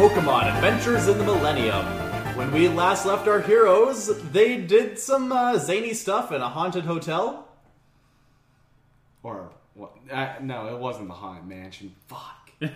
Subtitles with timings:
[0.00, 1.84] Pokemon Adventures in the Millennium.
[2.34, 6.86] When we last left our heroes, they did some uh, zany stuff in a haunted
[6.86, 7.46] hotel.
[9.22, 9.92] Or what?
[10.10, 11.94] Uh, no, it wasn't the haunted mansion.
[12.08, 12.50] Fuck.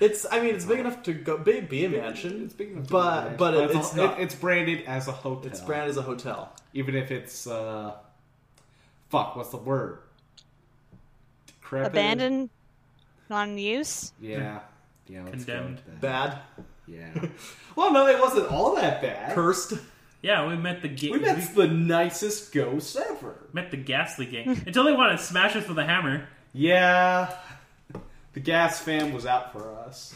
[0.00, 2.88] It's, I mean, it's big enough to go be, be a mansion, It's big enough
[2.88, 4.18] to be a but but it, it's, it's not.
[4.18, 5.46] it- it's branded as a hotel.
[5.50, 6.52] it's branded as a hotel.
[6.74, 7.94] even if it's uh,
[9.08, 9.34] fuck.
[9.36, 10.00] What's the word?
[11.46, 11.86] Decrepit?
[11.92, 12.50] Abandoned,
[13.30, 14.12] not in use.
[14.20, 14.60] Yeah.
[15.12, 15.24] Yeah.
[15.24, 15.76] Let's go Condemned.
[15.84, 16.00] with that.
[16.00, 16.38] Bad,
[16.86, 17.26] Yeah.
[17.76, 19.34] well, no, it wasn't all that bad.
[19.34, 19.74] cursed.
[20.22, 23.34] Yeah, we met the ga- we met the nicest ghost ever.
[23.52, 26.28] met the ghastly gang until they wanted to smash us with a hammer.
[26.52, 27.34] Yeah.
[28.32, 30.14] The gas fam was out for us.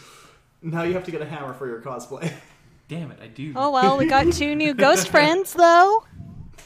[0.62, 2.32] Now you have to get a hammer for your cosplay.
[2.88, 3.52] Damn it, I do.
[3.56, 6.04] Oh well, we got two new ghost friends though.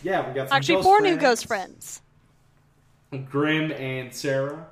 [0.02, 1.14] Yeah, we got some Actually, ghost four friends.
[1.16, 2.02] new ghost friends.
[3.30, 4.66] Grim and Sarah.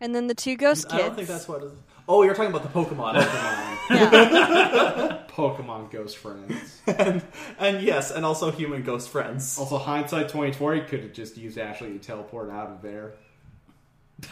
[0.00, 1.02] And then the two ghost I kids.
[1.02, 1.62] don't think that's what.
[1.62, 1.72] It is.
[2.06, 3.14] Oh, you're talking about the Pokemon.
[3.88, 5.26] Pokemon.
[5.28, 6.80] Pokemon ghost friends.
[6.86, 7.22] and,
[7.58, 9.56] and yes, and also human ghost friends.
[9.58, 13.14] Also, hindsight 2020 could have just used Ashley to teleport out of there.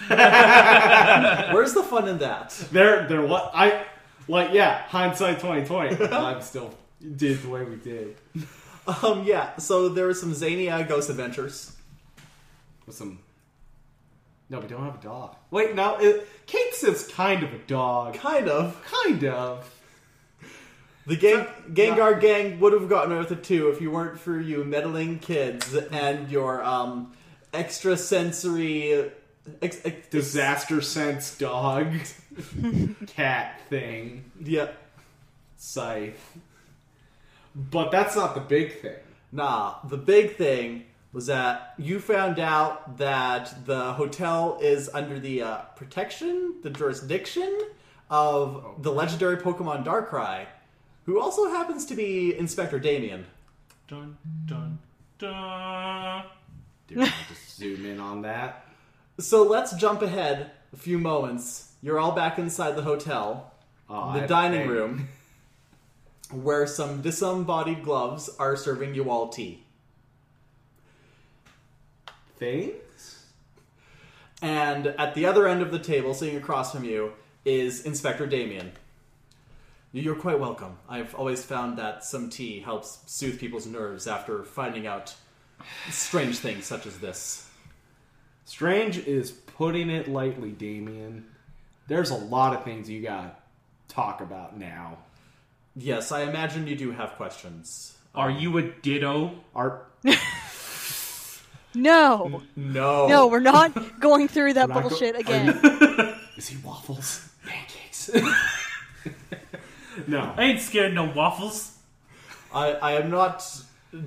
[0.09, 2.51] Where's the fun in that?
[2.71, 3.23] There, there.
[3.23, 3.85] What I
[4.29, 4.53] like?
[4.53, 6.13] Yeah, hindsight 2020.
[6.15, 6.75] I'm still
[7.17, 8.17] did the way we did
[9.03, 9.57] Um, yeah.
[9.57, 11.77] So there were some zany uh, ghost adventures.
[12.87, 13.19] with some.
[14.49, 15.37] No, we don't have a dog.
[15.51, 15.97] Wait, no.
[15.99, 18.15] It, Kate says kind of a dog.
[18.15, 18.83] Kind of.
[19.05, 19.73] Kind of.
[21.07, 25.19] The gang, Gengar gang would have gotten Eartha too if you weren't for you meddling
[25.19, 27.13] kids and your um,
[27.53, 29.11] extrasensory
[29.61, 31.93] ex, ex, Disaster sense dog.
[33.07, 34.31] Cat thing.
[34.45, 34.77] Yep.
[35.57, 36.39] Scythe.
[37.55, 38.97] But that's not the big thing.
[39.33, 39.77] nah.
[39.89, 45.57] The big thing was that you found out that the hotel is under the uh,
[45.77, 47.61] protection, the jurisdiction
[48.11, 50.47] of the legendary Pokemon Darkrai,
[51.05, 53.27] who also happens to be Inspector Damien.
[53.89, 54.79] Dun dun
[55.19, 56.25] dun.
[56.87, 58.67] Do you want to just zoom in on that?
[59.19, 61.73] So let's jump ahead a few moments.
[61.83, 63.53] You're all back inside the hotel.
[63.91, 65.09] Oh, the have dining room
[66.31, 69.62] where some disembodied gloves are serving you all tea.
[72.43, 73.27] Things?
[74.43, 77.13] And at the other end of the table, sitting across from you,
[77.45, 78.73] is Inspector Damien.
[79.93, 80.77] You're quite welcome.
[80.89, 85.15] I've always found that some tea helps soothe people's nerves after finding out
[85.89, 87.49] strange things such as this.
[88.45, 91.27] Strange is putting it lightly, Damien.
[91.87, 93.23] There's a lot of things you got
[93.89, 94.99] to talk about now.
[95.77, 97.97] Yes, I imagine you do have questions.
[98.17, 99.31] Are you a ditto?
[99.55, 99.87] Our
[101.75, 103.07] No, No.
[103.09, 105.49] no, we're not going through that We're go- bullshit are again.
[106.37, 107.29] is he waffles?
[107.47, 108.11] Pancakes.
[110.07, 110.35] no.
[110.37, 111.77] I ain't scared no waffles.
[112.55, 113.45] I, I am not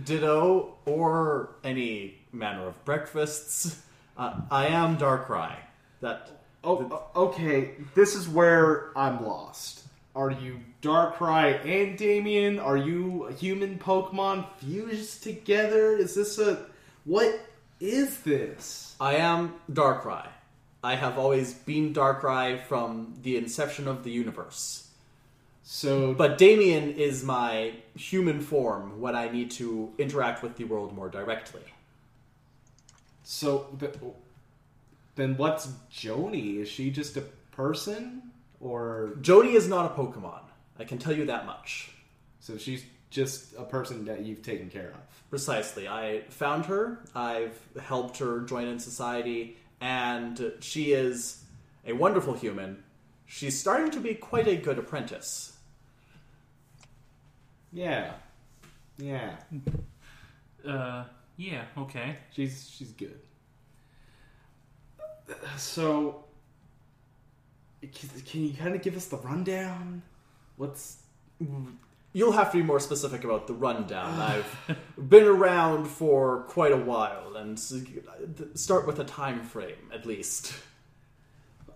[0.03, 3.81] Ditto or any manner of breakfasts.
[4.17, 5.55] Uh, I am Darkrai.
[6.01, 6.31] That
[6.63, 7.75] Oh, okay.
[7.93, 9.83] This is where I'm lost.
[10.15, 12.57] Are you Darkrai and Damien?
[12.57, 15.95] Are you a human Pokemon fused together?
[15.95, 16.65] Is this a
[17.03, 17.39] what
[17.79, 18.95] is this?
[18.99, 20.27] I am Darkrai.
[20.83, 24.89] I have always been Darkrai from the inception of the universe.
[25.63, 30.93] So, But Damien is my human form when I need to interact with the world
[30.93, 31.63] more directly.
[33.23, 33.91] so the,
[35.15, 36.57] then what's Joni?
[36.61, 40.41] Is she just a person, or Joni is not a Pokemon.
[40.77, 41.91] I can tell you that much.
[42.39, 42.83] so she's
[43.15, 45.29] just a person that you've taken care of?
[45.29, 45.87] Precisely.
[45.87, 51.43] I found her, I've helped her join in society, and she is
[51.87, 52.83] a wonderful human.
[53.25, 55.53] She's starting to be quite a good apprentice.
[57.71, 58.13] Yeah,
[58.97, 59.35] yeah.
[60.67, 61.03] Uh,
[61.37, 62.17] yeah, okay.
[62.31, 63.19] She's she's good.
[65.57, 66.25] So,
[67.81, 70.01] can, can you kind of give us the rundown?
[70.57, 71.03] What's
[72.15, 74.17] You'll have to be more specific about the rundown.
[74.31, 77.59] I've been around for quite a while, and
[78.53, 80.53] start with a time frame at least.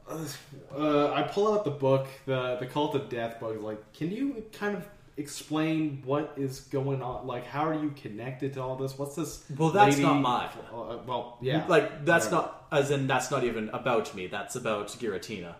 [0.10, 3.62] uh, I pull out the book, the the Cult of Death book.
[3.62, 4.88] Like, can you kind of
[5.18, 7.28] explain what is going on?
[7.28, 8.98] Like, how are you connected to all this?
[8.98, 9.44] What's this?
[9.58, 10.50] Well, that's lady- not mine.
[10.74, 12.48] Uh, well, yeah, Like that's whatever.
[12.48, 14.28] not as in that's not even about me.
[14.28, 15.56] That's about Giratina.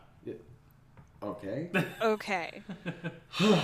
[1.22, 1.70] Okay.
[2.02, 2.62] Okay.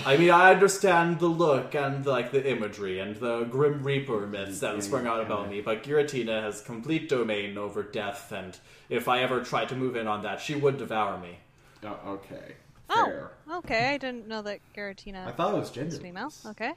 [0.05, 4.59] I mean, I understand the look and like the imagery and the Grim Reaper myths
[4.59, 8.57] that sprung out about me, but Giratina has complete domain over death, and
[8.89, 11.37] if I ever tried to move in on that, she would devour me.
[11.83, 12.55] Oh, okay.
[12.89, 13.31] Oh, Fair.
[13.57, 13.89] okay.
[13.93, 15.25] I didn't know that Giratina.
[15.27, 15.97] I thought it was was gender.
[15.97, 16.31] female.
[16.45, 16.73] Okay.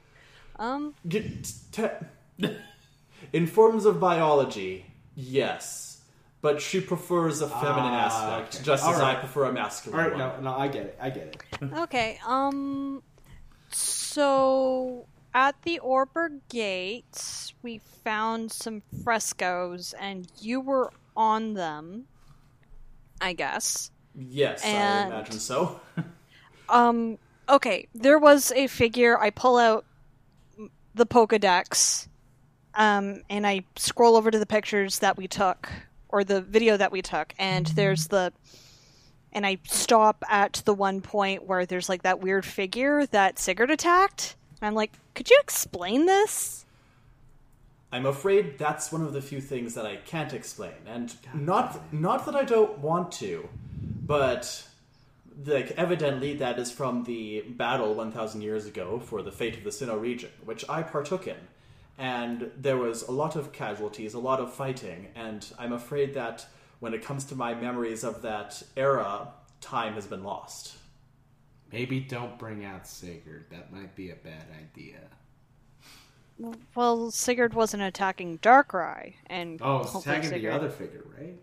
[0.57, 0.93] Um.
[1.07, 1.41] G-
[1.71, 1.87] te-
[3.33, 4.85] In forms of biology,
[5.15, 5.88] yes.
[6.41, 8.63] But she prefers a feminine Ah, aspect, okay.
[8.63, 9.17] just as Alright.
[9.17, 10.43] I prefer a masculine All right, one.
[10.43, 10.97] no, no, I get it.
[11.01, 11.73] I get it.
[11.73, 12.17] Okay.
[12.25, 13.03] Um.
[13.71, 22.05] So at the Orber Gate, we found some frescoes, and you were on them.
[23.21, 23.91] I guess.
[24.15, 25.79] Yes, And- I imagine so.
[26.69, 27.17] Um.
[27.49, 27.87] Okay.
[27.95, 29.19] There was a figure.
[29.19, 29.85] I pull out
[30.93, 32.07] the Pokedex,
[32.75, 35.67] um, and I scroll over to the pictures that we took,
[36.09, 38.33] or the video that we took, and there's the.
[39.31, 43.69] And I stop at the one point where there's like that weird figure that Sigurd
[43.69, 44.35] attacked.
[44.59, 46.65] And I'm like, could you explain this?
[47.91, 52.25] I'm afraid that's one of the few things that I can't explain, and not not
[52.25, 53.49] that I don't want to,
[54.05, 54.67] but
[55.45, 59.69] like evidently that is from the battle 1,000 years ago for the fate of the
[59.69, 61.37] Sinnoh region, which I partook in,
[61.99, 66.45] and there was a lot of casualties, a lot of fighting, and I'm afraid that
[66.79, 69.27] when it comes to my memories of that era,
[69.59, 70.77] time has been lost.
[71.71, 73.45] Maybe don't bring out Sigurd.
[73.51, 75.01] That might be a bad idea.
[76.73, 81.35] Well, Sigurd wasn't attacking Darkrai, and Oh, it's hopefully attacking the other figure, right?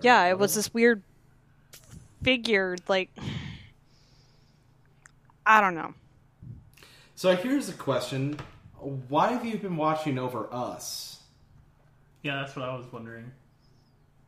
[0.00, 1.02] Yeah, it was this weird
[2.22, 3.10] figure, like
[5.44, 5.94] I don't know.
[7.16, 8.38] So here's a question:
[8.82, 11.20] Why have you been watching over us?
[12.22, 13.32] Yeah, that's what I was wondering.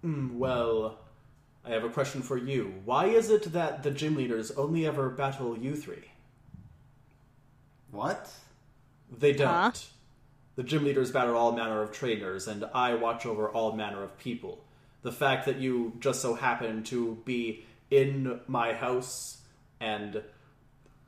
[0.02, 0.98] Hmm, well,
[1.64, 2.74] I have a question for you.
[2.84, 6.10] Why is it that the gym leaders only ever battle you three?
[7.90, 8.30] What?
[9.10, 9.48] They don't.
[9.48, 9.72] Huh?
[10.56, 14.16] The gym leaders battle all manner of trainers, and I watch over all manner of
[14.18, 14.64] people.
[15.02, 19.38] The fact that you just so happen to be in my house
[19.80, 20.22] and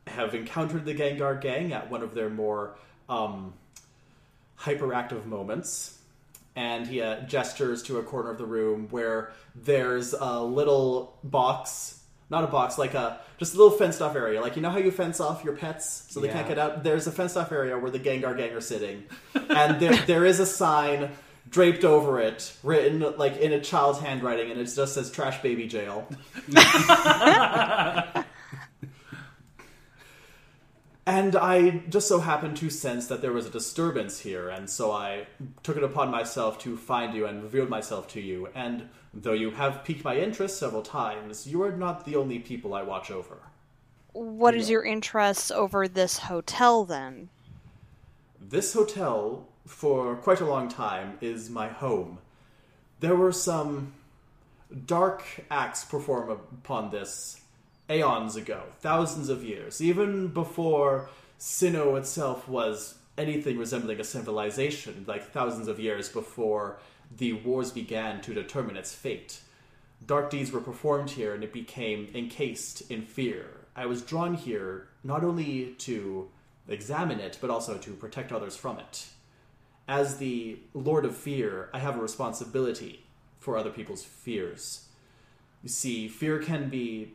[0.06, 2.76] have encountered the Gengar gang at one of their more
[3.08, 3.54] um,
[4.58, 5.98] hyperactive moments,
[6.54, 11.92] and he uh, gestures to a corner of the room where there's a little box.
[12.28, 14.40] Not a box, like a just a little fenced off area.
[14.40, 16.82] Like you know how you fence off your pets so they can't get out.
[16.82, 19.04] There's a fenced off area where the Gengar gang are sitting,
[19.34, 21.10] and there there is a sign
[21.48, 25.68] draped over it, written like in a child's handwriting, and it just says "Trash Baby
[25.68, 26.08] Jail."
[31.08, 34.90] And I just so happened to sense that there was a disturbance here, and so
[34.90, 35.28] I
[35.62, 38.48] took it upon myself to find you and revealed myself to you.
[38.56, 42.74] And though you have piqued my interest several times, you are not the only people
[42.74, 43.38] I watch over.
[44.12, 44.74] What is Yeah.
[44.74, 47.28] your interest over this hotel then?
[48.40, 52.18] This hotel, for quite a long time, is my home.
[52.98, 53.92] There were some
[54.86, 57.40] dark acts performed upon this
[57.88, 65.30] aeons ago, thousands of years, even before Sinnoh itself was anything resembling a civilization, like
[65.32, 66.78] thousands of years before
[67.16, 69.40] the wars began to determine its fate.
[70.04, 73.48] Dark deeds were performed here, and it became encased in fear.
[73.74, 76.28] I was drawn here not only to
[76.68, 79.06] examine it, but also to protect others from it.
[79.88, 83.04] As the Lord of Fear, I have a responsibility
[83.38, 84.88] for other people's fears.
[85.62, 87.12] You see, fear can be.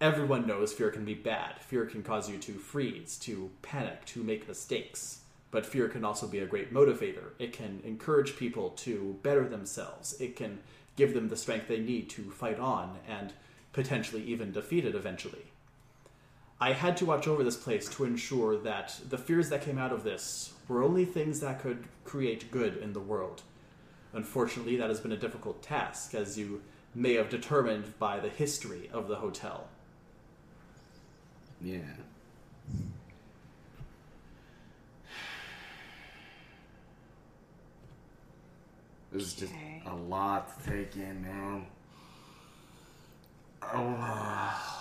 [0.00, 1.60] Everyone knows fear can be bad.
[1.60, 5.20] Fear can cause you to freeze, to panic, to make mistakes.
[5.50, 7.32] But fear can also be a great motivator.
[7.38, 10.18] It can encourage people to better themselves.
[10.18, 10.60] It can
[10.96, 13.34] give them the strength they need to fight on and
[13.74, 15.52] potentially even defeat it eventually.
[16.58, 19.92] I had to watch over this place to ensure that the fears that came out
[19.92, 23.42] of this were only things that could create good in the world.
[24.14, 26.62] Unfortunately, that has been a difficult task, as you
[26.94, 29.68] may have determined by the history of the hotel.
[31.62, 31.78] Yeah.
[39.12, 39.82] This is just Okay.
[39.86, 41.66] a lot to take in, man.
[43.62, 44.66] Oh.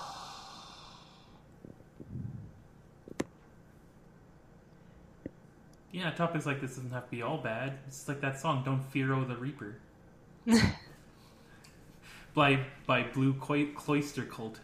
[5.92, 7.80] Yeah, topics like this doesn't have to be all bad.
[7.88, 9.78] It's like that song, "Don't Fear O the Reaper,"
[12.36, 14.60] by by Blue Clo- Cloister Cult.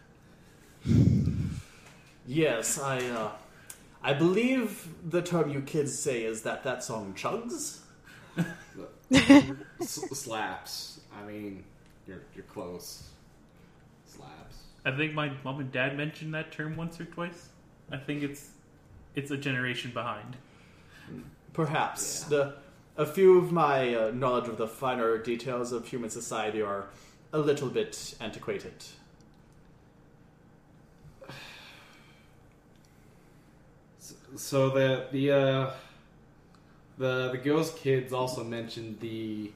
[2.26, 3.30] Yes, I, uh,
[4.02, 7.78] I believe the term you kids say is that that song chugs.
[9.12, 11.00] S- slaps.
[11.16, 11.64] I mean,
[12.06, 13.04] you're you're close.
[14.06, 14.56] Slaps.
[14.84, 17.48] I think my mom and dad mentioned that term once or twice.
[17.90, 18.50] I think it's
[19.14, 20.36] it's a generation behind.
[21.52, 22.36] Perhaps Yeah.
[22.36, 22.54] the
[22.98, 26.86] a few of my uh, knowledge of the finer details of human society are
[27.32, 28.72] a little bit antiquated.
[34.36, 35.70] So the the uh,
[36.98, 39.52] the the ghost kids also mentioned the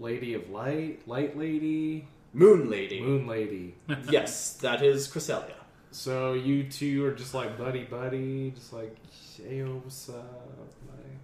[0.00, 3.00] Lady of Light, Light Lady, Moon Lady.
[3.00, 3.74] Moon Lady.
[4.10, 5.54] Yes, that is Cresselia.
[5.90, 8.96] So you two are just like buddy buddy, just like
[9.36, 10.68] hey what's up?
[10.90, 11.18] Like,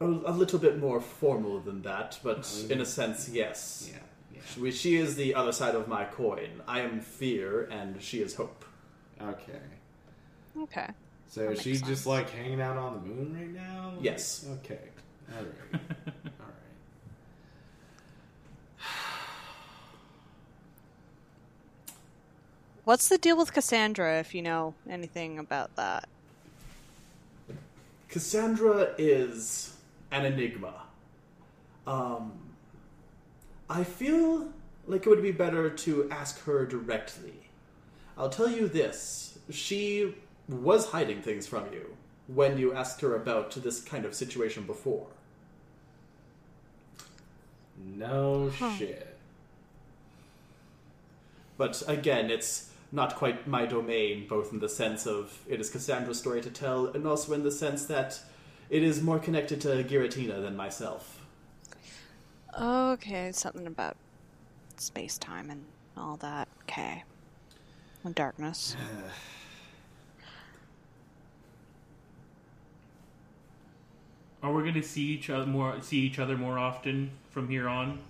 [0.00, 2.70] A, a little bit more formal than that, but Mm.
[2.70, 3.90] in a sense, yes.
[3.92, 3.98] yeah,
[4.34, 4.40] yeah.
[4.46, 6.62] She, she is the other side of my coin.
[6.66, 8.64] I am fear, and she is hope.
[9.20, 9.60] Okay.
[10.58, 10.88] Okay.
[11.28, 13.94] So That is she makes just like hanging out on the moon right now?
[14.00, 14.46] Yes.
[14.60, 14.78] Okay.
[15.32, 15.54] All right.
[15.74, 15.80] All
[16.46, 16.54] right.
[22.84, 26.08] What's the deal with Cassandra, if you know anything about that?
[28.08, 29.74] Cassandra is
[30.12, 30.74] an enigma.
[31.86, 32.32] Um,
[33.68, 34.48] I feel
[34.86, 37.34] like it would be better to ask her directly.
[38.16, 40.14] I'll tell you this she
[40.48, 41.96] was hiding things from you
[42.26, 45.06] when you asked her about this kind of situation before.
[47.76, 48.76] No Huh.
[48.76, 49.16] shit.
[51.56, 56.18] But again, it's not quite my domain, both in the sense of it is Cassandra's
[56.18, 58.20] story to tell, and also in the sense that
[58.70, 61.20] it is more connected to Giratina than myself.
[62.58, 63.96] Okay, something about
[64.76, 65.64] space time and
[65.96, 66.48] all that.
[66.62, 67.04] Okay.
[68.04, 68.76] And darkness.
[74.44, 75.80] Are we going to see each other more?
[75.80, 78.00] See each other more often from here on?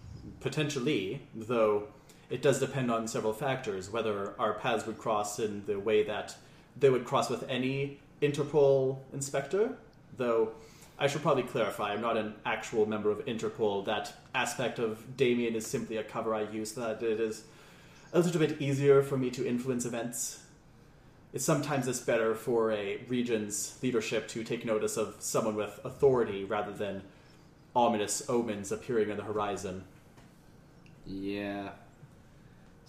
[0.40, 1.84] Potentially, though
[2.28, 6.34] it does depend on several factors, whether our paths would cross in the way that
[6.76, 9.76] they would cross with any Interpol inspector,
[10.16, 10.50] though
[10.98, 13.84] I should probably clarify, I'm not an actual member of Interpol.
[13.84, 17.44] That aspect of Damien is simply a cover I use so that it is
[18.12, 20.43] a little bit easier for me to influence events.
[21.34, 26.44] It's sometimes it's better for a region's leadership to take notice of someone with authority
[26.44, 27.02] rather than
[27.74, 29.82] ominous omens appearing on the horizon.
[31.04, 31.70] Yeah.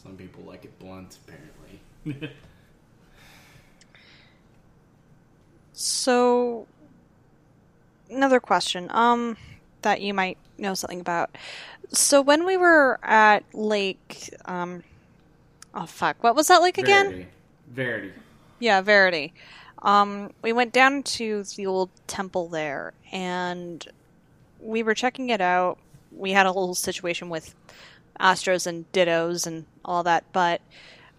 [0.02, 2.30] Some people like it blunt, apparently.
[5.78, 6.68] So,
[8.10, 9.36] another question, um,
[9.82, 11.36] that you might know something about.
[11.92, 14.84] So, when we were at Lake, um,
[15.74, 17.10] oh fuck, what was that lake again?
[17.10, 17.28] Verity.
[17.68, 18.14] Verity.
[18.60, 19.34] Yeah, Verity.
[19.82, 23.86] Um, we went down to the old temple there, and
[24.60, 25.78] we were checking it out.
[26.12, 27.54] We had a little situation with
[28.20, 30.62] Astros and Dittos and all that, but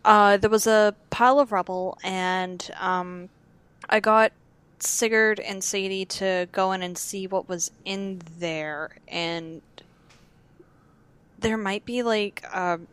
[0.05, 3.29] uh, there was a pile of rubble, and um,
[3.89, 4.33] I got
[4.79, 9.63] Sigurd and Sadie to go in and see what was in there, and
[11.39, 12.89] there might be like um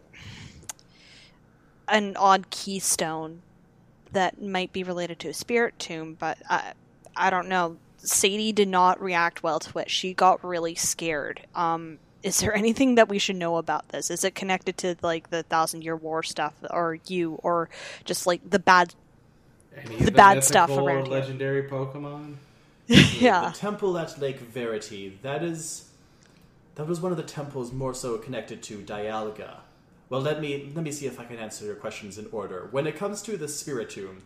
[1.88, 3.42] an odd keystone
[4.14, 6.74] that might be related to a Spiritomb, but I,
[7.16, 7.78] I don't know.
[7.98, 9.90] Sadie did not react well to it.
[9.90, 11.42] She got really scared.
[11.56, 14.10] Um, is there anything that we should know about this?
[14.10, 17.70] Is it connected to like the Thousand Year War stuff, or you, or
[18.06, 18.96] just like the bad?
[19.76, 21.14] Any The of bad stuff around here.
[21.20, 22.36] legendary Pokemon?
[22.88, 23.50] yeah.
[23.52, 25.90] The temple at Lake Verity, that is
[26.76, 29.58] that was one of the temples more so connected to Dialga.
[30.14, 32.68] Well, let me let me see if I can answer your questions in order.
[32.70, 34.20] When it comes to the Spiritomb,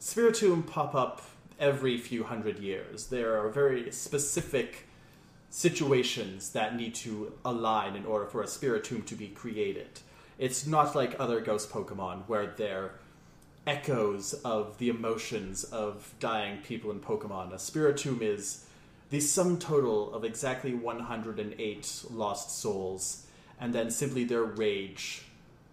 [0.00, 1.20] Spiritomb pop up
[1.60, 3.08] every few hundred years.
[3.08, 4.88] There are very specific
[5.50, 10.00] situations that need to align in order for a Spiritomb to be created.
[10.38, 12.92] It's not like other ghost Pokemon where they're
[13.66, 17.52] echoes of the emotions of dying people in Pokemon.
[17.52, 18.64] A Spiritomb is
[19.10, 23.26] the sum total of exactly 108 lost souls,
[23.60, 25.22] and then simply their rage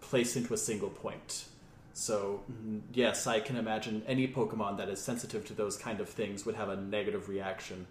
[0.01, 1.45] placed into a single point.
[1.93, 6.09] So, mm, yes, I can imagine any Pokemon that is sensitive to those kind of
[6.09, 7.87] things would have a negative reaction.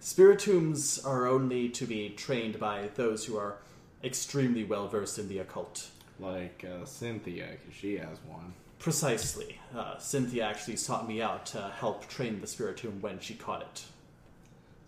[0.00, 3.58] Spiritombs are only to be trained by those who are
[4.02, 5.88] extremely well versed in the occult.
[6.18, 8.54] Like uh, Cynthia, because she has one.
[8.78, 9.58] Precisely.
[9.74, 13.84] Uh, Cynthia actually sought me out to help train the Spiritomb when she caught it.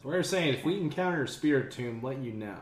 [0.03, 2.59] So we are saying if we encounter a Spiritomb, let you know.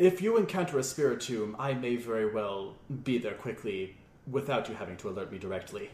[0.00, 4.96] If you encounter a Spiritomb, I may very well be there quickly without you having
[4.96, 5.90] to alert me directly.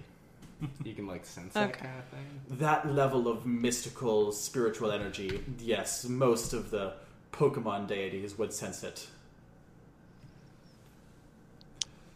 [0.85, 1.81] You can like sense that Okay.
[1.81, 2.59] kind of thing.
[2.59, 6.95] That level of mystical, spiritual energy, yes, most of the
[7.33, 9.09] Pokemon deities would sense it.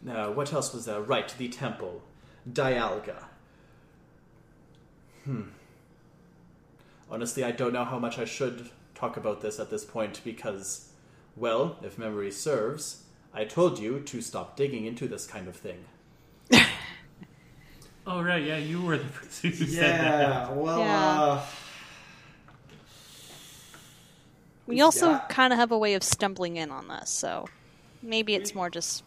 [0.01, 1.01] Now, what else was there?
[1.01, 2.01] Right, the temple.
[2.49, 3.25] Dialga.
[5.25, 5.41] Hmm.
[7.11, 10.87] Honestly, I don't know how much I should talk about this at this point because,
[11.35, 15.85] well, if memory serves, I told you to stop digging into this kind of thing.
[18.07, 20.55] Oh right, yeah, you were the person who said Yeah, that.
[20.55, 21.21] well, Yeah.
[21.21, 21.41] uh,
[24.67, 25.19] We also Yeah.
[25.29, 27.47] kind of have a way of stumbling in on this, so
[28.01, 29.03] maybe it's more just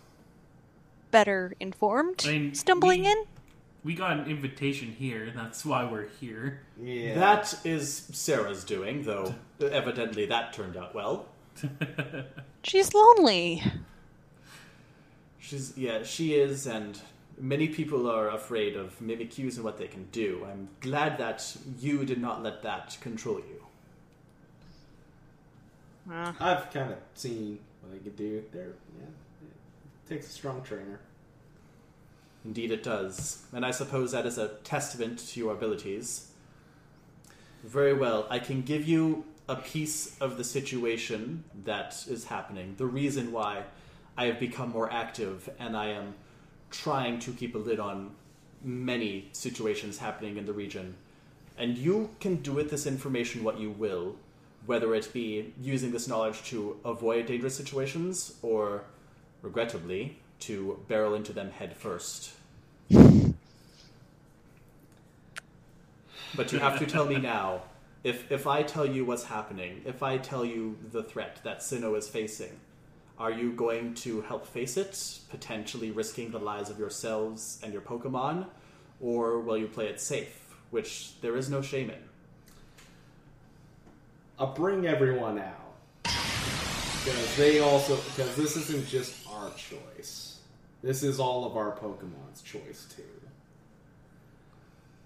[1.10, 3.24] better informed I mean, stumbling we- in.
[3.82, 6.60] We got an invitation here, and that's why we're here.
[6.80, 7.14] yeah.
[7.18, 11.26] That is Sarah's doing, though evidently that turned out well.
[12.62, 13.62] She's lonely.
[15.38, 16.98] She's yeah, she is, and
[17.38, 20.46] many people are afraid of Mimikyus and what they can do.
[20.50, 23.62] I'm glad that you did not let that control you.
[26.12, 28.42] Uh, I've kind of seen what they can do.
[28.52, 29.06] There, yeah,
[29.46, 31.00] it takes a strong trainer.
[32.44, 36.28] Indeed, it does, and I suppose that is a testament to your abilities.
[37.64, 42.74] Very well, I can give you a piece of the situation that is happening.
[42.76, 43.64] The reason why
[44.16, 46.14] I have become more active, and I am
[46.70, 48.12] trying to keep a lid on
[48.62, 50.94] many situations happening in the region.
[51.58, 54.16] And you can do with this information what you will,
[54.66, 58.84] whether it be using this knowledge to avoid dangerous situations or,
[59.42, 62.32] regrettably, to barrel into them head first.
[66.36, 67.62] But you have to tell me now.
[68.04, 71.96] If if I tell you what's happening, if I tell you the threat that Sinnoh
[71.96, 72.60] is facing,
[73.18, 77.80] are you going to help face it, potentially risking the lives of yourselves and your
[77.80, 78.46] Pokemon,
[79.00, 82.02] or will you play it safe, which there is no shame in?
[84.38, 85.64] I'll bring everyone out
[86.02, 90.40] because they also because this isn't just our choice.
[90.82, 93.13] This is all of our Pokemon's choice too.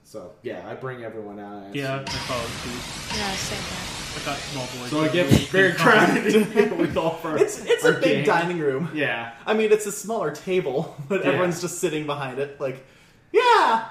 [0.08, 1.64] So yeah, I bring everyone out.
[1.64, 3.18] and Yeah, I see- followed suit.
[3.18, 3.94] yeah, same here.
[4.16, 4.90] I thought small boys.
[4.90, 7.36] So it gets really very crowded with all of our.
[7.36, 8.40] It's it's our a big gang.
[8.40, 8.88] dining room.
[8.94, 11.26] Yeah, I mean, it's a smaller table, but Yeah.
[11.28, 12.86] everyone's just sitting behind it, like,
[13.32, 13.88] yeah,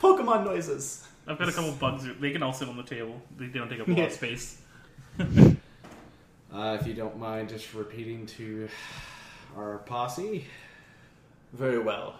[0.00, 1.06] Pokemon noises.
[1.28, 2.04] I've got a couple bugs.
[2.20, 3.22] They can all sit on the table.
[3.36, 4.04] They don't take up a lot Yeah.
[4.06, 4.60] of space.
[6.52, 8.68] uh, if you don't mind, just repeating to
[9.56, 10.44] our posse.
[11.52, 12.16] Very well.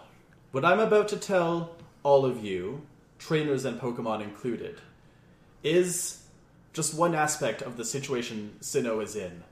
[0.53, 2.81] What I'm about to tell all of you,
[3.19, 4.81] trainers and Pokemon included,
[5.63, 6.23] is
[6.73, 9.43] just one aspect of the situation Sinnoh is in.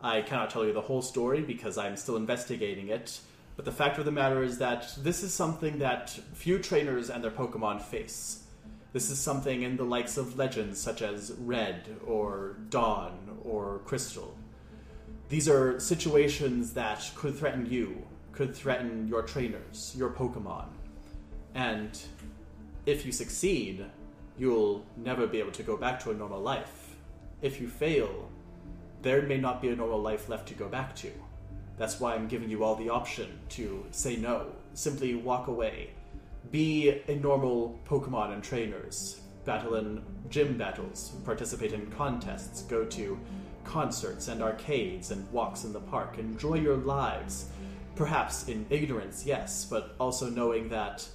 [0.00, 3.20] I cannot tell you the whole story because I'm still investigating it,
[3.56, 7.22] but the fact of the matter is that this is something that few trainers and
[7.22, 8.42] their Pokemon face.
[8.92, 14.36] This is something in the likes of legends such as Red or Dawn or Crystal.
[15.28, 20.66] These are situations that could threaten you, could threaten your trainers, your Pokemon.
[21.54, 21.98] And
[22.86, 23.84] if you succeed,
[24.38, 26.96] you'll never be able to go back to a normal life.
[27.40, 28.30] If you fail,
[29.02, 31.10] there may not be a normal life left to go back to.
[31.78, 35.90] That's why I'm giving you all the option to say no, simply walk away.
[36.50, 39.20] Be a normal Pokemon and trainers.
[39.44, 43.18] Battle in gym battles, participate in contests, go to
[43.64, 46.18] concerts and arcades and walks in the park.
[46.18, 47.46] Enjoy your lives.
[47.94, 51.06] Perhaps in ignorance, yes, but also knowing that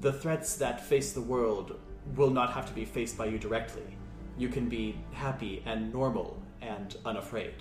[0.00, 1.78] the threats that face the world
[2.16, 3.96] will not have to be faced by you directly.
[4.36, 7.54] You can be happy and normal and unafraid.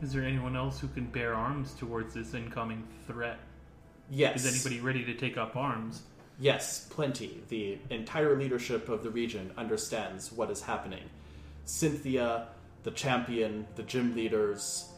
[0.00, 3.38] Is there anyone else who can bear arms towards this incoming threat?
[4.10, 4.44] Yes.
[4.44, 6.02] Is anybody ready to take up arms?
[6.38, 7.42] Yes, plenty.
[7.48, 11.02] The entire leadership of the region understands what is happening.
[11.64, 12.46] Cynthia,
[12.84, 14.88] the champion, the gym leaders,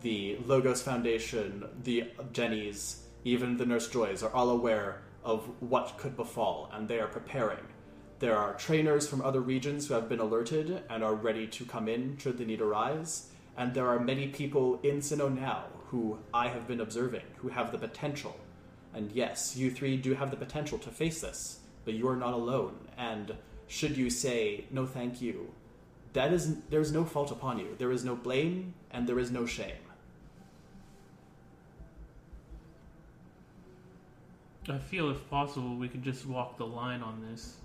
[0.00, 6.16] the Logos Foundation, the Jennies, even the Nurse Joys are all aware of what could
[6.16, 7.64] befall, and they are preparing.
[8.18, 11.88] There are trainers from other regions who have been alerted and are ready to come
[11.88, 16.48] in should the need arise, and there are many people in Sinnoh now who I
[16.48, 18.38] have been observing who have the potential
[18.94, 22.34] and yes, you three do have the potential to face this, but you are not
[22.34, 22.74] alone.
[22.96, 23.34] And
[23.66, 25.52] should you say no, thank you,
[26.14, 27.76] that is there is no fault upon you.
[27.78, 29.76] There is no blame, and there is no shame.
[34.70, 37.56] I feel if possible we could just walk the line on this.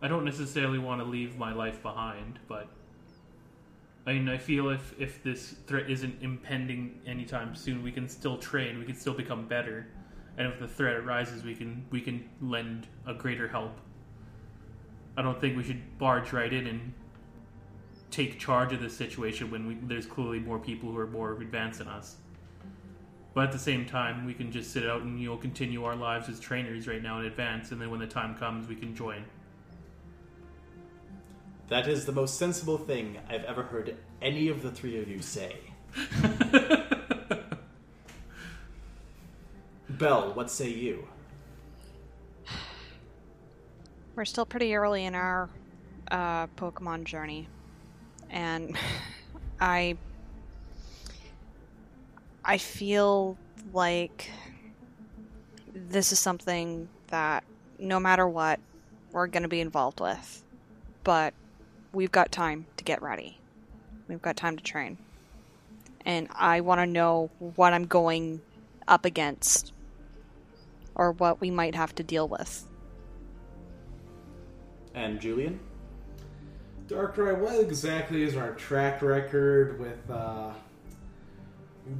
[0.00, 2.68] I don't necessarily want to leave my life behind, but
[4.06, 8.38] I mean I feel if if this threat isn't impending anytime soon, we can still
[8.38, 9.86] train, we can still become better.
[10.38, 13.78] And if the threat arises, we can we can lend a greater help.
[15.16, 16.92] I don't think we should barge right in and
[18.10, 21.78] take charge of this situation when we, there's clearly more people who are more advanced
[21.78, 22.16] than us.
[23.34, 25.96] But at the same time, we can just sit out and you know continue our
[25.96, 28.94] lives as trainers right now in advance, and then when the time comes, we can
[28.94, 29.24] join.
[31.68, 35.22] That is the most sensible thing I've ever heard any of the three of you
[35.22, 35.56] say.
[39.88, 41.08] Bell, what say you?
[44.14, 45.48] We're still pretty early in our
[46.10, 47.48] uh, Pokemon journey,
[48.28, 48.76] and
[49.60, 49.96] I
[52.44, 53.36] I feel
[53.72, 54.30] like
[55.74, 57.44] this is something that
[57.78, 58.58] no matter what
[59.12, 60.42] we're going to be involved with,
[61.04, 61.34] but
[61.92, 63.38] we've got time to get ready.
[64.08, 64.98] We've got time to train,
[66.04, 68.40] and I want to know what I'm going
[68.88, 69.72] up against
[70.94, 72.66] or what we might have to deal with.
[74.94, 75.60] And Julian?
[76.88, 80.52] Darkrai, what exactly is our track record with uh,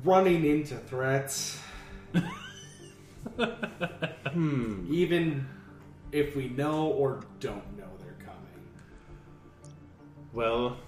[0.04, 1.58] running into threats?
[4.32, 4.86] Hmm.
[4.90, 5.46] Even
[6.10, 8.66] if we know or don't know they're coming.
[10.32, 10.78] Well,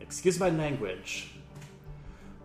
[0.00, 1.30] excuse my language,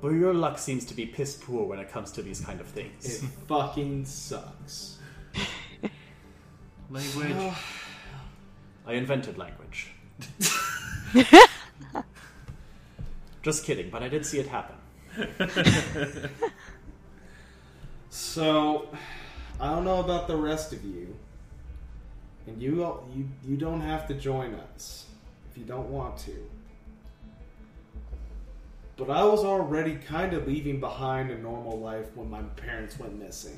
[0.01, 2.67] but your luck seems to be piss poor when it comes to these kind of
[2.67, 3.23] things.
[3.23, 4.97] It fucking sucks.
[6.89, 7.53] Language.
[8.85, 9.91] I invented language.
[13.43, 14.75] Just kidding, but I did see it happen.
[18.13, 18.89] So,
[19.57, 21.15] I don't know about the rest of you,
[22.45, 25.05] and you you you don't have to join us
[25.49, 26.35] if you don't want to.
[28.97, 33.17] But I was already kind of leaving behind a normal life when my parents went
[33.17, 33.57] missing.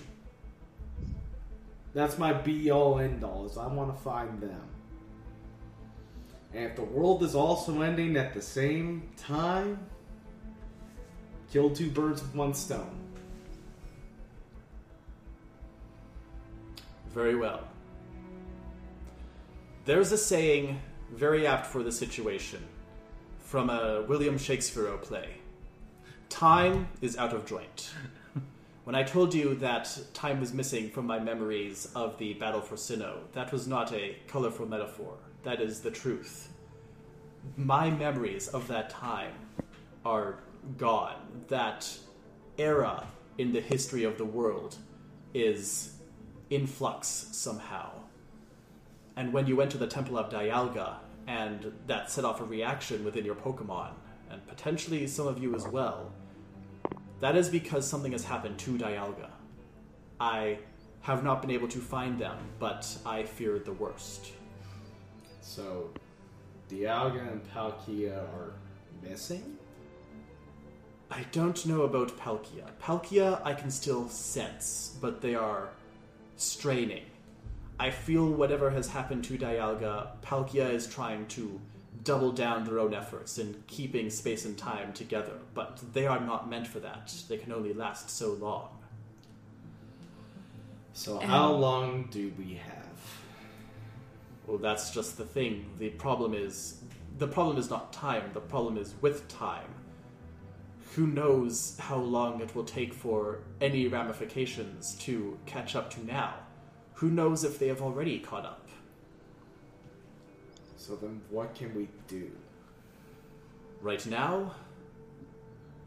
[1.95, 4.61] That's my be all end all is I want to find them.
[6.53, 9.79] And if the world is also ending at the same time,
[11.53, 12.89] kill two birds with one stone.
[17.13, 17.67] Very well.
[19.85, 22.63] There's a saying very apt for the situation
[23.39, 25.35] from a William Shakespeare play
[26.27, 27.91] Time is out of joint.
[28.85, 32.75] When I told you that time was missing from my memories of the Battle for
[32.75, 35.13] Sinnoh, that was not a colorful metaphor.
[35.43, 36.51] That is the truth.
[37.55, 39.35] My memories of that time
[40.03, 40.39] are
[40.77, 41.15] gone.
[41.47, 41.97] That
[42.57, 44.77] era in the history of the world
[45.33, 45.95] is
[46.49, 47.91] in flux somehow.
[49.15, 50.95] And when you went to the Temple of Dialga,
[51.27, 53.91] and that set off a reaction within your Pokemon,
[54.29, 56.11] and potentially some of you as well,
[57.21, 59.29] that is because something has happened to Dialga.
[60.19, 60.59] I
[61.01, 64.31] have not been able to find them, but I fear the worst.
[65.41, 65.89] So,
[66.69, 68.53] Dialga and Palkia are
[69.01, 69.57] missing?
[71.15, 72.65] I don't know about Palkia.
[72.81, 75.69] Palkia I can still sense, but they are
[76.37, 77.03] straining.
[77.79, 81.61] I feel whatever has happened to Dialga, Palkia is trying to
[82.03, 86.49] double down their own efforts in keeping space and time together, but they are not
[86.49, 87.13] meant for that.
[87.29, 88.69] They can only last so long.
[90.93, 93.19] So, how um, long do we have?
[94.47, 95.69] Well, that's just the thing.
[95.77, 96.79] The problem is
[97.19, 98.31] the problem is not time.
[98.33, 99.69] The problem is with time.
[100.95, 106.35] Who knows how long it will take for any ramifications to catch up to now?
[106.95, 108.67] Who knows if they have already caught up?
[110.77, 112.29] So, then what can we do?
[113.81, 114.53] Right now,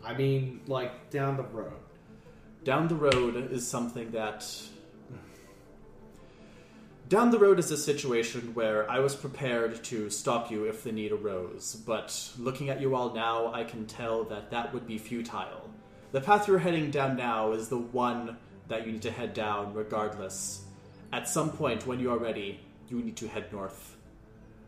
[0.05, 1.73] I mean, like, down the road.
[2.65, 4.45] down the road is something that.
[7.09, 10.91] Down the road is a situation where I was prepared to stop you if the
[10.91, 14.99] need arose, but looking at you all now, I can tell that that would be
[14.99, 15.71] futile.
[16.11, 19.73] The path you're heading down now is the one that you need to head down
[19.73, 20.65] regardless.
[21.13, 23.97] At some point, when you are ready, you need to head north.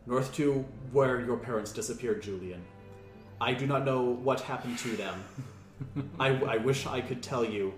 [0.05, 2.63] North to where your parents disappeared, Julian.
[3.41, 5.23] I do not know what happened to them.
[6.21, 7.73] I, I wish I could tell you.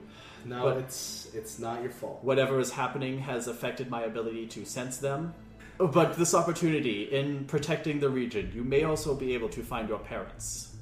[0.45, 2.23] No, But- it's it's not your fault.
[2.23, 5.33] Whatever is happening has affected my ability to sense them.
[5.77, 9.99] But this opportunity in protecting the region, you may also be able to find your
[9.99, 10.75] parents.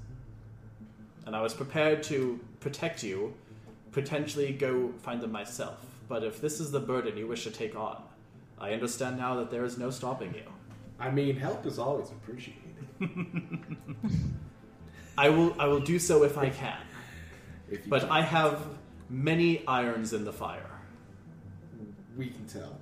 [1.25, 3.33] And I was prepared to protect you,
[3.91, 5.77] potentially go find them myself.
[6.09, 8.01] But if this is the burden you wish to take on,
[8.59, 10.43] I understand now that there is no stopping you.
[10.99, 12.63] I mean, help is always appreciated.
[15.17, 16.77] I will I will do so if I can.
[17.69, 18.09] If But can.
[18.09, 18.59] I have
[19.09, 20.65] many irons in the fire.
[22.17, 22.75] we can tell.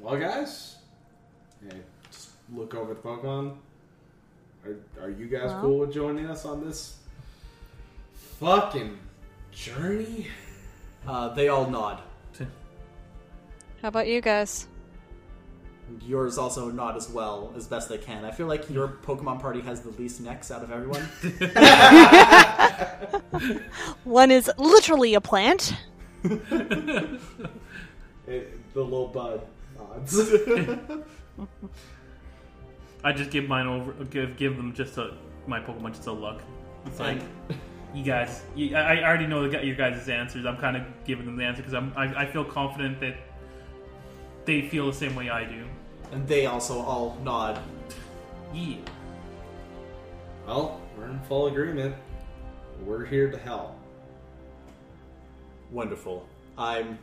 [0.00, 0.76] Well, guys,
[1.68, 1.76] hey,
[2.10, 3.54] just look over the Pokemon.
[4.64, 5.60] Are, are you guys Well.
[5.60, 6.96] cool with joining us on this
[8.40, 8.98] fucking
[9.52, 10.26] journey?
[11.06, 12.00] Uh, they all nod.
[13.82, 14.68] How about you guys?
[16.00, 18.24] Yours also not as well as best they can.
[18.24, 21.02] I feel like your Pokemon party has the least necks out of everyone.
[24.04, 25.74] One is literally a plant.
[28.26, 29.42] It- the little bud
[29.76, 30.18] nods.
[33.04, 33.92] I just give mine over.
[34.04, 35.12] Give give them just a
[35.46, 36.40] my Pokemon just a look.
[36.86, 37.20] It's like
[37.92, 38.42] you guys.
[38.54, 40.46] You, I, I already know the, your guys' answers.
[40.46, 41.92] I'm kind of giving them the answer because I'm.
[41.96, 43.16] I, I feel confident that
[44.44, 45.64] they feel the same way I do.
[46.12, 47.60] And they also all nod.
[48.54, 48.76] Yeah.
[50.46, 51.96] well, we're in full agreement.
[52.84, 53.76] We're here to help.
[55.70, 56.28] Wonderful.
[56.56, 56.98] I'm.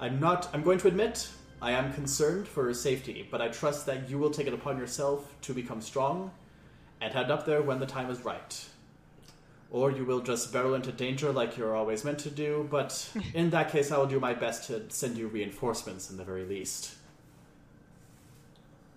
[0.00, 0.48] I'm not.
[0.54, 1.28] I'm going to admit
[1.60, 4.78] I am concerned for her safety, but I trust that you will take it upon
[4.78, 6.30] yourself to become strong
[7.02, 8.64] and head up there when the time is right.
[9.70, 13.50] Or you will just barrel into danger like you're always meant to do, but in
[13.50, 16.94] that case, I will do my best to send you reinforcements in the very least.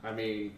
[0.03, 0.53] I mean,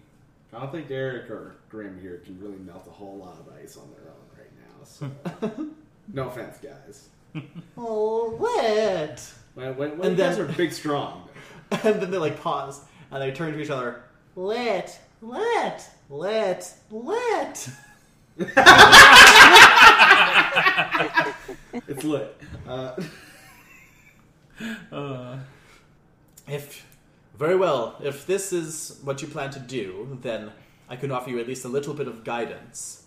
[0.54, 3.78] I don't think Eric or Grim here can really melt a whole lot of ice
[3.78, 4.84] on their own right now.
[4.84, 5.66] So,
[6.14, 7.10] no offense, guys.
[7.78, 9.34] Oh, what?
[9.56, 11.28] When, when, when And you guys are big, strong.
[11.84, 12.82] And then they like pause
[13.12, 14.04] and they turn to each other.
[14.38, 17.70] Lit, lit, lit, lit.
[21.88, 22.42] It's lit.
[22.68, 22.96] Uh,
[24.92, 25.38] Uh,
[26.48, 26.86] If
[27.38, 30.52] very well, if this is what you plan to do, then
[30.89, 33.04] I can offer you at least a little bit of guidance.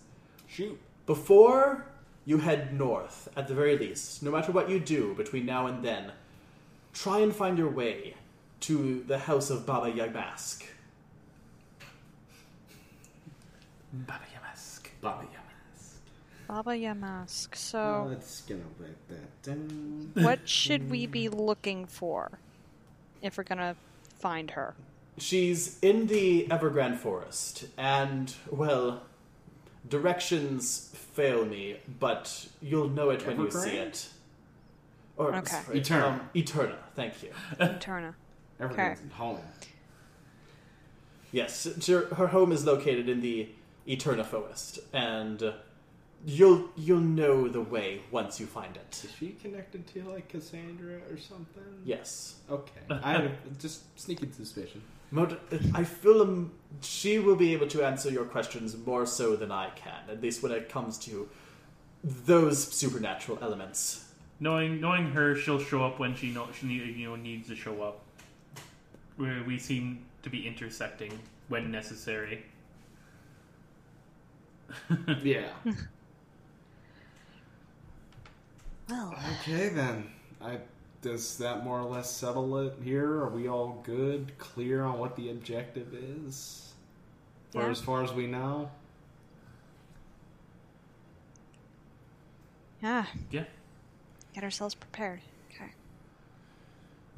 [0.46, 0.78] shoot.
[1.06, 1.86] Before
[2.26, 5.82] you head north, at the very least, no matter what you do between now and
[5.82, 6.12] then,
[6.92, 8.14] try and find your way
[8.60, 10.64] to the house of Baba Yamask.
[13.92, 14.88] Baba Yamask.
[15.00, 15.92] Baba Yamask.
[16.48, 17.54] Baba Yamask.
[17.54, 20.10] So, let's gonna write that down.
[20.14, 22.38] what should we be looking for
[23.22, 23.76] if we're gonna
[24.18, 24.74] find her?
[25.18, 29.02] She's in the Evergrande Forest, and, well,
[29.88, 34.08] directions fail me, but you'll know it when you see it.
[35.16, 35.46] Or, Okay.
[35.64, 36.06] sorry, Eterna.
[36.06, 37.30] Um, Eterna, thank you.
[37.58, 38.14] Turna.
[38.60, 39.38] Everything's home.
[41.32, 43.48] Yes, her, her home is located in the
[43.86, 45.52] Eterna Forest, and uh,
[46.26, 49.00] you'll you'll know the way once you find it.
[49.04, 51.62] Is she connected to like Cassandra or something?
[51.84, 52.80] Yes, Okay.
[52.90, 54.82] I have just sneaking suspicion.
[55.10, 55.38] Mod-
[55.74, 56.52] I feel um,
[56.82, 60.42] she will be able to answer your questions more so than I can, at least
[60.42, 61.28] when it comes to
[62.04, 64.04] those supernatural elements.
[64.40, 67.56] Knowing knowing her, she'll show up when she know she need, you know needs to
[67.56, 68.00] show up.
[69.16, 71.12] We we seem to be intersecting
[71.48, 72.44] when necessary.
[75.22, 75.48] Yeah.
[78.88, 80.10] Well, okay then.
[80.40, 80.58] I
[81.00, 83.22] does that more or less settle it here?
[83.22, 86.72] Are we all good, clear on what the objective is?
[87.52, 87.68] For Yeah.
[87.70, 88.70] as far as we know?
[92.82, 93.06] yeah.
[93.30, 93.44] Yeah.
[94.34, 95.20] Get ourselves prepared.
[95.50, 95.70] Okay.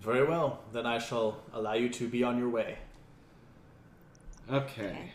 [0.01, 2.79] Very well, then I shall allow you to be on your way.
[4.51, 5.13] Okay.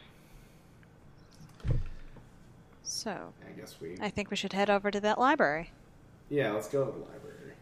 [2.83, 5.71] So, I guess we I think we should head over to that library.
[6.29, 7.53] Yeah, let's go to the library.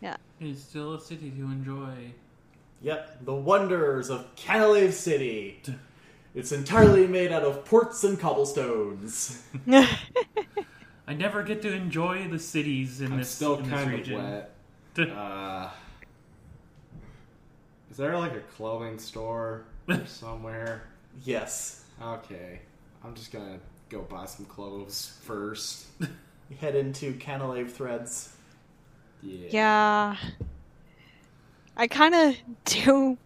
[0.00, 0.16] Yeah.
[0.40, 2.12] It's still a city to enjoy.
[2.82, 5.62] Yep, the wonders of Canalave City.
[6.34, 9.42] It's entirely made out of ports and cobblestones.
[9.66, 13.98] I never get to enjoy the cities in I'm this still in this kind of
[13.98, 14.22] region.
[14.22, 14.54] wet.
[14.98, 15.70] Uh,
[17.88, 19.62] is there like a clothing store
[20.06, 20.88] somewhere?
[21.24, 21.84] Yes.
[22.02, 22.60] Okay,
[23.04, 25.86] I'm just gonna go buy some clothes first.
[26.48, 28.34] You head into Canalave Threads.
[29.22, 29.48] Yeah.
[29.50, 30.16] Yeah.
[31.76, 33.18] I kind of do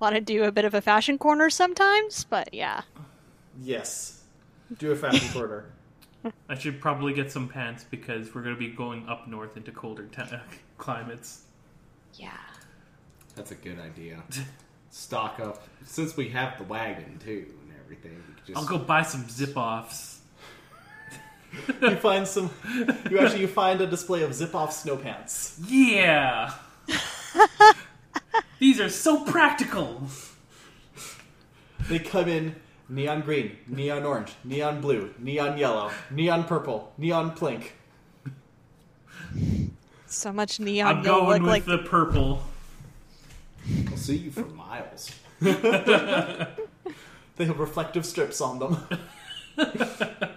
[0.00, 2.82] want to do a bit of a fashion corner sometimes, but yeah.
[3.60, 4.22] Yes.
[4.78, 5.66] Do a fashion corner.
[6.48, 9.72] I should probably get some pants because we're going to be going up north into
[9.72, 10.38] colder te- uh,
[10.78, 11.44] climates.
[12.14, 12.30] Yeah.
[13.34, 14.22] That's a good idea.
[14.90, 18.22] Stock up since we have the wagon too and everything.
[18.28, 20.11] We could just I'll go buy some zip offs.
[21.82, 22.50] you find some.
[23.10, 25.60] You actually you find a display of zip-off snow pants.
[25.66, 26.54] Yeah!
[28.58, 30.02] These are so practical!
[31.88, 32.56] They come in
[32.88, 37.74] neon green, neon orange, neon blue, neon yellow, neon purple, neon pink.
[40.06, 40.96] So much neon.
[40.98, 42.42] I'm going look with like the purple.
[43.90, 45.10] I'll see you for miles.
[47.36, 50.28] They have reflective strips on them.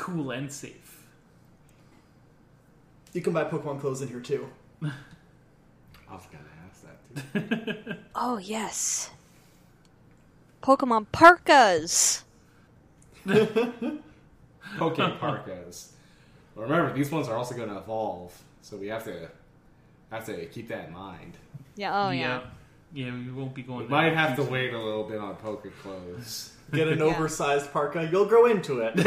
[0.00, 1.04] Cool and safe.
[3.12, 4.48] You can buy Pokemon clothes in here too.
[4.82, 4.88] I
[6.10, 7.94] was gonna ask that too.
[8.14, 9.10] Oh yes.
[10.62, 12.24] Pokemon parkas.
[14.78, 15.92] Poke parkas.
[16.56, 18.32] But remember, these ones are also going to evolve,
[18.62, 19.28] so we have to
[20.10, 21.34] have to keep that in mind.
[21.76, 22.06] Yeah.
[22.06, 22.40] Oh yeah.
[22.94, 23.12] yeah.
[23.12, 23.80] we won't be going.
[23.82, 26.54] We might have to wait a little bit on poke clothes.
[26.72, 27.04] Get an Yeah.
[27.04, 28.94] oversized parka, you'll grow into it.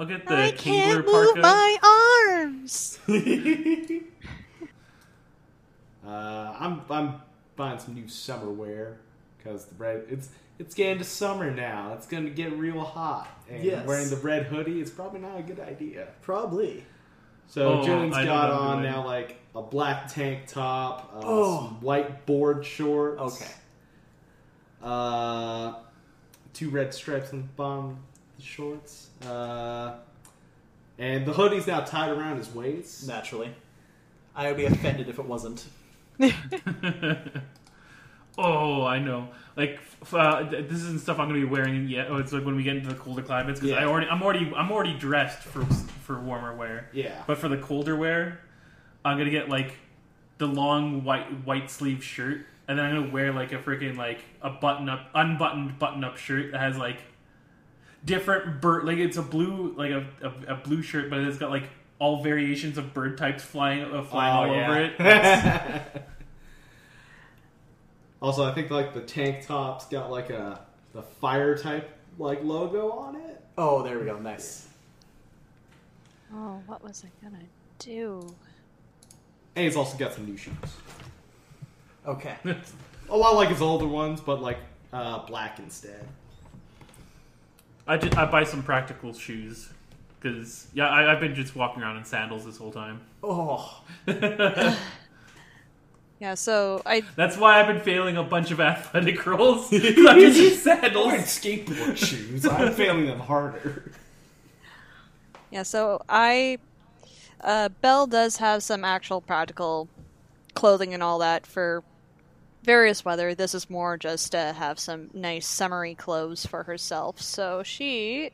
[0.00, 1.34] I'll get the I can't parka.
[1.34, 1.76] move my
[2.32, 2.98] arms.
[6.06, 7.14] Uh, I'm I'm
[7.56, 8.98] buying some new summer wear
[9.36, 11.92] because the red it's it's getting to summer now.
[11.94, 13.86] It's going to get real hot, and Yes.
[13.86, 16.08] wearing the red hoodie is probably not a good idea.
[16.22, 16.86] Probably.
[17.46, 21.58] So Oh, Julian's I got on now like a black tank top, uh, Oh.
[21.66, 23.20] some white board shorts.
[23.20, 23.50] Okay.
[24.82, 25.74] Uh,
[26.54, 27.96] two red stripes on the bottom of
[28.36, 29.08] the shorts.
[29.26, 29.94] Uh,
[30.98, 33.06] and the hoodie's now tied around his waist.
[33.06, 33.54] Naturally.
[34.34, 35.64] I would be offended if it wasn't.
[38.38, 39.28] oh, I know.
[39.56, 42.06] Like f- uh, th- this isn't stuff I'm going to be wearing yet.
[42.10, 44.52] Oh, it's like when we get into the colder climates because I already, I'm already,
[44.56, 46.88] I'm already dressed for for warmer wear.
[46.92, 47.22] Yeah.
[47.26, 48.40] But for the colder wear,
[49.04, 49.74] I'm gonna get like
[50.38, 54.20] the long white white sleeve shirt, and then I'm gonna wear like a freaking like
[54.42, 56.98] a button up, unbuttoned button up shirt that has like
[58.04, 61.50] different bird, like it's a blue like a, a, a blue shirt, but it's got
[61.50, 61.64] like
[61.98, 64.70] all variations of bird types flying uh, flying Oh, all yeah.
[64.70, 66.02] over it.
[68.22, 70.60] also, I think like the tank top's got like a
[70.92, 73.40] the fire type like logo on it.
[73.56, 74.18] Oh, there we go.
[74.18, 74.68] Nice.
[76.34, 77.42] Oh, what was I gonna
[77.78, 78.34] do?
[79.56, 80.54] And he's also got some new shoes.
[82.08, 82.34] Okay.
[83.10, 84.58] A lot like his older ones, but like
[84.92, 86.06] uh, black instead.
[87.86, 89.70] I just, I buy some practical shoes
[90.20, 93.00] because yeah, I, I've been just walking around in sandals this whole time.
[93.22, 93.82] Oh,
[96.20, 96.34] Yeah.
[96.34, 99.68] So I That's why I've been failing a bunch of athletic rolls.
[99.70, 101.12] 'cause I'm using sandals.
[101.12, 102.44] skateboard shoes.
[102.46, 103.92] I'm failing them harder.
[105.50, 106.58] Yeah, so I
[107.40, 109.88] uh Belle does have some actual practical
[110.54, 111.84] clothing and all that for
[112.68, 113.34] various weather.
[113.34, 117.18] This is more just to have some nice summery clothes for herself.
[117.18, 118.30] So she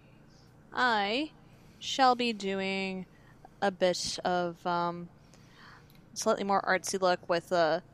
[0.73, 1.31] I
[1.79, 3.07] shall be doing
[3.63, 5.09] a bit of um
[6.15, 7.85] slightly more artsy look with a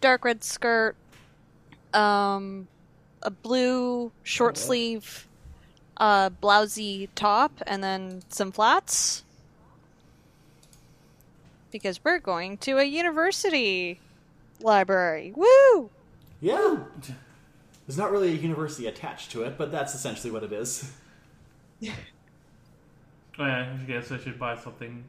[0.00, 0.96] dark red skirt,
[1.92, 2.66] um
[3.20, 5.28] a blue short sleeve
[5.98, 9.24] uh, blousy top and then some flats.
[11.70, 14.00] Because we're going to a university
[14.64, 15.32] library.
[15.36, 15.90] Woo!
[16.40, 16.78] yeah.
[17.86, 20.90] There's not really a university attached to it, but that's essentially what it is.
[23.36, 25.02] Oh, yeah, I guess I should buy something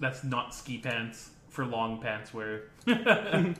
[0.00, 2.62] that's not ski pants for long pants wear.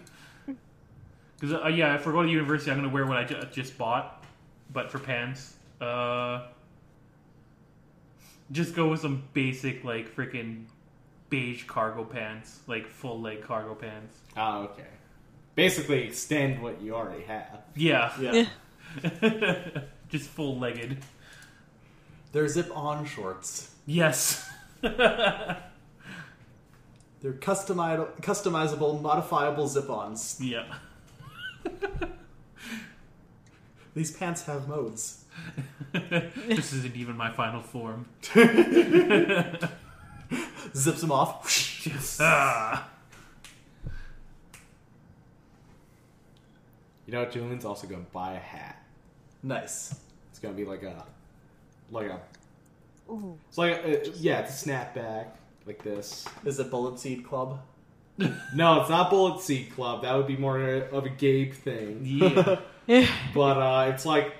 [1.36, 3.42] Because uh, yeah, if we're going to university, I'm going to wear what I ju-
[3.52, 4.24] just bought,
[4.72, 6.46] but for pants, uh,
[8.52, 10.66] just go with some basic like freaking
[11.32, 14.18] beige cargo pants, like full leg cargo pants.
[14.36, 14.86] Oh, okay.
[15.54, 17.62] Basically, extend what you already have.
[17.74, 18.46] Yeah, Yeah.
[20.10, 20.98] just full legged.
[22.32, 23.70] They're zip-on shorts.
[23.86, 24.46] Yes.
[24.82, 25.56] They're
[27.22, 30.38] customi- customizable, modifiable zip-ons.
[30.40, 30.74] yeah.
[33.94, 35.24] These pants have modes.
[35.92, 38.06] this isn't even my final form.
[40.74, 41.68] Zips him off.
[42.20, 42.88] Ah.
[47.06, 47.32] You know what?
[47.32, 48.82] Julian's also going to buy a hat.
[49.42, 49.94] nice.
[50.30, 51.04] It's going to be like a,
[51.90, 52.20] like a,
[53.10, 53.36] Ooh.
[53.48, 55.26] it's like a, uh, yeah, it's a snapback
[55.66, 56.26] like this.
[56.44, 57.60] Is it Bullet Seed Club?
[58.54, 60.02] No, it's not Bullet Seed Club.
[60.02, 62.00] That would be more of a Gabe thing.
[62.04, 63.06] Yeah.
[63.34, 64.34] But uh, it's like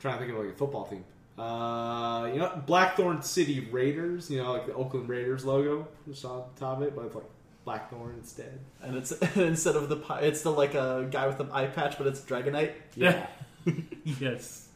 [0.00, 1.04] trying to think of like a football team.
[1.38, 4.30] Uh, you know, Blackthorn City Raiders.
[4.30, 7.24] You know, like the Oakland Raiders logo just on top of it, but it's like
[7.64, 8.58] Blackthorn instead.
[8.82, 11.96] And it's instead of the pi- it's still like a guy with an eye patch,
[11.98, 13.26] but it's Dragonite Yeah,
[14.04, 14.68] yes.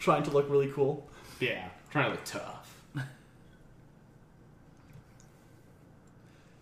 [0.00, 1.06] trying to look really cool.
[1.40, 2.60] yeah, trying to look tough.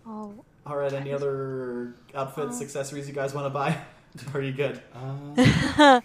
[0.07, 0.33] Oh,
[0.66, 2.64] All right, any other outfits, Oh.
[2.64, 3.78] accessories you guys want to buy?
[4.35, 4.83] Are you good?
[4.95, 6.01] Uh,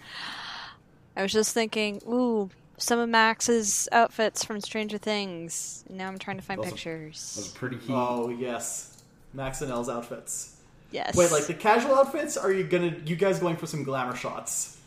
[1.16, 5.84] I was just thinking, ooh, some of Max's outfits from Stranger Things.
[5.90, 7.52] Now I'm trying to find Those are- those pictures.
[7.56, 7.94] are pretty heat.
[7.94, 9.02] Oh yes,
[9.34, 10.56] Max and L's outfits.
[10.92, 11.16] Yes.
[11.18, 12.38] Wait, like the casual outfits?
[12.38, 14.78] Are you gonna you guys going for some glamour shots?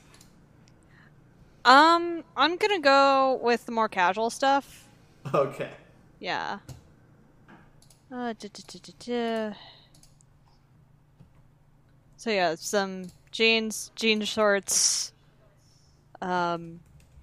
[1.64, 4.86] Um, I'm gonna go with the more casual stuff.
[5.34, 5.70] Okay.
[6.18, 6.61] Yeah.
[8.11, 8.93] Uh, duh, duh, duh, duh,
[9.51, 9.55] duh.
[12.16, 15.12] So yeah, some jeans, jean shorts,
[16.20, 16.80] um,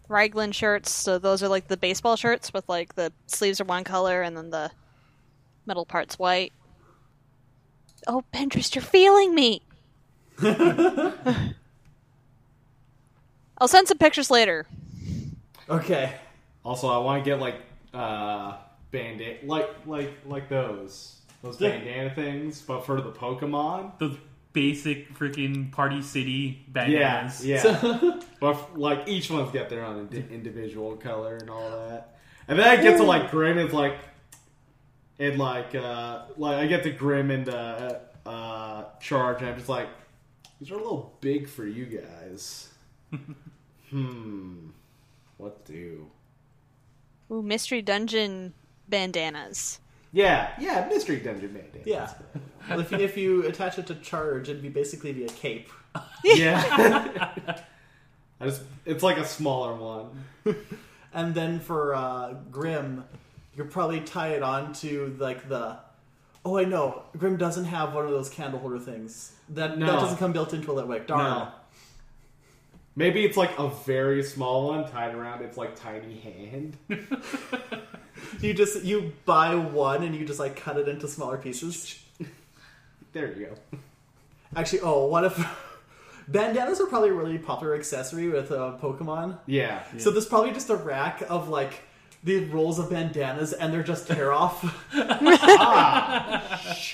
[0.07, 0.91] Raglan shirts.
[0.91, 4.35] So those are like the baseball shirts with like the sleeves are one color and
[4.37, 4.71] then the
[5.65, 6.53] middle part's white.
[8.07, 9.61] Oh, Pinterest, you're feeling me.
[13.59, 14.67] I'll send some pictures later.
[15.69, 16.13] Okay.
[16.63, 17.55] Also, I want to get like
[17.93, 18.57] uh
[18.91, 21.69] bandana, like like like those those Yeah.
[21.71, 23.97] bandana things, but for the Pokemon.
[23.99, 24.15] The
[24.57, 27.45] basic freaking Party City Yeah, bandanas.
[27.45, 28.19] yeah.
[28.39, 32.17] but like each one's got their own indi- individual color and all that.
[32.47, 33.97] And then I get to like Grim and like
[35.19, 39.69] and like uh like I get to Grim and uh uh Charge and I'm just
[39.69, 39.89] like
[40.59, 42.69] these are a little big for you guys.
[43.91, 44.69] hmm.
[45.37, 46.07] What do?
[47.31, 48.53] Ooh, mystery dungeon
[48.89, 49.79] bandanas.
[50.17, 51.83] Yeah, yeah, Mystery Dungeon Bandana.
[51.85, 52.11] Yeah.
[52.67, 55.69] Well, if you, if you attach it to charge, it'd be basically be a cape.
[56.23, 57.29] Yeah.
[58.41, 60.55] I just it's like a smaller one.
[61.13, 63.03] And then for uh, Grim,
[63.55, 65.77] you could probably tie it on to like the.
[66.43, 67.03] Oh, I know.
[67.15, 69.33] Grim doesn't have one of those candle holder things.
[69.49, 69.85] That No.
[69.85, 71.05] that doesn't come built into a lit wick.
[71.07, 71.23] Darn.
[71.23, 71.47] No.
[72.97, 76.75] Maybe it's like a very small one tied around its like tiny hand.
[78.41, 81.99] You just you buy one and you just like cut it into smaller pieces.
[83.13, 83.79] There you go.
[84.55, 85.57] Actually, oh, what if
[86.27, 89.39] bandanas are probably a really popular accessory with uh, Pokemon?
[89.45, 89.83] Yeah.
[89.97, 91.81] So there's probably just a rack of like
[92.23, 94.63] the rolls of bandanas, and they're just tear off.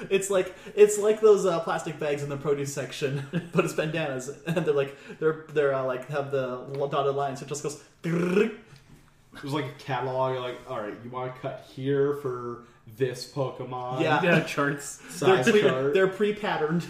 [0.10, 4.28] It's like it's like those uh, plastic bags in the produce section, but it's bandanas,
[4.46, 6.58] and they're like they're they're uh, like have the
[6.90, 7.40] dotted lines.
[7.40, 7.82] So it just goes.
[8.02, 10.32] There's like a catalog.
[10.34, 12.64] You're like, all right, you want to cut here for
[12.96, 14.00] this Pokemon?
[14.00, 14.22] Yeah.
[14.22, 15.00] Yeah, charts.
[15.20, 15.94] They're, pre, chart.
[15.94, 16.86] they're pre-patterned.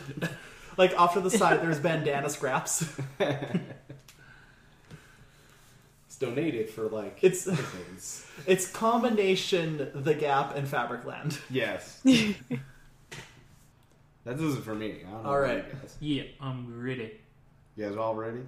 [0.76, 2.88] like off to the side, there's bandana scraps.
[6.06, 8.26] It's donated for like It's things.
[8.46, 11.38] it's combination the Gap and Fabricland.
[11.50, 12.02] Yes.
[14.28, 15.00] That isn't for me.
[15.06, 15.56] I don't know All about right.
[15.56, 15.96] You guys.
[16.00, 17.12] Yeah, I'm ready.
[17.76, 18.40] You guys all ready?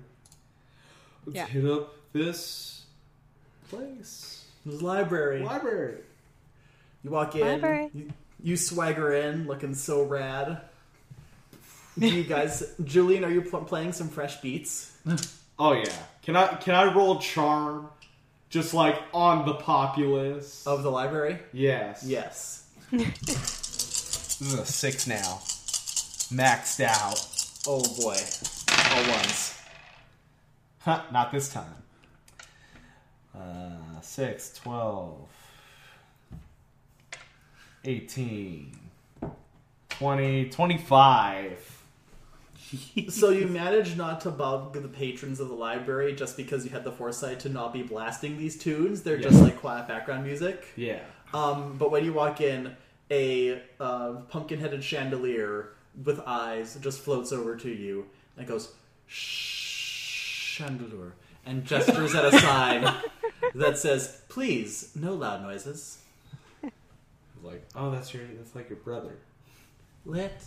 [1.27, 1.47] Let's Yeah.
[1.47, 2.83] hit up this
[3.69, 4.45] place.
[4.65, 5.43] There's a library.
[5.43, 5.99] Library.
[7.03, 7.41] You walk in.
[7.43, 7.91] Library.
[7.95, 8.13] You,
[8.43, 10.61] you swagger in, looking so rad.
[11.99, 14.97] Do you guys, Julian, are you pl- playing some fresh beats?
[15.63, 15.93] Oh yeah.
[16.23, 17.91] Can I can I roll charm?
[18.49, 20.67] Just like on the populace.
[20.67, 21.39] Of the library?
[21.53, 22.03] yes.
[22.03, 22.65] Yes.
[22.91, 25.43] This is a six now.
[26.33, 27.27] Maxed out.
[27.67, 28.17] Oh boy.
[28.93, 29.59] All ones.
[30.81, 31.75] Huh, not this time.
[33.37, 35.29] Uh, 6, 12,
[37.85, 38.77] 18,
[39.89, 41.77] 20, 25.
[43.09, 46.85] So you managed not to bug the patrons of the library just because you had
[46.85, 49.03] the foresight to not be blasting these tunes.
[49.03, 50.69] They're just like quiet background music.
[50.77, 51.01] Yeah.
[51.35, 52.77] Um, but when you walk in,
[53.11, 55.71] a uh, pumpkin-headed chandelier
[56.05, 58.73] with eyes just floats over to you and goes,
[59.07, 61.13] "Shh, Chandelure,"
[61.47, 62.95] and gestures at a sign
[63.55, 65.99] that says, "Please, no loud noises.
[67.43, 69.17] Like, oh, that's your, that's like your brother.
[70.05, 70.43] Let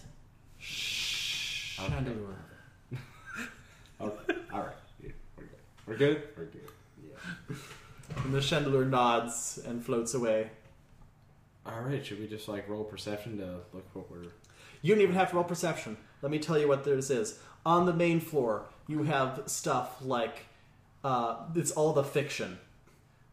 [0.59, 1.93] shh, Okay.
[1.93, 2.35] Chandelure."
[3.99, 4.11] Oh,
[4.51, 4.75] all right.
[5.01, 5.59] Yeah, we're good.
[5.85, 6.23] We're good.
[6.37, 6.67] We're good.
[7.01, 7.55] Yeah.
[8.25, 10.49] And the chandelier nods and floats away.
[11.65, 12.05] All right.
[12.05, 14.25] Should we just like roll perception to look what we're?
[14.83, 15.97] You don't even have to roll perception.
[16.21, 17.39] Let me tell you what this is.
[17.65, 20.45] On the main floor, you have stuff like
[21.03, 22.59] uh, it's all the fiction.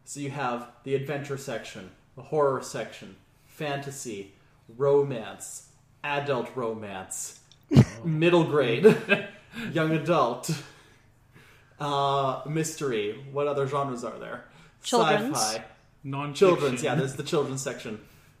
[0.05, 4.33] So you have the adventure section, the horror section, fantasy,
[4.77, 5.67] romance,
[6.03, 7.39] adult romance,
[8.03, 8.97] middle grade,
[9.71, 10.51] young adult,
[11.79, 13.23] uh, mystery.
[13.31, 14.45] What other genres are there?
[14.83, 15.37] Children's.
[15.37, 15.63] Sci-fi,
[16.03, 16.81] Non children's.
[16.81, 17.99] Yeah, there's the children's section.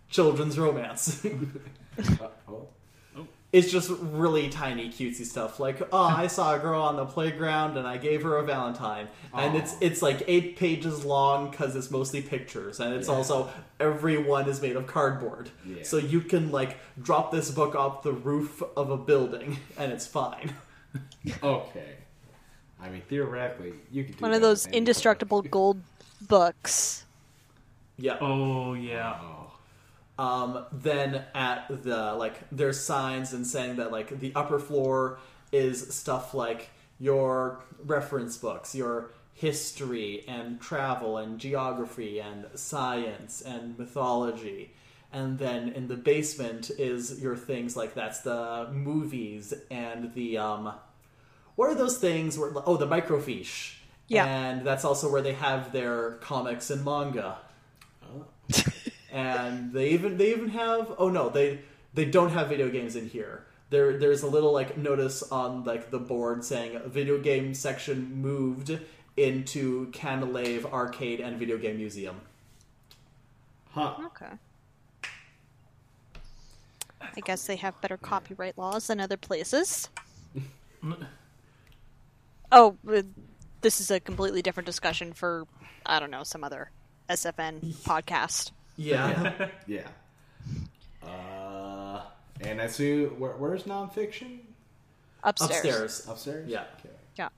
[0.09, 1.25] Children's romance.
[3.53, 7.75] It's just really tiny cutesy stuff like oh i saw a girl on the playground
[7.77, 11.91] and i gave her a valentine and it's it's like eight pages long because it's
[11.91, 13.15] mostly pictures and it's Yeah.
[13.15, 15.83] also everyone is made of cardboard Yeah.
[15.83, 20.07] so you can like drop this book off the roof of a building and it's
[20.07, 20.55] fine
[21.43, 21.97] Okay.
[22.83, 25.51] I mean, theoretically, you could do One of those indestructible book.
[25.51, 25.81] gold
[26.27, 27.05] books.
[27.97, 29.19] yeah Oh yeah.
[29.21, 29.40] Oh.
[30.21, 35.17] Um, then at the like there's signs and saying that like the upper floor
[35.51, 36.69] is stuff like
[36.99, 44.71] your reference books your history and travel and geography and science and mythology.
[45.11, 50.71] And then in the basement is your things like that's the movies and the um
[51.55, 53.73] what are those things where oh the microfiche.
[54.07, 54.25] Yeah.
[54.27, 57.39] And that's also where they have their comics and manga.
[58.03, 58.27] Oh.
[59.11, 61.61] and they even they even have oh no, they
[61.93, 63.45] they don't have video games in here.
[63.69, 68.79] There there's a little like notice on like the board saying video game section moved
[69.17, 72.21] into Canalave Arcade and Video Game Museum.
[73.71, 73.95] Huh.
[74.05, 74.31] Okay.
[77.03, 79.89] I guess they have better copyright laws than other places.
[82.53, 83.03] Oh, uh,
[83.61, 85.47] this is a completely different discussion for
[85.85, 86.69] I don't know some other
[87.09, 88.51] SFN podcast.
[88.81, 89.47] Yeah.
[89.67, 89.87] Yeah.
[91.03, 92.01] Uh,
[92.41, 93.05] and I see.
[93.05, 94.39] Where, where's nonfiction?
[95.23, 95.55] Upstairs.
[95.65, 96.07] Upstairs.
[96.09, 96.49] Upstairs.
[96.49, 96.63] Yeah.
[96.79, 96.89] Okay.
[97.15, 97.29] Yeah.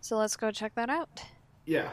[0.00, 1.22] So let's go check that out.
[1.66, 1.90] Yeah.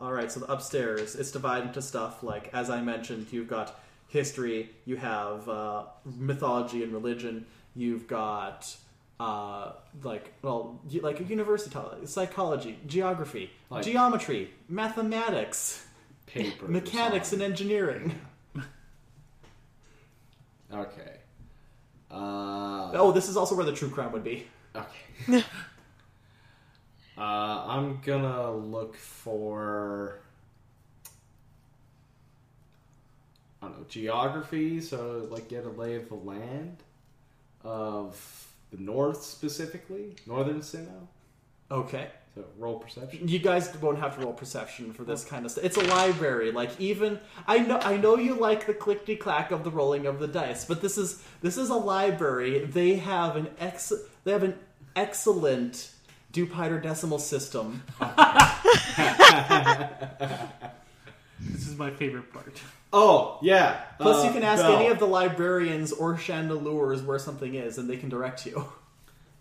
[0.00, 3.80] All right, so the upstairs it's divided into stuff like, as I mentioned, you've got
[4.06, 7.44] history, you have uh, mythology and religion,
[7.74, 8.76] you've got
[9.18, 9.72] uh,
[10.04, 15.84] like well, like a university, psychology, geography, Like- geometry, mathematics,
[16.28, 16.68] Paper.
[16.68, 18.14] mechanics, and engineering.
[20.70, 21.16] Okay.
[22.10, 24.46] Uh, Oh, this is also where the true crime would be.
[24.76, 25.42] Okay.
[27.16, 30.20] uh, I'm gonna look for.
[33.62, 36.82] I don't know geography, so like get a lay of the land
[37.64, 41.06] of the north specifically, northern Sinnoh.
[41.70, 42.08] Okay.
[42.38, 43.26] So roll perception.
[43.26, 45.64] You guys won't have to roll perception for this kind of stuff.
[45.64, 46.52] It's a library.
[46.52, 47.18] Like even
[47.48, 50.64] I know I know you like the clickety clack of the rolling of the dice,
[50.64, 52.64] but this is this is a library.
[52.64, 54.56] They have an ex they have an
[54.94, 55.90] excellent
[56.30, 57.82] Dupiter decimal system.
[61.40, 62.60] This is my favorite part.
[62.92, 63.82] Oh yeah.
[64.00, 64.76] Plus, uh, you can ask Bell.
[64.76, 68.64] any of the librarians or chandelures where something is, and they can direct you.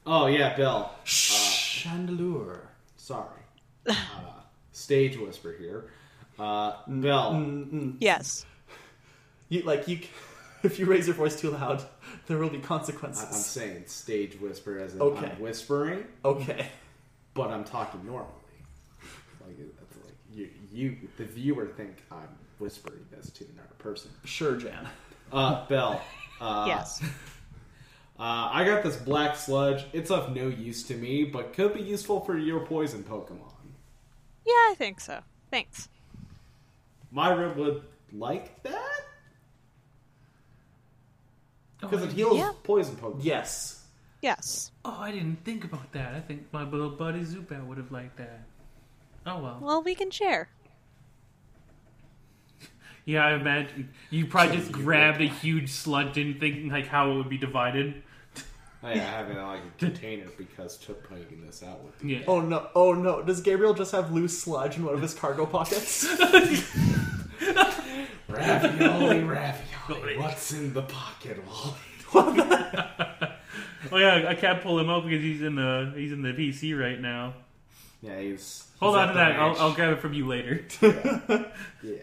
[0.05, 0.91] Oh yeah, Bill.
[1.05, 2.66] Chandelure.
[3.07, 3.39] Sorry.
[3.87, 3.95] Uh,
[4.73, 5.85] stage whisper here.
[6.37, 7.31] Uh, Bell.
[7.35, 7.95] Mm-mm.
[8.01, 8.45] Yes.
[9.47, 9.99] You like you.
[10.63, 11.83] If you raise your voice too loud,
[12.25, 15.27] there will be I- I'm saying stage whisper as in Okay.
[15.27, 16.67] I'm whispering, Okay.
[17.35, 18.31] but I'm talking normally.
[19.45, 22.27] Like, that's like you, you, the viewer think I'm
[22.57, 24.09] whispering this to another person.
[24.25, 24.89] Sure, Jan.
[25.31, 26.01] Uh, Bell.
[26.41, 27.03] Uh, yes.
[28.19, 29.85] Uh, I got this black sludge.
[29.93, 33.53] It's of no use to me, but could be useful for your poison Pokemon.
[34.45, 35.19] Yeah, I think so.
[35.51, 35.87] Thanks.
[37.11, 39.01] Myra would like that
[41.79, 42.53] because it heals Yeah.
[42.63, 43.19] poison Pokemon.
[43.21, 43.85] Yes.
[44.21, 44.71] Yes.
[44.83, 46.15] Oh, I didn't think about that.
[46.15, 48.41] I think my little buddy Zubat would have liked that.
[49.27, 49.59] Oh well.
[49.61, 50.49] Well, we can share.
[53.05, 57.15] Yeah, I imagine you probably just grabbed a huge sludge, didn't think like how it
[57.15, 58.03] would be divided.
[58.83, 62.17] I have it in like a container because took putting this out with me.
[62.17, 62.23] Yeah.
[62.27, 62.69] Oh no!
[62.75, 63.23] Oh no!
[63.23, 66.03] Does Gabriel just have loose sludge in one of his cargo pockets?
[68.27, 70.17] Ravioli, ravioli.
[70.17, 72.13] What's in the pocket, Wally?
[73.91, 76.77] Oh yeah, I can't pull him out because he's in the he's in the PC
[76.77, 77.35] right now.
[78.01, 78.67] Yeah, he's.
[78.79, 79.39] Hold he's on to that.
[79.39, 79.55] I'll.
[79.57, 80.65] I'll grab it from you later.
[81.83, 81.93] Yeah.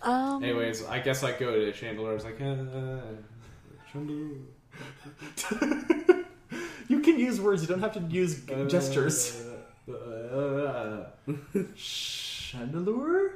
[0.00, 0.42] Um.
[0.42, 2.12] Anyways, I guess I go to Chandler.
[2.12, 2.96] I was like, uh,
[3.92, 4.36] Chandler.
[6.88, 7.62] you can use words.
[7.62, 9.44] You don't have to use uh, gestures.
[9.88, 11.04] uh,
[11.76, 13.32] Chandelure.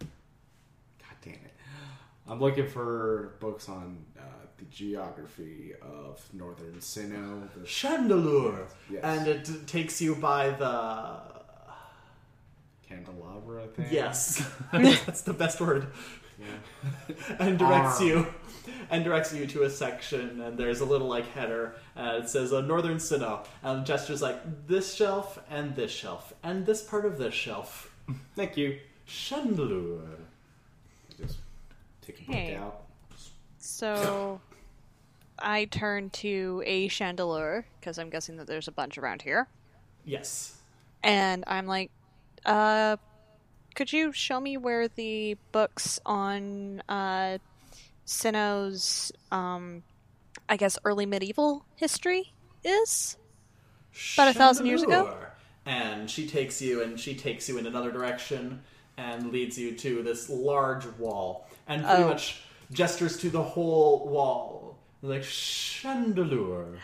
[0.00, 1.54] God damn it.
[2.28, 4.22] I'm looking for books on uh,
[4.58, 7.48] the geography of northern Sinnoh.
[7.54, 8.66] The Chandelure.
[8.90, 9.00] Yes.
[9.02, 11.20] And it takes you by the.
[12.88, 13.86] candelabra thing.
[13.90, 15.88] Yes, that's the best word.
[16.38, 16.46] Yeah.
[17.38, 18.06] And directs Arr.
[18.06, 18.26] you,
[18.90, 22.52] and directs you to a section, and there's a little like header, and it says
[22.52, 27.18] uh, Northern Sinnoh, and gestures like this shelf and this shelf and this part of
[27.18, 27.92] this shelf.
[28.36, 28.78] Thank you.
[29.08, 30.16] Chandelure.
[31.20, 31.38] Just
[32.02, 32.54] take a book Hey.
[32.56, 32.82] out.
[33.58, 34.40] So,
[35.38, 39.48] I turn to a chandelier because I'm guessing that there's a bunch around here,
[40.04, 40.56] Yes.
[41.02, 41.90] and I'm like,
[42.46, 42.96] uh,
[43.78, 47.38] could you show me where the books on uh,
[48.04, 49.84] Sinnoh's, um,
[50.48, 52.32] I guess, early medieval history
[52.64, 53.16] is?
[54.14, 55.16] About a thousand years ago?
[55.64, 58.62] And she takes you, and she takes you in another direction,
[58.96, 62.08] and leads you to this large wall, and pretty Oh.
[62.08, 66.78] much gestures to the whole wall, like Chandelure.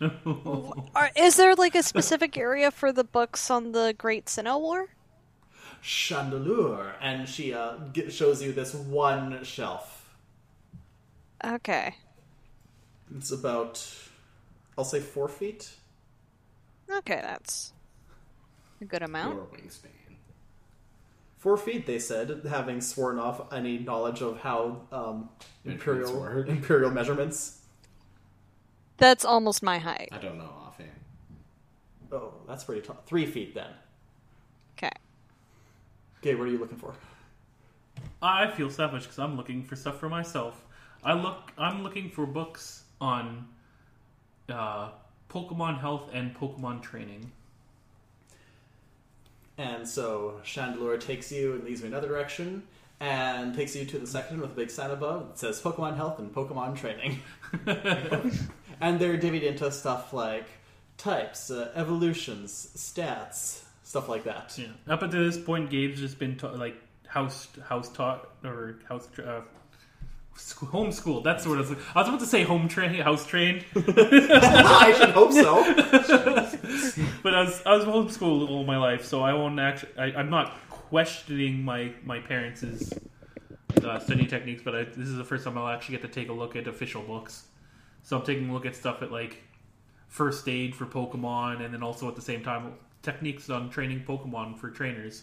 [0.96, 4.88] Are, is there like a specific area for the books on the Great Sinnoh War?
[5.84, 10.08] Chandelure, and she uh, g shows you this one shelf.
[11.44, 11.96] Okay.
[13.14, 13.86] It's about,
[14.78, 15.74] I'll say, four feet.
[16.90, 17.74] Okay, that's
[18.80, 19.34] a good amount.
[19.34, 19.90] Your wingspan.
[21.36, 25.28] Four feet, they said, having sworn off any knowledge of how um,
[25.66, 27.60] imperial imperial measurements.
[28.96, 30.08] That's almost my height.
[30.12, 30.90] I don't know offhand.
[32.10, 33.02] Oh, that's pretty tall.
[33.04, 33.68] Three feet then.
[36.24, 36.34] Okay.
[36.34, 36.94] What are you looking for?
[38.22, 40.64] I feel selfish because I'm looking for stuff for myself.
[41.04, 41.52] I look.
[41.58, 43.46] I'm looking for books on
[44.48, 44.88] uh,
[45.28, 47.30] Pokemon health and Pokemon training.
[49.58, 52.62] And so Chandelure takes you and leads you in another direction
[53.00, 56.18] and takes you to the section with a big sign above that says Pokemon Health
[56.20, 57.20] and Pokemon Training.
[58.80, 60.46] and they're divvied into stuff like
[60.96, 64.58] types, uh, evolutions, stats, stuff like that.
[64.58, 64.92] Yeah.
[64.92, 66.76] Up until this point, Gabe's just been ta- like
[67.06, 69.42] house house taught or house uh,
[70.34, 71.22] school, homeschooled.
[71.22, 71.70] That's what I was.
[71.70, 75.62] I was about to say home train, house trained, I should hope so.
[77.22, 79.96] but I was I was homeschooled all my life, so I won't actually.
[79.96, 82.64] I, I'm not questioning my my parents'
[83.82, 86.30] uh, study techniques, but I, this is the first time I'll actually get to take
[86.30, 87.44] a look at official books.
[88.02, 89.42] So I'm taking a look at stuff at like
[90.08, 92.72] first aid for Pokemon, and then also at the same time
[93.04, 95.22] techniques on training Pokemon for trainers.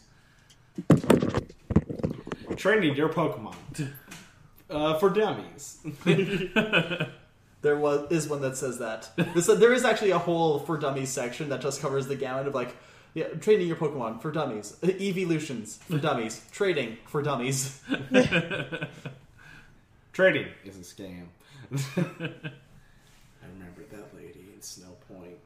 [2.55, 3.55] Training your Pokemon.
[4.69, 5.79] Uh, for dummies.
[7.61, 9.09] There was is one that says that.
[9.35, 12.55] This, there is actually a whole for dummies section that just covers the gamut of
[12.55, 12.75] like,
[13.13, 17.81] yeah, training your Pokemon for dummies, evolutions for dummies, trading for dummies.
[20.13, 21.27] Trading is a scam.
[21.71, 21.77] I
[23.53, 25.37] remember that lady in Snow Point.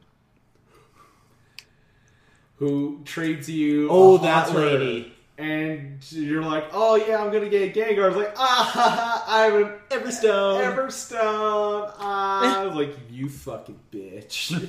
[2.56, 5.12] Who trades you Oh, a that Haunter, lady.
[5.38, 8.04] And you're like, oh yeah, I'm gonna get Gengar.
[8.04, 10.74] I was like, ah, ha, ha, I'm an Everstone.
[10.76, 11.92] Everstone.
[11.98, 12.60] Ah.
[12.62, 14.68] I was like, you fucking bitch.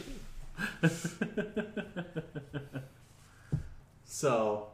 [4.06, 4.68] So,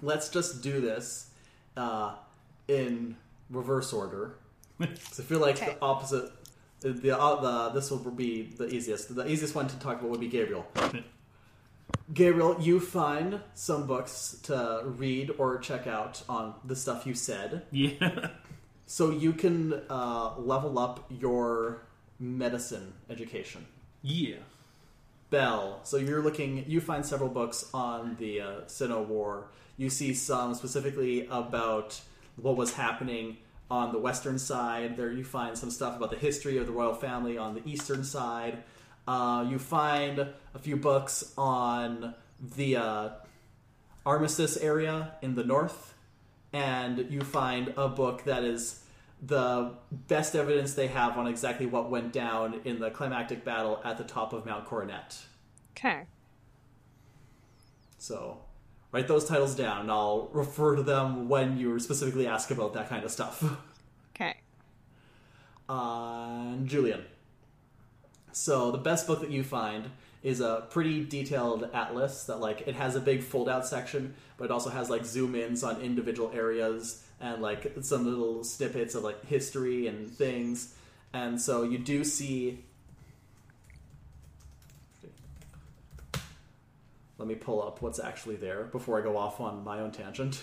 [0.00, 1.30] let's just do this
[1.76, 2.14] uh,
[2.68, 3.16] in
[3.50, 4.36] reverse order.
[4.78, 5.74] 'Cause I feel like Okay.
[5.74, 6.30] the opposite.
[6.80, 9.14] The, uh, the this will be the easiest.
[9.14, 10.66] The easiest one to talk about would be Gabriel.
[12.12, 17.62] Gabriel, you find some books to read or check out on the stuff you said,
[17.70, 18.30] Yeah.
[18.86, 21.82] so you can uh, level up your
[22.18, 23.66] medicine education.
[24.02, 24.36] Yeah.
[25.30, 25.80] Bell.
[25.84, 26.64] So you're looking.
[26.66, 29.46] You find several books on the uh, Sinnoh War.
[29.76, 32.00] You see some specifically about
[32.36, 33.36] what was happening
[33.70, 34.96] on the western side.
[34.96, 38.02] There, you find some stuff about the history of the royal family on the eastern
[38.02, 38.64] side.
[39.10, 40.20] Uh, you find
[40.54, 42.14] a few books on
[42.54, 43.08] the uh,
[44.06, 45.94] Armistice area in the north,
[46.52, 48.84] and you find a book that is
[49.20, 53.98] the best evidence they have on exactly what went down in the climactic battle at
[53.98, 55.18] the top of Mount Coronet.
[55.72, 56.04] Okay.
[57.98, 58.38] So,
[58.92, 62.88] write those titles down, and I'll refer to them when you specifically ask about that
[62.88, 63.42] kind of stuff.
[64.14, 64.36] Okay.
[65.68, 67.02] Uh, Julian.
[68.32, 69.90] So, the best book that you find
[70.22, 74.44] is a pretty detailed atlas that, like, it has a big fold out section, but
[74.44, 79.02] it also has, like, zoom ins on individual areas and, like, some little snippets of,
[79.02, 80.74] like, history and things.
[81.12, 82.64] And so you do see.
[87.18, 90.42] Let me pull up what's actually there before I go off on my own tangent.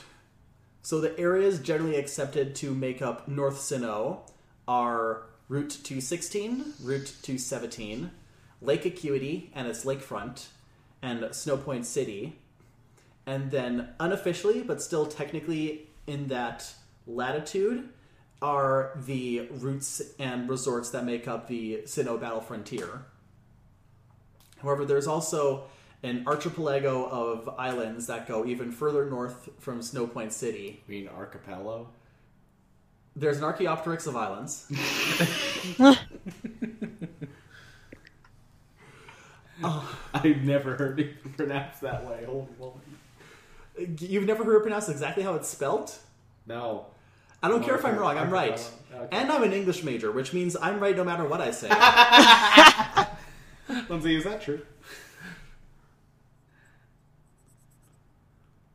[0.82, 4.20] So the areas generally accepted to make up North Sinnoh
[4.68, 8.12] are Route 216, Route 217,
[8.62, 10.48] Lake Acuity and its lakefront,
[11.02, 12.38] and Snowpoint City.
[13.26, 16.74] And then unofficially, but still technically in that
[17.06, 17.90] latitude,
[18.42, 23.06] are the routes and resorts that make up the Sinnoh Battle Frontier.
[24.62, 25.64] However, there's also
[26.04, 30.84] an archipelago of islands that go even further north from Snowpoint City.
[30.88, 31.90] You mean Archipelago?
[33.18, 34.68] There's an Archaeopteryx of islands.
[39.64, 39.98] Ah.
[40.14, 42.26] I've never heard it pronounced that way.
[42.28, 42.76] Holy moly.
[44.00, 45.98] You've never heard it pronounced exactly how it's spelt?
[46.46, 46.86] No.
[47.42, 48.60] I don't No, care if I'm wrong, I'm right.
[48.94, 49.18] Okay.
[49.18, 51.70] And I'm an English major, which means I'm right no matter what I say.
[53.90, 54.62] Lindsay, is that true?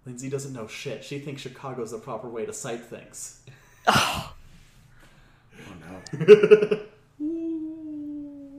[0.05, 1.05] Lindsay doesn't know shit.
[1.05, 3.39] She thinks Chicago's the proper way to cite things.
[3.87, 4.33] Oh
[6.19, 6.81] no.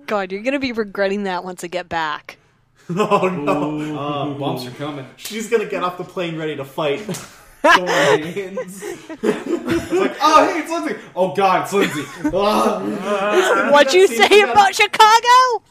[0.06, 2.38] God, you're gonna be regretting that once I get back.
[2.90, 3.98] oh no.
[3.98, 5.06] Uh, bumps are coming.
[5.18, 7.02] She's gonna get off the plane ready to fight.
[7.64, 8.84] Hands.
[8.84, 10.96] it's like, oh, hey, it's Lindsay.
[11.16, 12.04] Oh, God, it's Lindsay.
[12.34, 13.70] Ah.
[13.72, 15.64] What'd you say from about Chicago?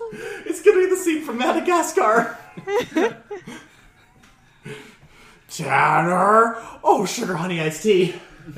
[0.47, 2.39] it's gonna be the scene from Madagascar.
[5.51, 6.57] Tanner!
[6.83, 8.15] Oh, sugar honey iced tea.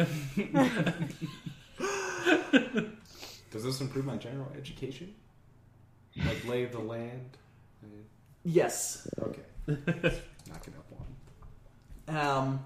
[3.50, 5.14] Does this improve my general education?
[6.16, 7.36] Like lay of the land?
[8.44, 9.08] Yes.
[9.20, 9.42] Okay.
[9.66, 9.80] Knock
[10.68, 12.16] it up one.
[12.16, 12.64] Um,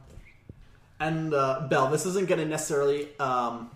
[1.01, 3.71] and uh, Bell, this isn't going to necessarily um,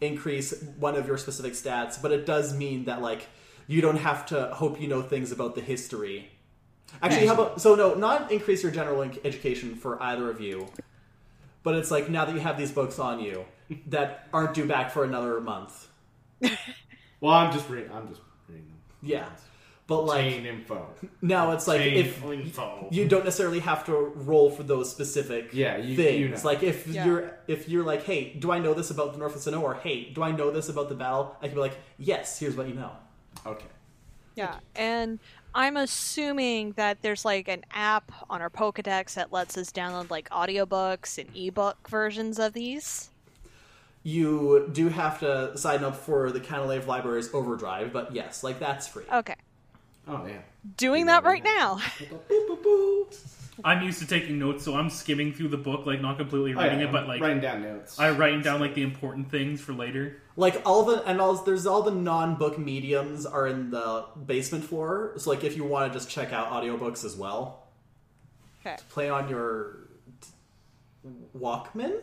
[0.00, 3.26] increase one of your specific stats, but it does mean that like
[3.66, 6.30] you don't have to hope you know things about the history.
[7.02, 10.68] Actually, how about so no, not increase your general education for either of you,
[11.62, 13.44] but it's like now that you have these books on you
[13.88, 15.88] that aren't due back for another month.
[17.20, 17.90] Well, I'm just reading.
[17.92, 18.76] I'm just reading them.
[19.02, 19.28] Yeah,
[19.88, 20.86] but like Chain info.
[21.20, 22.86] now it's like Chain if info.
[22.92, 26.20] you don't necessarily have to roll for those specific Yeah, you- things.
[26.20, 26.38] you know.
[26.44, 27.04] Like if Yeah.
[27.04, 29.62] you're if you're like, hey, do I know this about the North of Sinnoh?
[29.62, 31.34] Or hey, do I know this about the battle?
[31.42, 32.92] I can be like, yes, here's what you know.
[33.44, 33.66] Okay.
[34.36, 35.18] Yeah, and
[35.54, 40.28] I'm assuming that there's like an app on our Pokedex that lets us download like
[40.30, 43.10] audiobooks and ebook versions of these.
[44.04, 48.86] You do have to sign up for the Canalave Library's Overdrive, but yes, like that's
[48.86, 49.04] free.
[49.12, 49.34] Okay,
[50.06, 50.38] Oh yeah.
[50.76, 51.80] doing that right now.
[53.64, 56.62] I'm used to taking notes, so I'm skimming through the book, like not completely Oh,
[56.62, 57.98] reading yeah, it, but like writing down notes.
[57.98, 60.22] I writing down like the important things for later.
[60.38, 65.14] Like all the and all there's all the non-book mediums are in the basement floor.
[65.16, 67.66] So like if you want to just check out audiobooks as well,
[68.64, 68.76] Okay.
[68.88, 69.88] play on your
[71.36, 72.00] Walkman.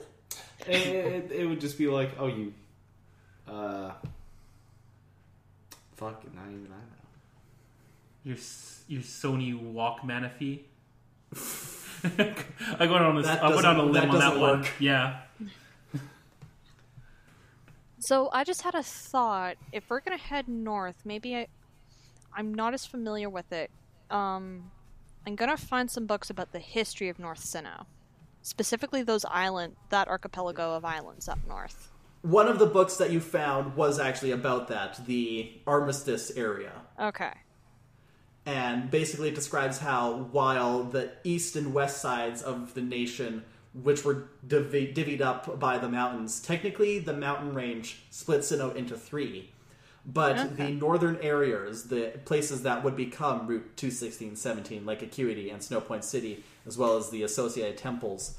[0.67, 2.53] it, it, it would just be like, oh, you.
[3.47, 3.91] Uh.
[5.95, 7.05] Fuck, not even I know.
[8.25, 10.59] Your s- your Sony Walkmanaphy.
[12.79, 14.59] I went on a, That I went on a limb that on that doesn't one.
[14.61, 14.67] work.
[14.79, 15.21] Yeah.
[18.05, 19.57] So I just had a thought.
[19.71, 21.47] If we're gonna head north, maybe I,
[22.35, 23.71] I'm not as familiar with it.
[24.11, 24.69] Um,
[25.25, 27.87] I'm gonna find some books about the history of North Sinnoh,
[28.43, 31.91] specifically those island, that archipelago of islands up north.
[32.21, 36.73] One of the books that you found was actually about that, the Armistice area.
[36.99, 37.33] Okay.
[38.45, 43.45] And basically it describes how while the east and west sides of the nation,
[43.83, 49.51] which were divvied up by the mountains, technically the mountain range split Sinnoh into three.
[50.05, 50.67] But Okay.
[50.67, 55.81] the northern areas, the places that would become Route 216, 17, Lake Acuity and Snow
[55.81, 58.35] Point City, as well as the associated temples,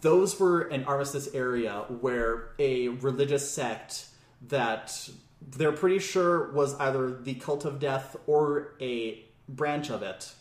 [0.00, 4.06] those were an armistice area where a religious sect
[4.48, 5.10] that
[5.42, 10.32] they're pretty sure was either the cult of death or a branch of it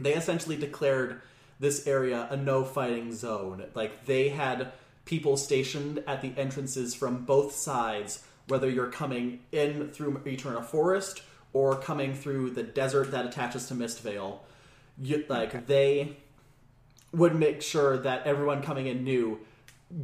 [0.00, 1.20] they essentially declared
[1.60, 3.64] this area a no fighting zone.
[3.74, 4.72] Like they had
[5.04, 11.22] people stationed at the entrances from both sides whether you're coming in through Eterna Forest
[11.52, 14.40] or coming through the desert that attaches to Mistvale
[15.00, 16.16] you, like they
[17.12, 19.40] would make sure that everyone coming in knew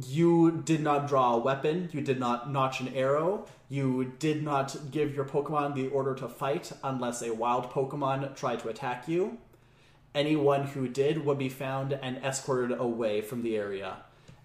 [0.07, 4.75] you did not draw a weapon, you did not notch an arrow, you did not
[4.91, 9.37] give your Pokemon the order to fight unless a wild Pokemon tried to attack you.
[10.15, 13.97] Anyone who did would be found and escorted away from the area.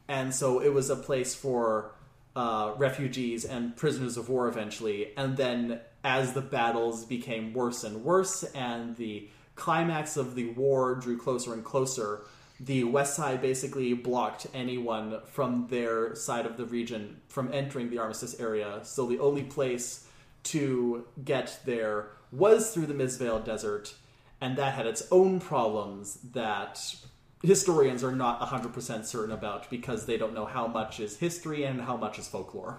[0.09, 1.93] And so it was a place for
[2.35, 5.13] uh, refugees and prisoners of war eventually.
[5.17, 10.97] And then as the battles became worse and worse and the climax of the war
[10.97, 12.23] drew closer and closer,
[12.59, 17.99] the west side basically blocked anyone from their side of the region from entering the
[17.99, 18.81] armistice area.
[18.83, 20.07] So the only place
[20.43, 23.95] to get there was through the Misvale Desert,
[24.41, 26.97] and that had its own problems that
[27.43, 31.81] historians are not 100% certain about because they don't know how much is history and
[31.83, 32.79] how much is folklore.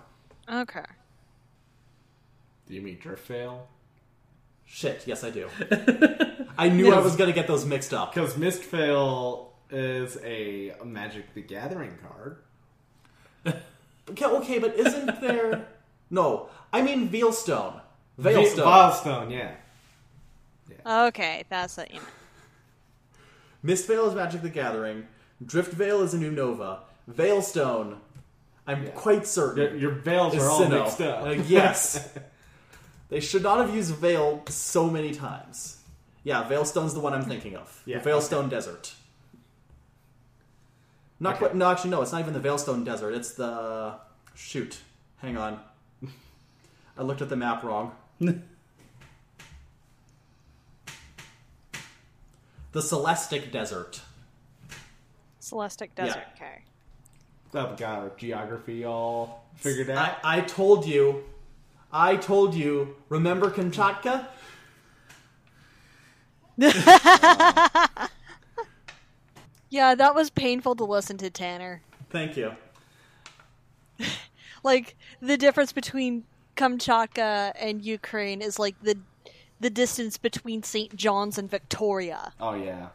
[0.52, 0.86] Okay.
[2.68, 3.60] Do you mean Driftveil?
[4.66, 5.50] Shit, yes, I do.
[6.58, 8.14] I knew I was going to get those mixed up.
[8.14, 12.38] Because Mistveil is a Magic the Gathering card.
[14.10, 15.68] Okay, okay, but isn't there.
[16.10, 17.80] No, I mean Veilstone.
[18.18, 19.32] Vi- Veilstone.
[19.32, 19.52] Yeah.
[20.86, 22.08] Okay, that's what you meant.
[23.64, 25.08] Mistvale is Magic the Gathering.
[25.44, 26.80] Driftveil is a Unova.
[27.10, 27.98] Veilstone,
[28.68, 28.90] I'm Yeah.
[28.92, 29.58] quite certain.
[29.64, 30.84] Your, your veils is are all Sinnoh.
[30.86, 31.24] mixed up.
[31.26, 32.10] Uh, yes.
[33.10, 35.78] they should not have used Veil so many times.
[36.24, 37.82] Yeah, Veilstone's the one I'm thinking of.
[37.86, 38.94] Yeah, the Veilstone Desert.
[41.20, 41.40] Not Okay.
[41.46, 41.56] quite.
[41.56, 42.02] No, actually, no.
[42.02, 43.14] It's not even the Veilstone Desert.
[43.14, 43.96] It's the
[44.36, 44.80] shoot.
[45.18, 45.60] Hang on.
[46.98, 47.92] I looked at the map wrong.
[52.72, 54.02] the Celestic Desert.
[55.40, 56.24] Celestic Desert.
[56.36, 56.64] Okay.
[57.52, 60.18] Glad we got our geography all figured out.
[60.24, 61.24] I, I told you,
[61.92, 62.96] I told you.
[63.10, 64.28] Remember Kamchatka?
[69.72, 71.82] Yeah, that was painful to listen to, Tanner.
[72.12, 72.52] Thank you.
[74.64, 76.24] Like the difference between
[76.56, 78.96] Kamchatka and Ukraine is like the
[79.62, 80.96] the distance between St.
[80.96, 82.34] John's and Victoria.
[82.40, 82.88] oh yeah.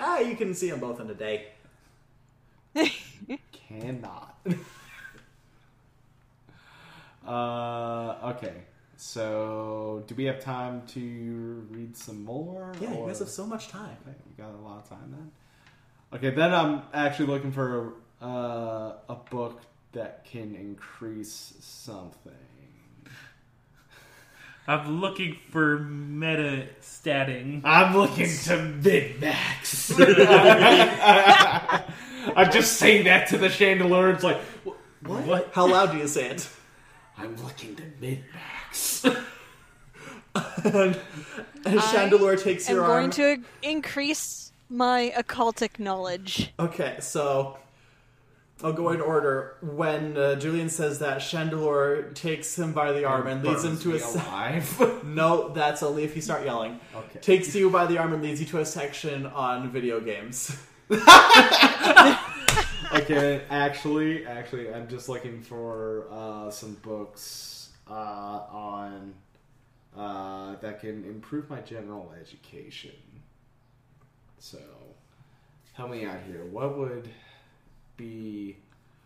[0.00, 1.48] Ah, you can see them both in a day.
[3.52, 4.38] Cannot.
[7.26, 8.54] uh, okay.
[8.96, 12.72] So, do we have time to read some more?
[12.80, 13.96] Yeah, you guys have so much time.
[14.06, 15.30] Okay, we got a lot of time then.
[16.12, 19.62] Okay, then I'm actually looking for a, uh, a book
[19.92, 22.32] that can increase something.
[24.68, 27.62] I'm looking for meta statting.
[27.64, 29.90] I'm looking to min max.
[32.36, 34.10] I'm just saying that to the chandelier.
[34.10, 34.76] It's like, what?
[35.24, 35.50] What?
[35.54, 36.46] How loud do you say it?
[37.16, 39.04] I'm looking to min max.
[39.04, 41.00] and
[41.64, 46.52] and Chandelure takes I'm your going to increase my occultic knowledge.
[46.60, 47.56] Okay, so
[48.62, 49.56] I'll go in order.
[49.60, 53.94] When uh, Julian says that, Chandelure takes him by the arm and leads him to
[53.94, 54.00] a.
[54.00, 55.04] Se- alive.
[55.04, 56.80] no, that's only if you start yelling.
[56.94, 57.20] Okay.
[57.20, 60.60] Takes you by the arm and leads you to a section on video games.
[62.92, 67.92] okay, actually, actually, I'm just looking for uh, some books uh,
[68.50, 69.14] on
[69.96, 72.90] uh, that can improve my general education.
[74.38, 74.58] So,
[75.74, 76.44] help me out here.
[76.44, 77.08] What would
[77.98, 78.56] be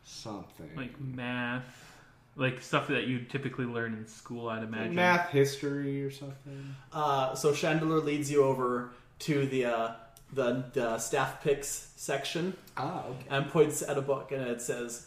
[0.04, 1.96] something Like math,
[2.36, 4.94] like stuff that you typically learn in school, I'd imagine.
[4.94, 6.74] math, history, or something?
[6.92, 8.90] Uh, so Chandelure leads you over
[9.20, 9.90] to the uh,
[10.32, 13.26] the, the staff picks section Ah, okay.
[13.30, 15.06] and points at a book, and it says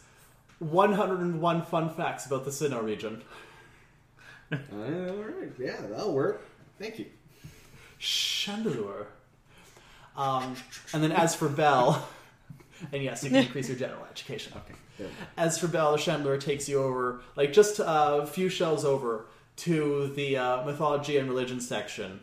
[0.60, 3.22] 101 fun facts about the Sinnoh region.
[4.52, 6.46] all right, yeah, that'll work.
[6.78, 7.06] Thank you.
[8.00, 9.08] Chandelure.
[10.16, 10.56] Um,
[10.94, 12.08] and then as for Bell,
[12.92, 14.54] and yes, you can increase your general education.
[14.56, 14.76] Okay.
[14.98, 15.08] There.
[15.38, 19.26] As for Bell, Chandler takes you over, like just uh, a few shelves over,
[19.58, 22.20] to the uh, mythology and religion section,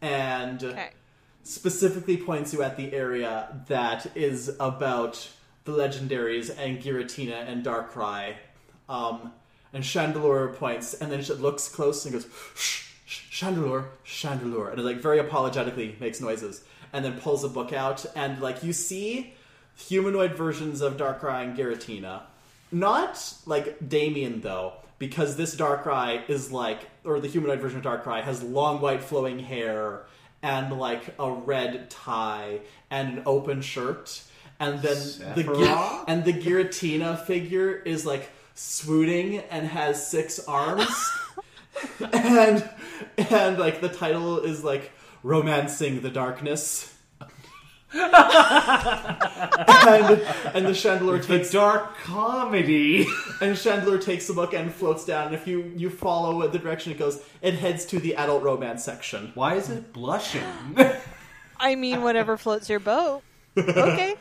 [0.00, 0.90] and Okay.
[1.42, 5.28] specifically points you at the area that is about
[5.64, 8.34] the legendaries and Giratina and Darkrai.
[8.88, 9.32] Um,
[9.72, 14.80] and Chandelure points, and then she looks close and goes, shh, shh, Chandelure, Chandelure, and
[14.80, 18.72] it, like very apologetically makes noises, and then pulls a book out, and like you
[18.72, 19.34] see
[19.78, 22.22] humanoid versions of Darkrai and Giratina.
[22.70, 28.22] Not like Damien though, because this Darkrai is like, or the humanoid version of Darkrai
[28.22, 30.02] has long white flowing hair
[30.42, 32.60] and like a red tie
[32.90, 34.22] and an open shirt,
[34.60, 34.96] and then
[35.34, 41.10] the Gi- and the Giratina figure is like swooning and has six arms,
[42.12, 42.68] and
[43.16, 46.94] and like the title is like romancing the darkness.
[49.80, 50.20] And,
[50.54, 53.06] and the Chandler The takes dark comedy.
[53.40, 55.26] and Chandler takes the book and floats down.
[55.26, 58.84] And if you you follow the direction it goes, it heads to the adult romance
[58.84, 59.32] section.
[59.34, 60.42] Why is it blushing?
[61.58, 63.22] I mean, whatever floats your boat.
[63.56, 64.14] Okay.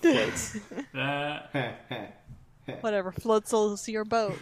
[0.00, 0.56] Floats.
[0.94, 1.40] Uh,
[2.80, 4.38] Whatever floats your boat.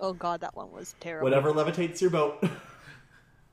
[0.00, 1.24] Oh god, that one was terrible.
[1.24, 2.44] Whatever levitates your boat.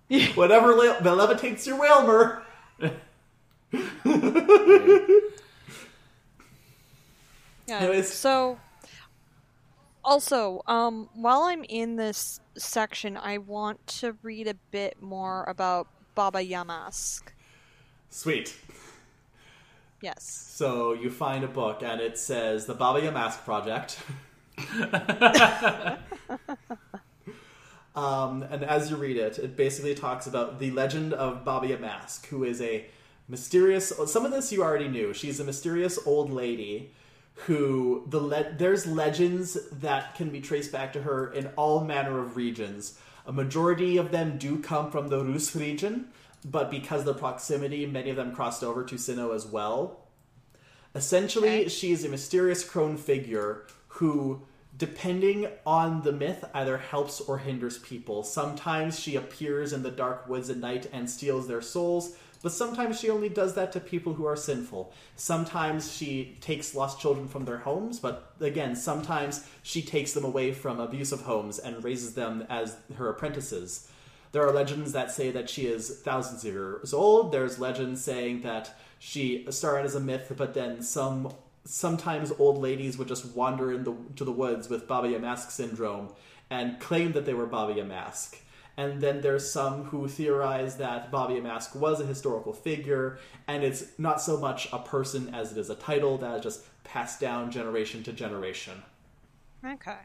[0.36, 2.44] Whatever le- levitates your Wailmer.
[7.68, 7.80] Yeah.
[7.80, 8.12] Anyways.
[8.12, 8.60] So,
[10.04, 15.88] also, um, while I'm in this section, I want to read a bit more about
[16.16, 17.22] Baba Yamask.
[18.10, 18.56] Sweet.
[20.02, 20.24] Yes.
[20.24, 24.00] So you find a book and it says the Baba Yamask Project.
[27.96, 32.26] um, and as you read it, it basically talks about the legend of Baba Yamask,
[32.26, 32.86] who is a
[33.28, 33.94] mysterious.
[34.08, 35.14] Some of this you already knew.
[35.14, 36.92] She's a mysterious old lady
[37.36, 42.20] who the le- there's legends that can be traced back to her in all manner
[42.20, 43.00] of regions.
[43.26, 46.10] A majority of them do come from the Rus region,
[46.46, 50.02] but because of the proximity, many of them crossed over to Sinnoh as well.
[50.94, 51.70] Essentially, Okay.
[51.70, 54.44] she is a mysterious crone figure who,
[54.78, 58.24] depending on the myth, either helps or hinders people.
[58.24, 63.00] Sometimes she appears in the dark woods at night and steals their souls, but sometimes
[63.00, 64.94] she only does that to people who are sinful.
[65.16, 70.52] Sometimes she takes lost children from their homes, but again, sometimes she takes them away
[70.52, 73.90] from abusive homes and raises them as her apprentices.
[74.34, 77.32] there are legends that say that she is thousands of years old.
[77.32, 81.34] There's legends saying that she started as a myth, but then some
[81.66, 86.10] sometimes old ladies would just wander into the the woods with Baba Yamask syndrome
[86.50, 88.36] and claim that they were Baba Yamask.
[88.76, 93.86] And then there's some who theorize that Bobby Yamask was a historical figure, and it's
[94.00, 97.52] not so much a person as it is a title that is just passed down
[97.52, 98.82] generation to generation.
[99.64, 100.00] Okay.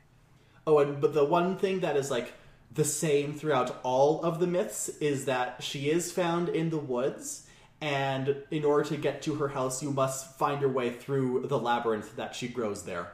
[0.66, 2.34] Oh, and but the one thing that is like
[2.70, 7.46] the same throughout all of the myths is that she is found in the woods,
[7.80, 11.58] and in order to get to her house, you must find your way through the
[11.58, 13.12] labyrinth that she grows there.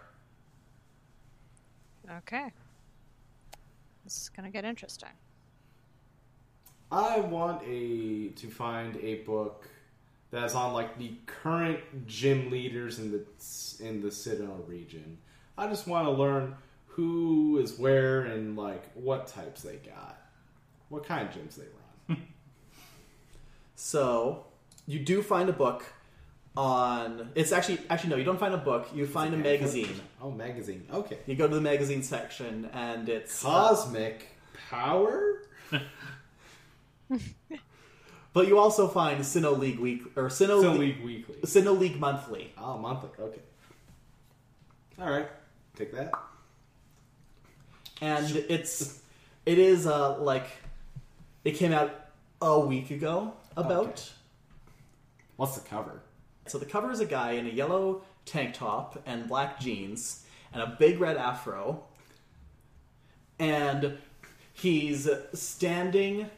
[2.11, 2.51] Okay.
[4.03, 5.11] This is gonna get interesting.
[6.91, 9.69] I want a to find a book
[10.31, 13.25] that's on like the current gym leaders in the
[13.85, 15.19] in the Citadel region.
[15.57, 16.57] I just want to learn
[16.87, 20.21] who is where and like what types they got,
[20.89, 22.23] what kind of gyms they run.
[23.77, 24.47] So
[24.87, 25.85] you do find a book
[26.57, 27.31] on.
[27.35, 28.89] It's actually actually no, you don't find a book.
[28.95, 30.01] You find a magazine.
[30.23, 30.87] Oh, magazine.
[30.93, 31.19] Okay.
[31.27, 34.29] You go to the magazine section, and it's uh, Cosmic
[34.71, 35.43] Power.
[38.33, 41.37] but you also find Sinnoh League Week or Sinnoh, Still Le- League Weekly.
[41.43, 42.53] Sinnoh League Monthly.
[42.59, 43.11] Oh, monthly.
[43.19, 43.41] Okay.
[45.01, 45.29] All right.
[45.77, 46.13] Take that.
[48.01, 49.01] and it's
[49.45, 50.47] it is uh like
[51.45, 51.93] it came out
[52.41, 54.03] a week ago about Okay.
[55.37, 56.01] What's the cover?
[56.47, 60.63] so the cover is a guy in a yellow tank top and black jeans and
[60.63, 61.83] a big red afro
[63.39, 63.99] and
[64.53, 66.29] he's standing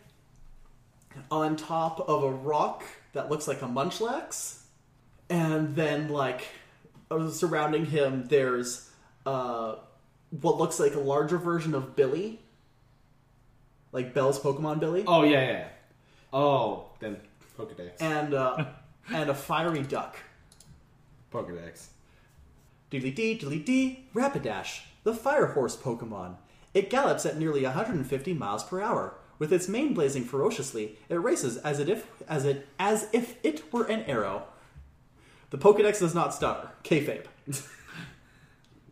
[1.31, 4.59] on top of a rock that looks like a munchlax
[5.29, 6.47] and then like
[7.11, 8.91] uh, surrounding him there's
[9.25, 9.77] uh
[10.41, 12.41] what looks like a larger version of billy
[13.93, 15.69] like bell's pokemon billy Oh yeah, yeah.
[16.33, 17.17] Oh, then
[17.59, 17.93] Pokedex.
[18.01, 18.64] and uh
[19.12, 20.17] and a fiery duck
[21.33, 21.87] Pokedex.
[22.91, 26.37] Diddly dee, diddly dee, Rapidash, the fire horse Pokemon.
[26.73, 29.14] It gallops at nearly 150 miles per hour.
[29.39, 33.84] With its mane blazing ferociously, it races as if as it as if it were
[33.84, 34.45] an arrow.
[35.51, 36.70] The Pokedex does not stutter.
[36.82, 37.26] Kayfabe.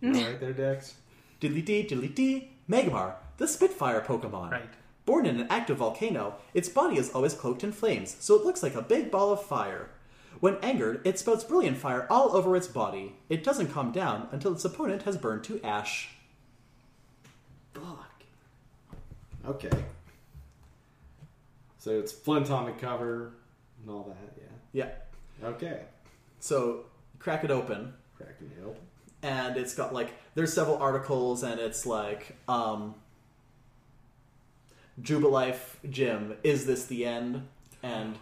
[0.04, 0.94] All right there, Dex.
[1.40, 4.50] Diddly dee, diddly dee, Magmar, the Spitfire Pokemon.
[4.50, 4.70] Right.
[5.06, 8.62] Born in an active volcano, its body is always cloaked in flames, so it looks
[8.62, 9.90] like a big ball of fire.
[10.40, 13.16] When angered, it spouts brilliant fire all over its body.
[13.28, 16.10] It doesn't calm down until its opponent has burned to ash.
[17.74, 18.22] Fuck.
[19.46, 19.84] Okay.
[21.84, 23.32] So it's Flint on the cover
[23.82, 24.86] and all that, Yeah.
[25.42, 25.48] yeah.
[25.50, 25.82] Okay.
[26.40, 26.86] So
[27.18, 28.80] crack it open, Cracking it open.
[29.22, 32.94] and it's got like there's several articles, and it's like um,
[35.02, 36.36] Jubilife Gym.
[36.42, 37.46] Is this the end?
[37.82, 38.16] And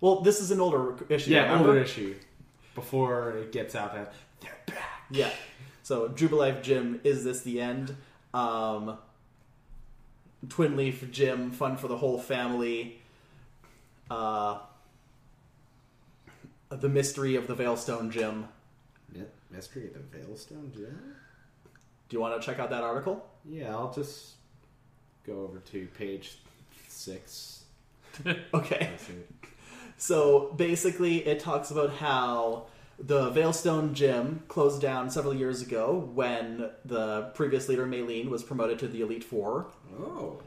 [0.00, 1.30] well, this is an older issue.
[1.30, 1.68] Yeah, remember?
[1.68, 2.16] older issue.
[2.74, 5.02] Before it gets out that they're back.
[5.12, 5.30] Yeah.
[5.84, 7.94] So Jubilife Gym, is this the end?
[8.34, 8.98] Um,
[10.48, 13.00] Twinleaf Gym, fun for the whole family.
[14.10, 14.58] Uh,
[16.70, 18.48] the mystery of the Veilstone Gym.
[19.14, 21.14] Yeah, Mystery of the Veilstone Gym?
[22.08, 23.26] Do you want to check out that article?
[23.44, 24.34] Yeah, I'll just
[25.26, 26.38] go over to page
[26.88, 27.64] six.
[28.54, 28.90] Okay.
[29.98, 32.66] So basically, it talks about how
[32.98, 38.78] the Veilstone Gym closed down several years ago when the previous leader, Maylene, was promoted
[38.80, 39.66] to the Elite Four.
[39.98, 40.40] Oh.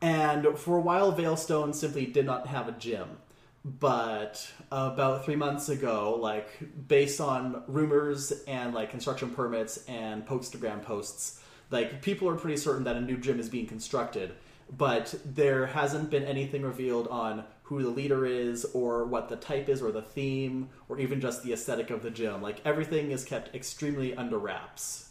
[0.00, 3.18] And for a while, Veilstone simply did not have a gym.
[3.64, 6.48] But about three months ago, like
[6.86, 12.84] based on rumors and like construction permits and Pokestagram posts, like people are pretty certain
[12.84, 14.34] that a new gym is being constructed.
[14.76, 19.68] But there hasn't been anything revealed on who the leader is, or what the type
[19.68, 22.40] is, or the theme, or even just the aesthetic of the gym.
[22.42, 25.10] Like everything is kept extremely under wraps.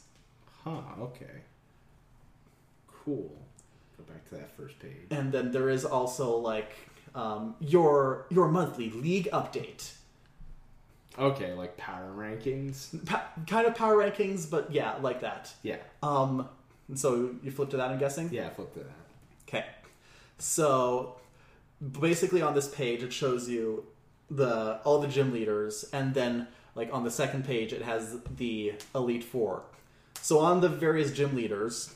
[0.64, 1.42] Huh, okay.
[3.06, 3.32] Cool.
[3.98, 5.08] Go back to that first page.
[5.12, 6.72] and then there is also like
[7.16, 9.92] um, your your monthly league update
[11.18, 13.04] Okay, like power rankings.
[13.08, 15.78] pa- kind of power rankings but yeah like that Yeah.
[16.04, 16.48] um
[16.94, 19.07] so you flip to that i'm guessing Yeah, flip to that.
[19.48, 19.66] Okay.
[20.38, 21.16] So
[22.00, 23.86] basically on this page it shows you
[24.30, 28.74] the all the gym leaders and then like on the second page it has the
[28.94, 29.64] elite four.
[30.22, 31.94] So on the various gym leaders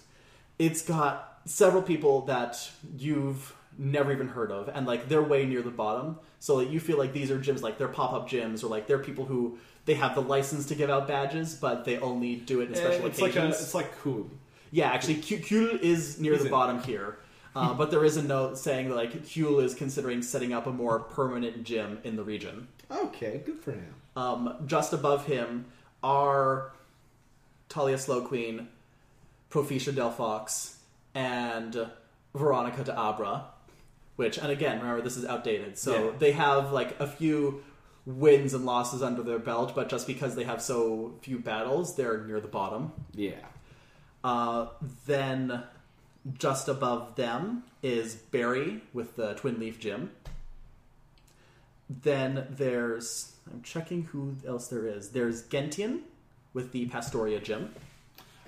[0.60, 5.62] it's got several people that you've never even heard of and like they're way near
[5.62, 6.18] the bottom.
[6.39, 8.99] So like, you feel like these are gyms like they're pop-up gyms or like they're
[8.99, 12.70] people who they have the license to give out badges but they only do it
[12.70, 13.62] in eh, special it's like a, occasions.
[13.62, 14.30] it's like cool.
[14.72, 17.18] yeah, actually, Kul is near He's the in- bottom here.
[17.56, 20.72] Uh, but there is a note saying that like Huel is considering setting up a
[20.72, 22.68] more permanent gym in the region.
[22.89, 23.93] Okay, good for him.
[24.16, 25.66] Um, just above him
[26.04, 26.72] are
[27.70, 28.68] Talia Slow Queen,
[29.49, 30.78] Proficia Del Fox,
[31.14, 31.88] and
[32.34, 33.45] Veronica de Abra.
[34.18, 36.18] Which, and again, remember this is outdated, so Yeah.
[36.20, 37.64] they have like a few
[38.06, 42.22] wins and losses under their belt, but just because they have so few battles, they're
[42.26, 42.91] near the bottom.
[43.14, 43.36] Yeah.
[44.24, 44.68] Uh,
[45.06, 45.64] then
[46.38, 50.12] just above them is Barry with the Twinleaf Gym.
[51.90, 55.10] Then there's I'm checking who else there is.
[55.10, 56.02] There's Gentian
[56.54, 57.74] with the Pastoria Gym.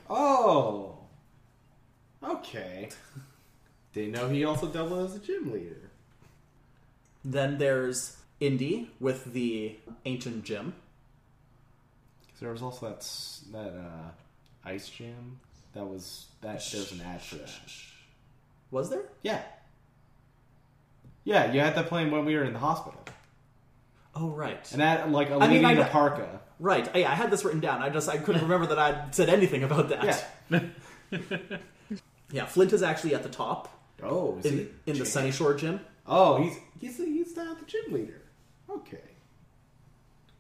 [0.10, 0.98] Oh.
[2.24, 2.90] Okay.
[3.94, 5.90] Didn't know he also doubled as a gym leader.
[7.24, 10.74] Then there's Indy with the Ancient Gym.
[12.40, 13.02] there was also that
[13.52, 14.12] that uh,
[14.66, 15.40] ice gym.
[15.74, 16.64] That was that.
[16.72, 17.50] There's an ad for that.
[18.72, 19.04] Was there?
[19.22, 19.42] Yeah.
[21.24, 23.00] Yeah, you had that playing when we were in the hospital,
[24.16, 24.70] Oh right.
[24.74, 26.42] and that like a I mean, lady I in a parka.
[26.60, 26.88] Right.
[26.94, 27.82] Oh, yeah, I had this written down.
[27.82, 30.26] I just I couldn't remember that I'd said anything about that.
[30.50, 30.60] Yeah.
[32.32, 33.70] Yeah, Flint is actually at the top
[34.02, 34.92] Oh, is in, he?
[34.92, 35.80] in the Sunnyshore Gym.
[36.08, 38.22] Oh, he's he's he's not the gym leader.
[38.68, 38.98] Okay.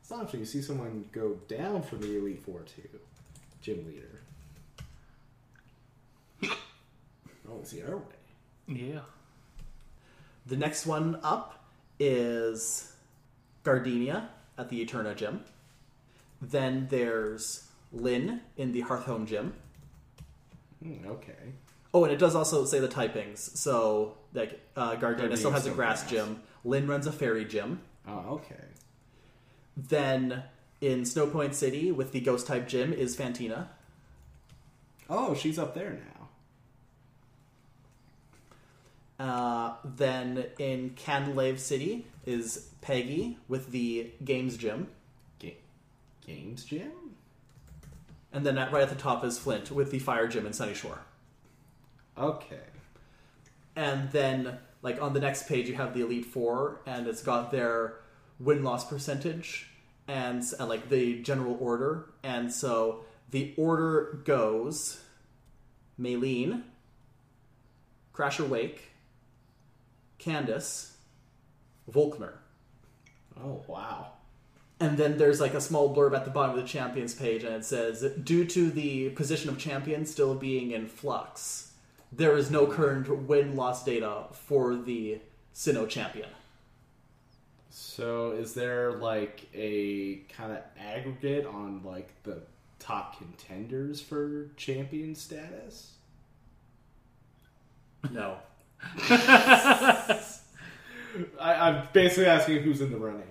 [0.01, 2.81] It's not often you see someone go down from the Elite Four to
[3.61, 4.21] gym leader.
[7.49, 8.03] Oh, is he our way?
[8.67, 8.99] Yeah.
[10.45, 11.63] The next one up
[11.99, 12.93] is
[13.63, 15.43] Gardenia at the Eterna Gym.
[16.41, 19.53] Then there's Lynn in the Hearthome Gym.
[20.81, 21.53] Hmm, okay.
[21.93, 23.55] Oh, and it does also say the typings.
[23.55, 26.11] So, like, uh, Gardenia still has a grass grass.
[26.11, 26.41] gym.
[26.65, 27.81] Lynn runs a fairy gym.
[28.07, 28.55] Oh, okay.
[29.77, 30.43] Then
[30.81, 33.67] in Snowpoint City with the ghost type gym is Fantina.
[35.09, 36.22] Oh, she's up there now.
[39.23, 44.87] Uh, then in Canalave City is Peggy with the games gym.
[45.39, 45.57] Ga-
[46.27, 46.91] games gym.
[48.33, 50.97] And then at, right at the top is Flint with the fire gym in Sunnyshore.
[52.17, 52.59] Okay.
[53.75, 57.49] and then like on the next page you have the elite four and it's got
[57.51, 57.95] their
[58.39, 59.69] win loss percentage
[60.07, 64.99] and, and like the general order and so the order goes
[65.99, 66.63] Maylene,
[68.13, 68.92] Crasher Wake,
[70.23, 70.95] Candace,
[71.91, 72.33] Volkner.
[73.37, 74.07] Oh wow.
[74.79, 77.53] And then there's like a small blurb at the bottom of the champions page, and
[77.55, 81.73] it says, due to the position of champion still being in flux,
[82.11, 85.19] there is no current win loss data for the
[85.53, 86.29] Sinnoh champion.
[87.69, 92.41] So, is there like a kind of aggregate on like the
[92.79, 95.93] top contenders for champion status?
[98.11, 98.37] No.
[99.09, 100.19] I,
[101.39, 103.27] I'm basically asking who's in the running.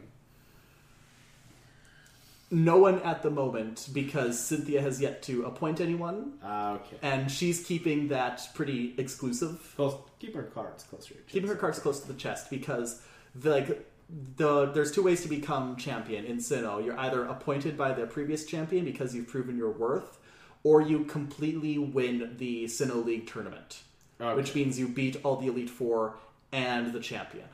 [2.51, 6.97] No one at the moment because Cynthia has yet to appoint anyone, Ah, okay.
[7.01, 9.73] and she's keeping that pretty exclusive.
[9.74, 11.09] Close, keep her cards closer.
[11.09, 11.61] to your keeping her chest.
[11.61, 13.01] cards close to the chest because
[13.35, 13.89] the, like
[14.37, 16.85] the there's two ways to become champion in Sinnoh.
[16.85, 20.19] You're either appointed by the previous champion because you've proven your worth,
[20.62, 23.81] or you completely win the Sinnoh League tournament,
[24.23, 24.36] Okay.
[24.36, 26.16] which means you beat all the Elite Four
[26.53, 27.47] and the champion.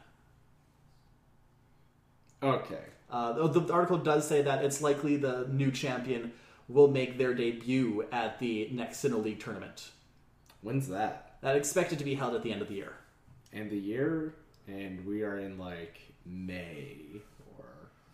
[2.43, 2.83] Okay.
[3.11, 6.33] Uh, the, the article does say that it's likely the new champion
[6.69, 9.91] will make their debut at the next Sinnoh League tournament.
[10.61, 11.37] When's that?
[11.41, 12.93] That expected to be held at the end of the year.
[13.53, 14.35] And the year,
[14.67, 16.97] and we are in like May
[17.57, 17.65] or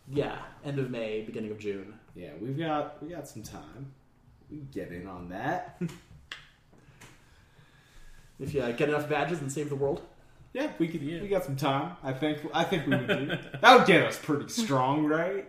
[0.08, 1.94] Yeah, end of May, beginning of June.
[2.14, 3.92] yeah, we've got we got some time.
[4.48, 5.80] We get in on that.
[8.40, 10.02] If you uh, get enough badges and save the world.
[10.52, 11.02] yeah, we could.
[11.02, 11.20] Yeah.
[11.22, 11.96] We got some time.
[12.02, 12.38] I think.
[12.52, 13.26] I think we would do.
[13.60, 15.46] that would get us pretty strong, right?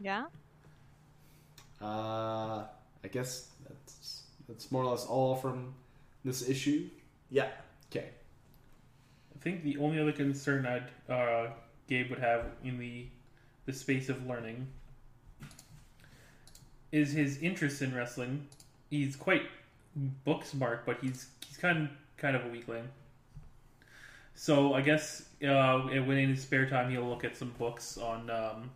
[0.00, 0.24] Yeah.
[1.80, 2.64] Uh,
[3.04, 5.74] I guess that's that's more or less all from
[6.24, 6.88] this issue.
[7.30, 7.48] Yeah.
[7.90, 8.08] Okay.
[9.34, 11.50] I think the only other concern I'd uh,
[11.88, 13.06] Gabe would have in the
[13.66, 14.66] the space of learning
[16.90, 18.46] is his interest in wrestling.
[18.90, 19.42] He's quite
[19.96, 22.88] book smart, but he's he's kind kind of a weakling.
[24.34, 28.30] So I guess uh, when in his spare time he'll look at some books on
[28.30, 28.70] um,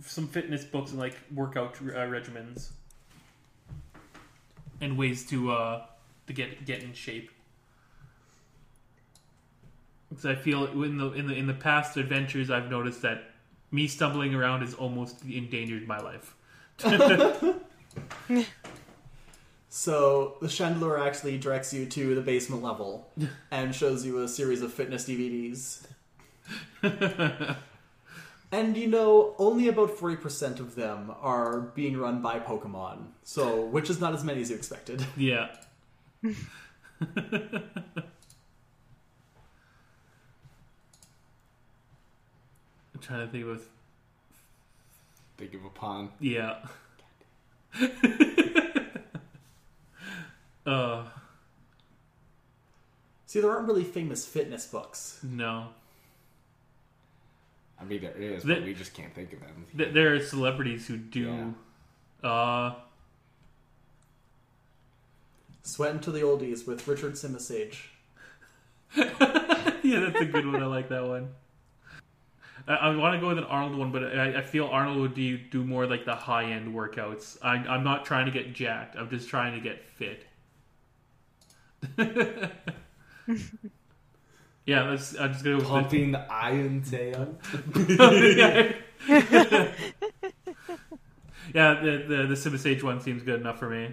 [0.00, 2.70] some fitness books and like workout uh, regimens
[4.80, 5.86] and ways to uh,
[6.26, 7.30] to get get in shape.
[10.08, 13.24] Because I feel in the in the in the past adventures, I've noticed that
[13.70, 16.34] me stumbling around has almost endangered my life.
[19.74, 23.10] So the Chandelure actually directs you to the basement level
[23.50, 25.86] and shows you a series of fitness DVDs.
[28.52, 33.06] and you know, only about 40% of them are being run by Pokemon.
[33.24, 35.06] So, which is not as many as you expected.
[35.16, 35.48] Yeah.
[36.22, 36.34] I'm
[43.00, 43.60] trying to think of a...
[45.38, 46.10] Think of a pun.
[46.20, 46.58] yeah.
[50.66, 51.04] uh
[53.26, 55.18] See, there aren't really famous fitness books.
[55.22, 55.68] no.
[57.80, 59.66] I mean, there is, The- but we just can't think of them.
[59.76, 61.54] Th- there are celebrities who do
[62.22, 62.74] uh
[65.64, 67.84] Sweat into the Oldies with Richard Simisage.
[68.96, 70.62] yeah, that's a good one.
[70.62, 71.30] I like that one.
[72.66, 75.14] I, I want to go with an Arnold one, but I, I feel Arnold would
[75.14, 77.38] do, do more like the high end workouts.
[77.42, 78.96] I, I'm not trying to get jacked.
[78.96, 80.26] I'm just trying to get fit.
[84.66, 85.18] yeah, let's.
[85.18, 87.36] I'm just gonna go with Pumping Iron Tail.
[87.66, 88.74] the,
[91.54, 91.74] yeah.
[91.74, 93.92] The the the Simisage one seems good enough for me.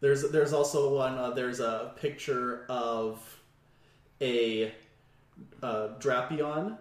[0.00, 1.16] There's there's also one.
[1.16, 3.20] Uh, there's a picture of
[4.20, 4.72] a
[5.62, 6.76] uh, Drapion,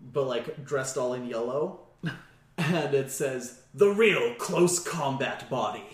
[0.00, 1.80] but like dressed all in yellow,
[2.56, 5.84] and it says the real close combat body.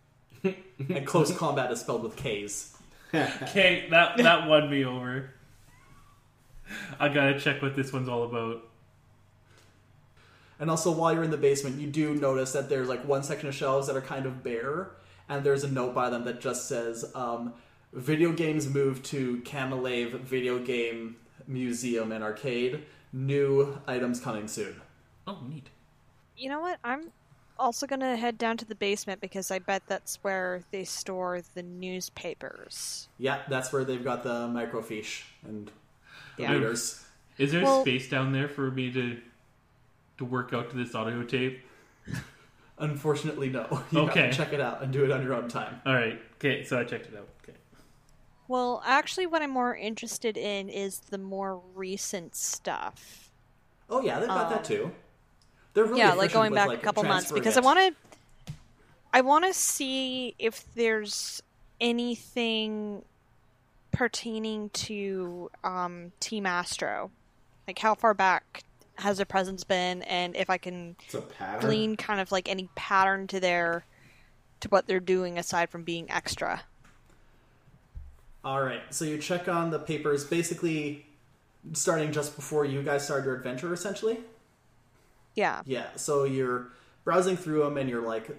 [0.44, 2.74] and close combat is spelled with K's.
[3.14, 5.30] Okay, that that won me over.
[7.00, 8.68] I gotta check what this one's all about.
[10.60, 13.48] And also, while you're in the basement, you do notice that there's like one section
[13.48, 14.90] of shelves that are kind of bare,
[15.26, 17.54] and there's a note by them that just says, um,
[17.94, 21.16] "Video games move to Canalave Video Game
[21.46, 22.84] Museum and Arcade.
[23.12, 24.80] New items coming soon."
[25.26, 25.68] Oh, neat.
[26.36, 26.78] You know what?
[26.84, 27.10] I'm
[27.58, 31.62] also gonna head down to the basement because I bet that's where they store the
[31.62, 33.08] newspapers.
[33.18, 35.70] Yeah, that's where they've got the microfiche and
[36.36, 36.52] the Yeah.
[36.52, 37.04] readers.
[37.36, 39.20] Is there Well- space down there for me to
[40.18, 41.60] to work out to this audio tape?
[42.78, 43.82] Unfortunately, no.
[43.92, 44.22] You Okay.
[44.22, 45.80] have to check it out and do it on your own time.
[45.86, 46.20] All right.
[46.36, 47.28] Okay, so I checked it out.
[47.42, 47.56] Okay.
[48.48, 53.30] Well, actually, what I'm more interested in is the more recent stuff.
[53.90, 54.90] Oh yeah, they've got Um, that too.
[55.74, 57.62] They're really yeah, like going back like, a couple months because it.
[57.62, 58.52] I want to.
[59.12, 61.42] I want to see if there's
[61.80, 63.04] anything
[63.92, 67.10] pertaining to um, Team Astro,
[67.66, 68.64] like how far back
[68.96, 71.60] has their presence been, and if I can It's a pattern.
[71.60, 73.84] glean kind of like any pattern to their
[74.60, 76.62] to what they're doing aside from being extra.
[78.48, 81.04] All right, so you check on the papers, basically
[81.74, 84.20] starting just before you guys started your adventure, essentially.
[85.34, 85.60] Yeah.
[85.66, 86.68] Yeah, so you're
[87.04, 88.30] browsing through them, and you're like,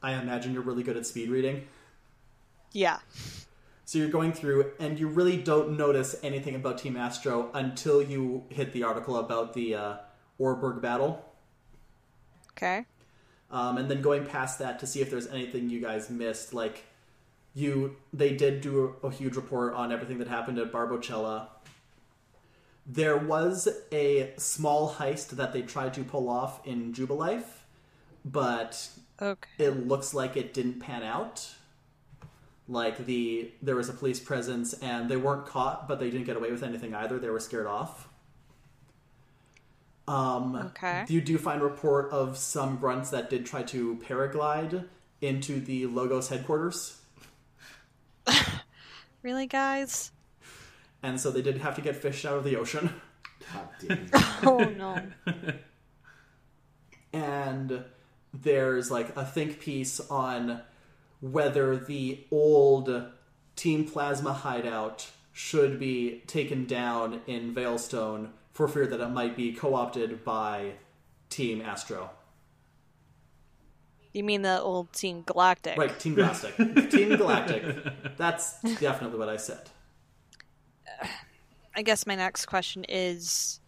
[0.00, 1.66] I imagine you're really good at speed reading.
[2.70, 2.98] Yeah.
[3.84, 8.44] So you're going through, and you really don't notice anything about Team Astro until you
[8.50, 9.96] hit the article about the uh,
[10.38, 11.24] Orberg battle.
[12.52, 12.86] Okay.
[13.50, 16.54] um, and then going past that to see if there's anything you guys missed.
[16.54, 16.84] Like
[17.58, 21.46] you, they did do a, a huge report on everything that happened at Barbocella.
[22.86, 27.64] There was a small heist that they tried to pull off in Jubilife,
[28.24, 28.88] but
[29.20, 29.50] Okay.
[29.58, 31.48] it looks like it didn't pan out.
[32.68, 36.36] Like the there was a police presence and they weren't caught, but they didn't get
[36.36, 37.18] away with anything either.
[37.18, 38.08] They were scared off.
[40.06, 41.04] Um, Okay.
[41.08, 44.84] You do find report of some grunts that did try to paraglide
[45.20, 46.97] into the Logos headquarters,
[49.22, 50.12] Really, guys?
[51.02, 52.90] and so they did have to get fished out of the ocean.
[54.42, 55.02] Oh no.
[57.12, 57.84] and
[58.34, 60.60] there's like a think piece on
[61.20, 63.06] whether the old
[63.56, 69.52] Team Plasma hideout should be taken down in Veilstone for fear that it might be
[69.52, 70.72] co-opted by
[71.30, 72.10] Team Astro.
[74.12, 75.76] You mean the old Team Galactic?
[75.76, 76.56] Right, Team Galactic.
[76.90, 78.16] Team Galactic.
[78.16, 79.68] That's definitely what I said.
[81.74, 83.60] I guess my next question is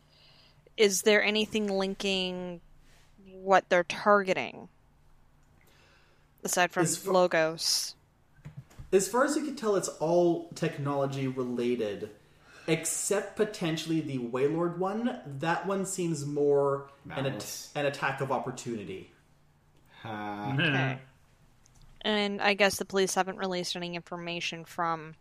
[0.77, 2.61] is there anything linking
[3.33, 4.69] what they're targeting
[6.43, 7.95] aside from As fa- logos?
[8.93, 12.11] As far as you can tell, it's all technology related,
[12.67, 15.21] except potentially the Wailord one.
[15.39, 19.13] That one seems more an, at- an attack of opportunity.
[20.05, 20.99] Uh, Okay.
[22.03, 25.15] And I guess the police haven't released any information from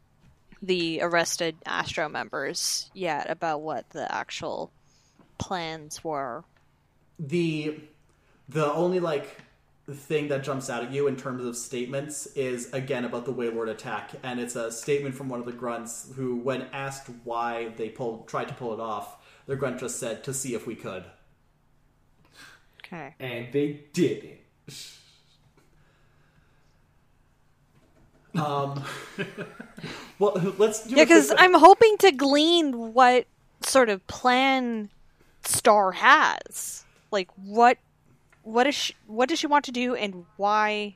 [0.61, 4.72] the arrested Astro members yet about what the actual
[5.38, 6.43] plans were.
[7.18, 7.80] the
[8.47, 9.41] the only like
[9.89, 13.69] thing that jumps out at you in terms of statements is again about the Wailord
[13.69, 17.89] attack, and it's a statement from one of the grunts who, when asked why they
[17.89, 21.03] pulled tried to pull it off, the grunt just said to see if we could.
[22.85, 23.15] Okay.
[23.19, 24.39] And they didn't.
[28.35, 28.83] Um,
[30.19, 33.25] well, let's do Yeah, because I'm hoping to glean what
[33.61, 34.89] sort of plan
[35.43, 36.85] Star has.
[37.11, 37.77] Like what
[38.43, 40.95] what is she, what does she want to do and why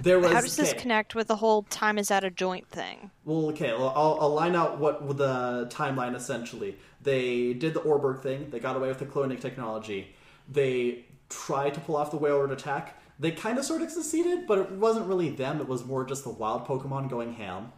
[0.00, 0.78] there was how does this okay.
[0.78, 3.10] connect with the whole time is at a joint thing?
[3.24, 6.76] Well, okay, well, I'll, I'll line out what the timeline essentially.
[7.02, 8.50] They did the Orberg thing.
[8.50, 10.14] They got away with the cloning technology.
[10.50, 11.04] They
[11.46, 13.00] tried to pull off the Wailord attack.
[13.18, 15.60] They kind of sort of succeeded, but it wasn't really them.
[15.60, 17.72] It was more just the wild Pokemon going ham.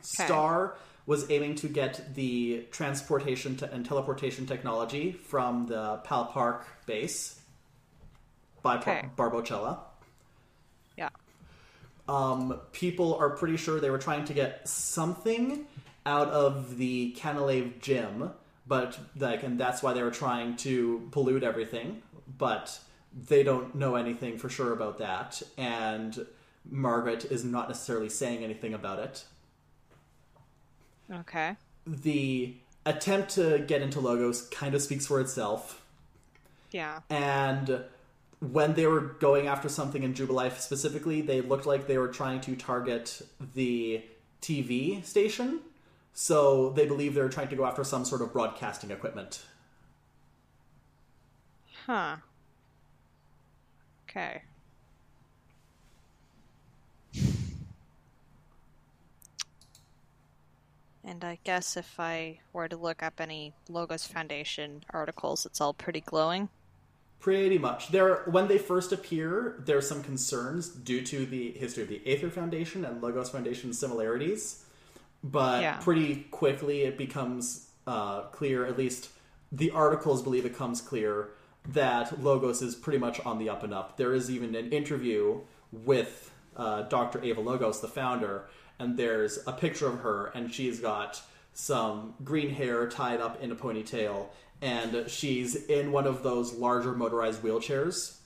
[0.00, 0.76] Star
[1.06, 7.40] was aiming to get the transportation to, and teleportation technology from the Pal Park base
[8.62, 9.04] by Okay.
[9.16, 9.78] Barbocella.
[10.96, 11.08] Yeah.
[12.08, 15.66] Um, people are pretty sure they were trying to get something
[16.06, 18.30] out of the Canalave gym,
[18.68, 22.02] but like, and that's why they were trying to pollute everything.
[22.36, 22.78] But
[23.28, 26.26] they don't know anything for sure about that, and
[26.70, 29.24] Margaret is not necessarily saying anything about it.
[31.12, 31.56] Okay.
[31.86, 32.54] The
[32.84, 35.82] attempt to get into logos kind of speaks for itself.
[36.70, 37.00] Yeah.
[37.08, 37.84] and
[38.40, 42.40] when they were going after something in Jubilife specifically, they looked like they were trying
[42.42, 43.22] to target
[43.54, 44.02] the
[44.40, 45.60] TV station.
[46.12, 49.42] So they believe they're trying to go after some sort of broadcasting equipment.
[51.86, 52.16] Huh.
[54.08, 54.42] Okay.
[61.08, 65.72] And I guess if I were to look up any Logos Foundation articles, it's all
[65.72, 66.50] pretty glowing.
[67.18, 67.88] Pretty much.
[67.88, 72.28] There, when they first appear, there's some concerns due to the history of the Aether
[72.28, 74.64] Foundation and Logos Foundation similarities.
[75.22, 75.76] But Yeah.
[75.78, 78.66] pretty quickly, it becomes uh, clear.
[78.66, 79.08] At least
[79.50, 81.30] the articles believe it comes clear
[81.68, 83.96] that Logos is pretty much on the up and up.
[83.96, 85.40] There is even an interview
[85.72, 87.22] with uh, Dr.
[87.22, 88.44] Ava Logos, the founder,
[88.78, 91.22] and there's a picture of her, and she's got
[91.54, 94.26] some green hair tied up in a ponytail,
[94.60, 98.16] and she's in one of those larger motorized wheelchairs.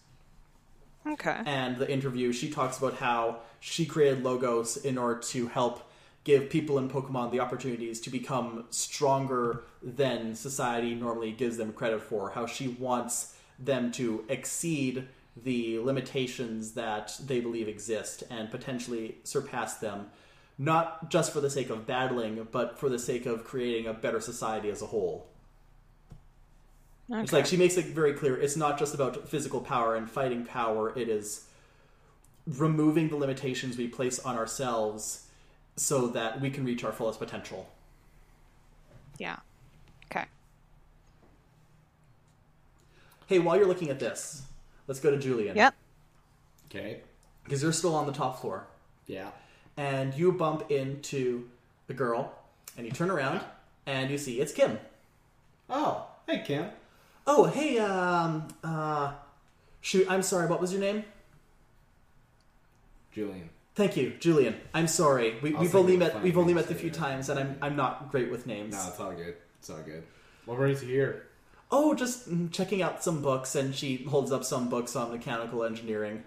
[1.07, 1.37] Okay.
[1.47, 5.89] And the interview, she talks about how she created Logos in order to help
[6.25, 12.03] give people in Pokemon the opportunities to become stronger than society normally gives them credit
[12.03, 12.31] for.
[12.31, 19.79] How she wants them to exceed the limitations that they believe exist and potentially surpass
[19.79, 20.11] them,
[20.59, 24.21] not just for the sake of battling, but for the sake of creating a better
[24.21, 25.27] society as a whole.
[27.11, 27.23] okay.
[27.23, 30.45] It's like she makes it very clear it's not just about physical power and fighting
[30.45, 31.47] power, it is
[32.47, 35.22] removing the limitations we place on ourselves
[35.77, 37.69] so that we can reach our fullest potential.
[39.19, 39.37] yeah.
[40.11, 40.27] Okay.
[43.27, 44.43] Hey, while you're looking at this,
[44.87, 45.57] let's go to Julian.
[45.57, 45.75] Yep.
[46.71, 47.01] Okay.
[47.45, 48.67] Because you're still on the top floor.
[49.07, 49.31] Yeah.
[49.77, 51.49] And you bump into
[51.87, 52.33] the girl,
[52.77, 53.41] and you turn around,
[53.87, 54.79] and you see it's Kim.
[55.71, 56.67] Oh, hey, Kim.
[57.27, 59.13] Oh, hey, um, uh,
[59.81, 61.05] shoot, I'm sorry, what was your name?
[63.13, 63.49] Julian.
[63.75, 64.57] Thank you, Julian.
[64.75, 65.37] I'm sorry.
[65.41, 66.99] We, we've only met we've only met a few too.
[66.99, 68.75] times, and I'm I'm not great with names.
[68.75, 69.35] No, it's all good.
[69.59, 70.03] It's all good.
[70.45, 71.27] What brings you here?
[71.71, 75.65] Oh, just mm, checking out some books, and she holds up some books on mechanical
[75.65, 76.23] engineering.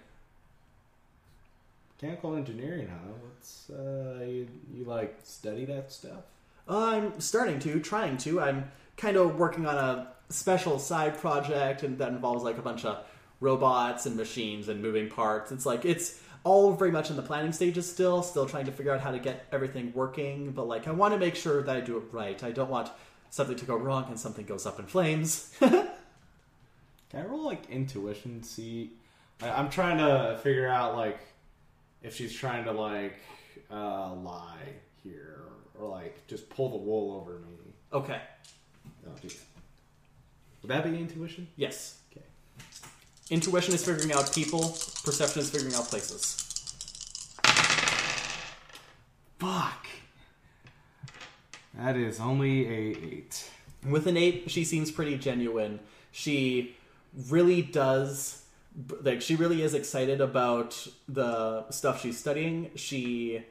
[2.02, 3.12] Mechanical engineering, huh?
[3.22, 6.24] What's uh, you, you like study that stuff?
[6.68, 8.42] Uh, I'm starting to, trying to.
[8.42, 12.86] I'm kind of working on a special side project, and that involves like a bunch
[12.86, 13.06] of
[13.40, 15.52] robots and machines and moving parts.
[15.52, 18.94] It's like it's all very much in the planning stages still, still trying to figure
[18.94, 20.52] out how to get everything working.
[20.52, 22.42] But like, I want to make sure that I do it right.
[22.42, 22.90] I don't want
[23.32, 25.52] something to go wrong and something goes up in flames.
[25.60, 25.90] Can
[27.14, 28.44] I roll like intuition?
[28.44, 28.94] See,
[29.42, 31.20] I, I'm trying to figure out like
[32.04, 33.18] if she's trying to like
[33.72, 34.70] uh, lie
[35.04, 35.42] here
[35.80, 37.74] or like just pull the wool over me.
[37.92, 38.22] okay.
[39.08, 39.12] Oh.
[40.62, 41.48] Would that be intuition?
[41.56, 42.00] Yes.
[43.30, 44.78] Intuition is figuring out people.
[45.04, 46.36] Perception is figuring out places.
[49.40, 49.88] Fuck.
[51.74, 53.50] That is only a eight.
[53.90, 55.80] With an eight, she seems pretty genuine.
[56.12, 56.76] She
[57.30, 58.44] really does,
[59.02, 62.70] like, she really is excited about the stuff she's studying.
[62.76, 63.44] She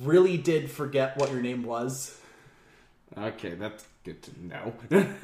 [0.00, 2.16] really did forget what your name was.
[3.18, 4.72] Okay, that's good to know.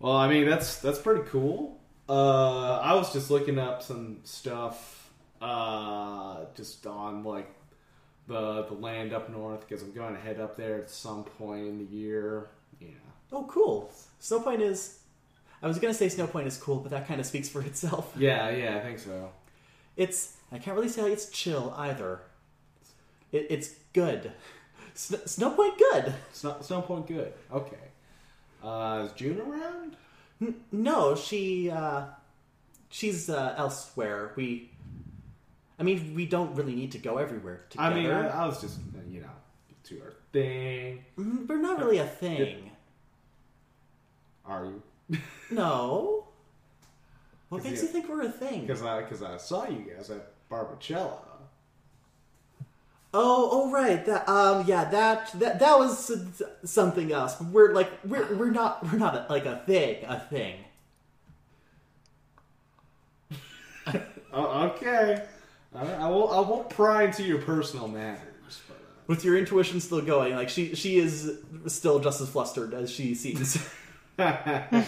[0.00, 1.78] Well, I mean that's that's pretty cool.
[2.08, 5.10] Uh, I was just looking up some stuff,
[5.42, 7.50] uh, just on like
[8.26, 11.66] the the land up north because I'm going to head up there at some point
[11.66, 12.48] in the year.
[12.80, 12.88] Yeah.
[13.32, 13.90] Oh, cool.
[14.20, 15.00] Snowpoint is.
[15.60, 18.12] I was gonna say Snowpoint is cool, but that kind of speaks for itself.
[18.18, 19.30] Yeah, yeah, I think so.
[19.96, 20.36] It's.
[20.52, 22.20] I can't really say it's chill either.
[23.32, 24.32] It, it's good.
[24.94, 26.14] Snowpoint, good.
[26.32, 27.32] Snow, Snowpoint good.
[27.52, 27.76] Okay.
[28.62, 29.96] Uh, is June around?
[30.40, 31.70] N- no, she.
[31.70, 32.04] uh
[32.90, 34.32] She's uh, elsewhere.
[34.34, 34.70] We.
[35.78, 37.90] I mean, we don't really need to go everywhere together.
[37.90, 39.28] I mean, I, I was just uh, you know
[39.84, 41.04] to our thing.
[41.16, 42.70] We're not really a thing.
[44.46, 44.82] Are you?
[45.50, 46.26] No.
[47.50, 48.62] What makes you- you think we're a thing?
[48.62, 51.18] Because I because I saw you guys at Barbacella.
[53.14, 54.04] Oh, oh, right.
[54.04, 57.40] That, um, yeah, that, that, that was something else.
[57.40, 60.56] We're like, we're, we're not, we're not a, like a thing, a thing.
[64.30, 65.24] Oh, okay.
[65.74, 66.32] I won't.
[66.32, 68.60] I won't pry into your personal matters.
[68.68, 72.74] But, uh, With your intuition still going, like she, she is still just as flustered
[72.74, 73.56] as she seems.
[74.18, 74.84] uh,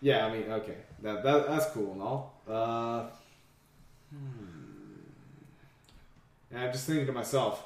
[0.00, 2.35] yeah, I mean, okay, that, that that's cool and all.
[2.48, 3.06] Uh,
[4.10, 4.56] hmm.
[6.50, 7.64] And I'm just thinking to myself,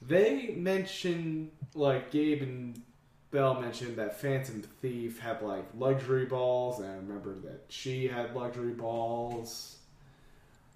[0.00, 2.82] they mentioned like Gabe and
[3.30, 8.34] Bell mentioned that Phantom Thief had like luxury balls, and I remember that she had
[8.34, 9.76] luxury balls.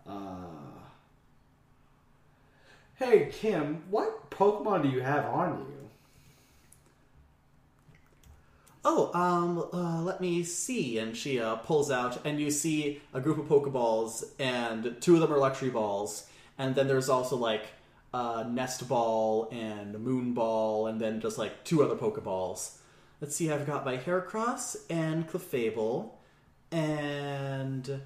[0.07, 0.81] Uh,
[2.97, 5.74] hey Kim, what Pokemon do you have on you?
[8.85, 10.99] Oh, um, uh, let me see.
[10.99, 15.21] And she uh, pulls out, and you see a group of Pokeballs, and two of
[15.21, 16.27] them are luxury balls.
[16.59, 17.67] And then there's also like
[18.13, 22.77] uh, Nest Ball and Moon Ball, and then just like two other Pokeballs.
[23.21, 26.11] Let's see, I've got my Heracross and Clefable,
[26.71, 28.03] and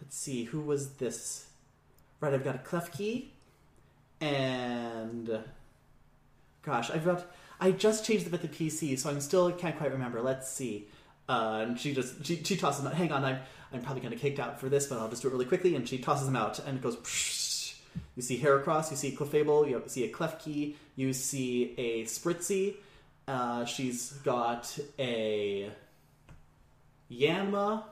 [0.00, 1.46] let's see, who was this?
[2.20, 3.26] Right, I've got a Klefki,
[4.20, 5.42] and
[6.62, 7.26] gosh, I've got.
[7.62, 10.20] I just changed them at the PC, so I'm still can't quite remember.
[10.20, 10.88] Let's see.
[11.28, 12.98] Uh, and she just she, she tosses them out.
[12.98, 13.38] Hang on, I'm
[13.72, 15.76] I'm probably gonna kicked out for this, but I'll just do it really quickly.
[15.76, 16.96] And she tosses them out, and it goes.
[16.96, 17.42] Psh.
[18.16, 22.74] You see Heracross, you see Clefable, you see a Klefki, you see a Spritzee.
[23.28, 25.70] Uh, she's got a
[27.10, 27.84] Yanma.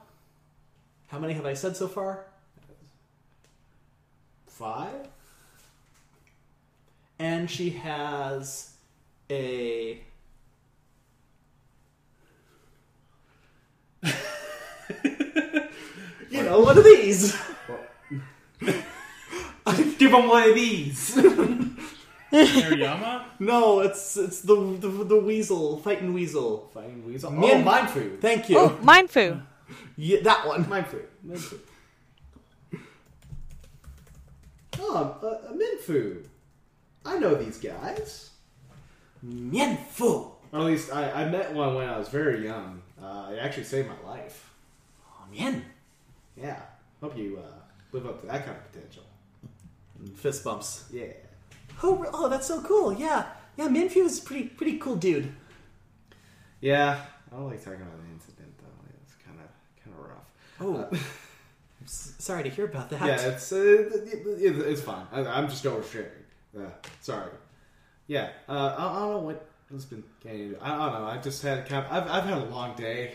[1.09, 2.25] How many have I said so far?
[4.47, 5.09] Five.
[7.19, 8.73] and she has
[9.31, 9.95] Eh.
[14.03, 14.13] a
[16.31, 17.37] you know one of these
[19.99, 21.15] Give them one of these.
[22.33, 23.25] Hariyama?
[23.41, 27.31] no it's it's the the, the weasel fighting weasel Fighting weasel.
[27.31, 28.21] Min- oh, mind food.
[28.21, 29.41] thank you Oh, Mindfu.
[29.97, 31.07] yeah, that one Mind food.
[31.23, 31.61] Mind food.
[34.83, 36.25] Oh, a, a Mienfoo.
[37.05, 38.31] I know these guys.
[39.25, 42.83] Mienfoo Or at least I, I met one when I was very young.
[43.03, 44.51] Uh, it actually saved my life.
[45.31, 45.65] Mien
[46.37, 46.61] Yeah.
[47.01, 47.53] Hope you uh,
[47.93, 49.03] live up to that kind of potential.
[50.17, 51.13] fist bumps Yeah.
[51.83, 53.27] oh oh that's so cool yeah
[53.57, 55.33] yeah Mienfoo is a pretty pretty cool dude
[56.61, 57.01] Yeah.
[57.33, 58.91] I don't like talking about the incident though.
[59.05, 60.29] It's kind of kind of rough.
[60.61, 60.99] oh I'm
[61.85, 65.07] s- sorry to hear about that Yeah, it's uh, it, it, it's fine.
[65.13, 66.11] I, I'm just oversharing.
[66.59, 66.71] Uh,
[67.01, 67.31] sorry.
[68.11, 70.59] Yeah, uh, I, I don't know what has been getting into.
[70.61, 71.07] I don't know.
[71.07, 71.93] I've just had kind of.
[71.93, 73.13] I've, I've had a long day.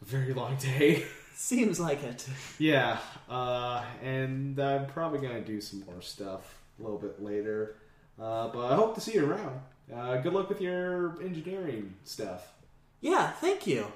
[0.00, 1.04] A very long day.
[1.34, 2.26] seems like it
[2.58, 2.96] yeah,
[3.28, 7.76] uh, and I'm probably gonna do some more stuff a little bit later.
[8.18, 9.60] Uh, but I hope to see you around.
[9.94, 12.54] Uh, good luck with your engineering stuff.
[13.02, 13.92] Yeah, thank you.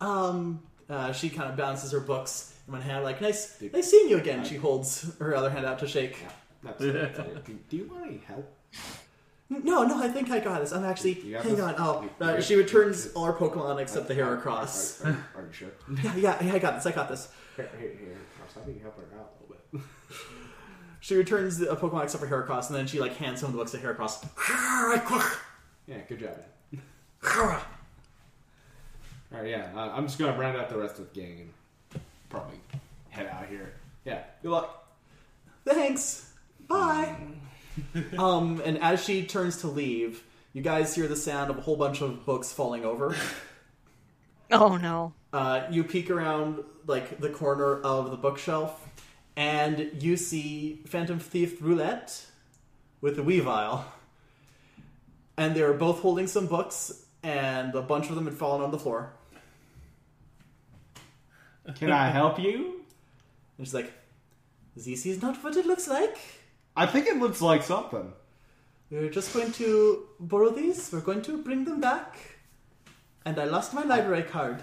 [0.00, 4.08] Um, uh, she kind of balances her books in one hand, like, nice, nice seeing
[4.08, 4.44] you again.
[4.44, 6.18] She holds her other hand out to shake.
[6.20, 6.30] Yeah,
[6.64, 7.18] that's, that's.
[7.46, 8.52] Do, do you want any help?
[9.50, 10.72] No, no, I think I got this.
[10.72, 11.64] I'm actually, You got hang this?
[11.64, 11.74] on.
[11.78, 15.04] Oh, You- uh, you- she returns all her Pokemon except the Are- Heracross.
[15.04, 15.68] Are, are, are you sure?
[16.02, 16.86] Yeah, yeah, yeah, I got this.
[16.86, 17.28] I got this.
[17.56, 18.16] Here, here, here.
[18.40, 19.80] Ross, I think help her out a little bit.
[21.00, 23.58] She returns the Pokemon except for Heracross, and then she like hands some of the
[23.58, 24.24] books to Heracross.
[25.86, 26.30] Yeah, good job,
[26.72, 26.82] man.
[29.32, 29.66] All right, yeah.
[29.76, 31.50] Uh, I'm just gonna round out the rest of the gang
[31.92, 32.58] and probably
[33.10, 33.74] head out here.
[34.06, 34.22] Yeah.
[34.42, 34.86] Good luck.
[35.66, 36.32] Thanks.
[36.68, 37.16] Bye.
[37.20, 37.34] Mm.
[38.18, 40.22] um, and as she turns to leave,
[40.52, 43.14] you guys hear the sound of a whole bunch of books falling over.
[44.52, 45.14] Oh no.
[45.32, 48.86] Uh, you peek around like the corner of the bookshelf,
[49.36, 52.26] and you see Phantom Thief Roulette
[53.00, 53.84] with the Weavile.
[55.38, 58.70] and they were both holding some books, and a bunch of them had fallen on
[58.70, 59.14] the floor.
[61.76, 62.82] Can I help you?
[63.56, 63.90] And she's like,
[64.76, 66.18] "This is not what it looks like.
[66.76, 68.12] I think it looks like something.
[68.90, 70.92] We're just going to borrow these.
[70.92, 72.16] We're going to bring them back."
[73.24, 74.60] And I lost my library card.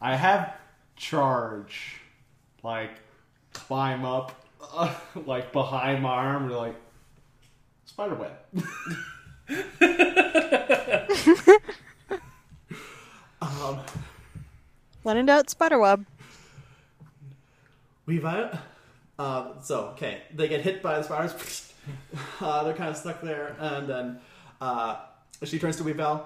[0.00, 0.54] I have
[0.96, 2.00] charge,
[2.62, 2.90] like
[3.52, 4.32] climb up,
[4.72, 4.94] uh,
[5.26, 6.76] like behind my arm, or like
[7.84, 8.32] spider web.
[13.40, 13.80] Um,
[15.02, 16.04] When in doubt, spiderweb.
[18.08, 18.54] Weavile.
[18.54, 18.58] Uh,
[19.18, 21.72] so okay, they get hit by the spiders.
[22.40, 24.20] uh, they're kind of stuck there, and then
[24.60, 24.96] uh,
[25.44, 26.24] she turns to Weavile.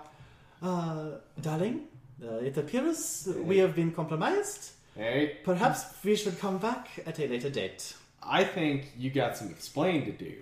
[0.63, 1.87] Uh, darling,
[2.23, 4.73] uh, it appears we have been compromised.
[4.95, 7.95] Hey, Perhaps we should come back at a later date.
[8.23, 10.35] I think you got some explaining to do.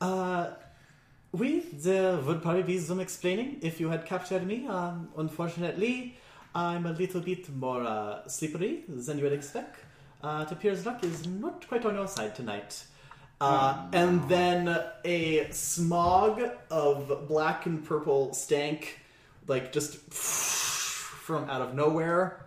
[0.00, 0.50] Uh,
[1.32, 4.66] we there would probably be some explaining if you had captured me.
[4.66, 6.16] Um, unfortunately,
[6.54, 9.78] I'm a little bit more uh, slippery than you would expect.
[10.22, 12.84] Uh, it appears luck is not quite on your side tonight.
[13.40, 16.40] Uh, and then a smog
[16.70, 19.00] of black and purple stank,
[19.48, 22.46] like just from out of nowhere.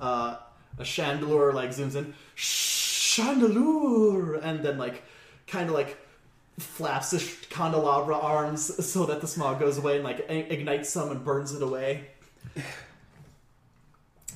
[0.00, 0.36] uh,
[0.78, 5.04] a Chandelure like zooms in, Chandelure, and then like
[5.46, 5.96] kind of like
[6.58, 11.24] flaps his candelabra arms so that the smog goes away and like ignites some and
[11.24, 12.06] burns it away.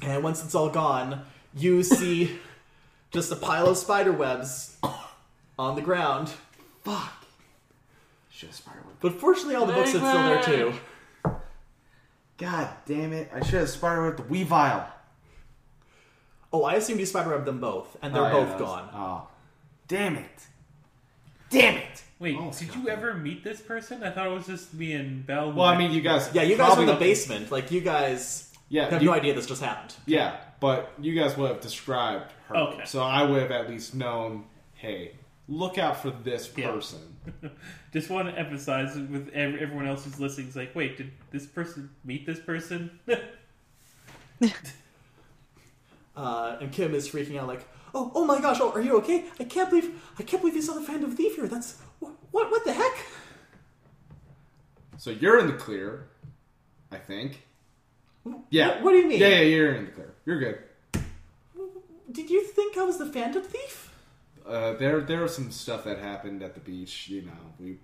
[0.03, 1.23] And once it's all gone,
[1.55, 2.39] you see
[3.11, 4.77] just a pile of spider webs
[5.59, 6.31] on the ground.
[6.85, 7.13] Fuck.
[8.31, 8.97] Should have spider web.
[9.01, 10.73] But fortunately, all the books are still there too.
[12.39, 13.31] God damn it!
[13.35, 14.87] I should have spider web the Weavile.
[16.53, 18.69] Oh, I assumed you spider webbed them both, and they're Oh, yeah, both that was-
[18.69, 18.89] gone.
[18.95, 19.29] Oh,
[19.89, 20.47] damn it!
[21.51, 22.03] Damn it!
[22.21, 22.77] Wait, Oh, did God.
[22.83, 24.03] you ever meet this person?
[24.05, 25.53] I thought it was just me and Bell.
[25.53, 26.31] Well, I mean, you guys.
[26.35, 27.51] Yeah, you guys were in the probably- basement.
[27.51, 29.95] Like you guys Yeah, have you- no idea this just happened.
[30.07, 32.57] Yeah, but you guys would have described her.
[32.57, 32.85] Okay.
[32.85, 34.45] So I would have at least known,
[34.75, 35.13] hey,
[35.49, 36.71] look out for this Yeah.
[36.71, 37.01] person.
[37.93, 40.49] just want to emphasize with ev- everyone else who's listening.
[40.49, 42.99] It's like, wait, did this person meet this person?
[46.17, 48.59] Uh, and Kim is freaking out, like, "Oh, oh my gosh!
[48.61, 49.25] Oh, are you okay?
[49.39, 51.47] I can't believe, I can't believe you saw the Phantom Thief here.
[51.47, 53.07] That's what, what, what the heck?
[54.99, 56.09] So you're in the clear,
[56.91, 57.47] I think.
[58.51, 58.69] Yeah.
[58.69, 59.21] What, what do you mean?
[59.21, 60.15] Yeah, yeah, you're in the clear.
[60.27, 60.59] You're good.
[62.13, 63.95] Did you think I was the Phantom Thief?
[64.47, 67.09] Uh, there, there was some stuff that happened at the beach.
[67.09, 67.79] You know, we.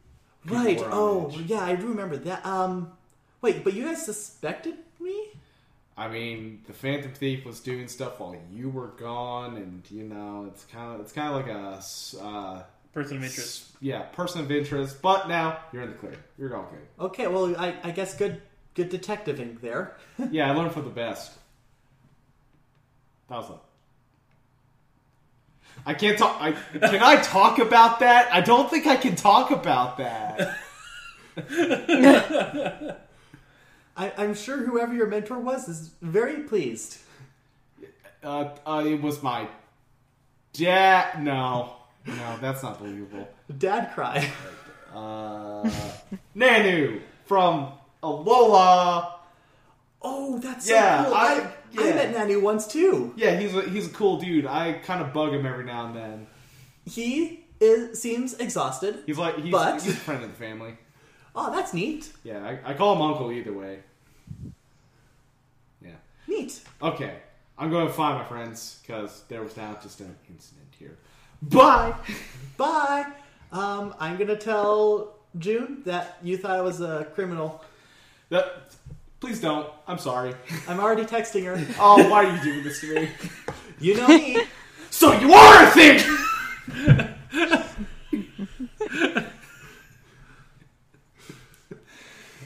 [0.47, 0.81] Right.
[0.83, 2.45] Oh, yeah, I do remember that.
[2.45, 2.93] Um,
[3.41, 5.29] wait, but you guys suspected me?
[5.97, 10.47] I mean, the Phantom Thief was doing stuff while you were gone, and you know,
[10.53, 12.63] it's kind of, it's kind of like a uh,
[12.97, 13.67] person of interest.
[13.83, 15.03] yeah, person of interest.
[15.03, 16.15] But now you're in the clear.
[16.39, 17.05] You're all good.
[17.05, 18.41] Okay, well, I, I guess good,
[18.73, 19.99] good detectiving there.
[20.31, 21.33] Yeah, I learned from the best.
[23.29, 23.59] That was a.
[25.85, 26.39] I can't talk.
[26.41, 28.33] I, can I talk about that?
[28.33, 30.57] I don't think I can talk about that.
[33.95, 36.97] I, I'm sure whoever your mentor was is very pleased.
[38.25, 39.49] Uh, uh, it was my
[40.55, 41.23] dad.
[41.23, 41.76] No,
[42.07, 43.29] no, that's not believable.
[43.59, 44.31] Dad cry.
[44.95, 45.69] Uh,
[46.35, 47.73] Nanu from
[48.03, 49.13] Alola.
[50.03, 51.15] Oh, that's so Yeah, cool.
[51.15, 53.13] I- I, I met Nanu once too.
[53.17, 54.47] Yeah, he's a, he's a cool dude.
[54.47, 56.27] I kind of bug him every now and then.
[56.87, 59.03] He is, seems exhausted.
[59.05, 60.77] He's like he's, But- he's a friend of the family.
[61.39, 62.11] Oh, that's neat.
[62.25, 63.81] Yeah, I, I call him uncle either way.
[65.85, 65.91] Yeah.
[66.27, 66.63] Neat.
[66.81, 67.13] Okay,
[67.59, 70.97] I'm going to find my friends because there was now just an incident here.
[71.43, 71.95] Bye.
[72.57, 73.07] Bye.
[73.53, 77.65] Um, I'm gonna tell June that you thought I was a criminal.
[78.31, 78.75] That,
[79.21, 79.69] please don't.
[79.87, 80.35] I'm sorry.
[80.69, 81.57] I'm already texting her.
[81.79, 83.11] Oh, why are you doing this to me?
[83.79, 84.43] You know me.
[84.91, 86.01] So you are a thing.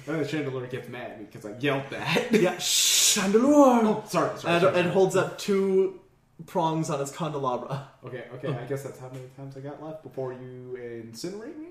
[0.07, 2.33] And the Chandelure gets mad at me because I yelled that.
[2.33, 3.85] Yeah, Chandelure.
[3.85, 4.55] Oh, sorry, sorry.
[4.55, 4.81] And, sorry.
[4.81, 6.01] and holds up two
[6.47, 7.89] prongs on his candelabra.
[8.05, 8.49] Okay, okay.
[8.49, 11.69] I guess that's how many times I got left before you incinerate me.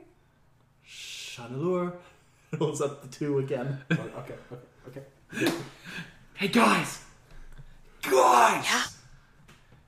[0.88, 1.94] Chandelure.
[2.58, 3.80] Holds up the two again.
[3.92, 4.34] okay, okay,
[4.88, 5.02] okay.
[5.34, 5.54] okay.
[6.34, 7.04] Hey guys,
[8.02, 8.66] guys.
[8.66, 8.84] Yeah.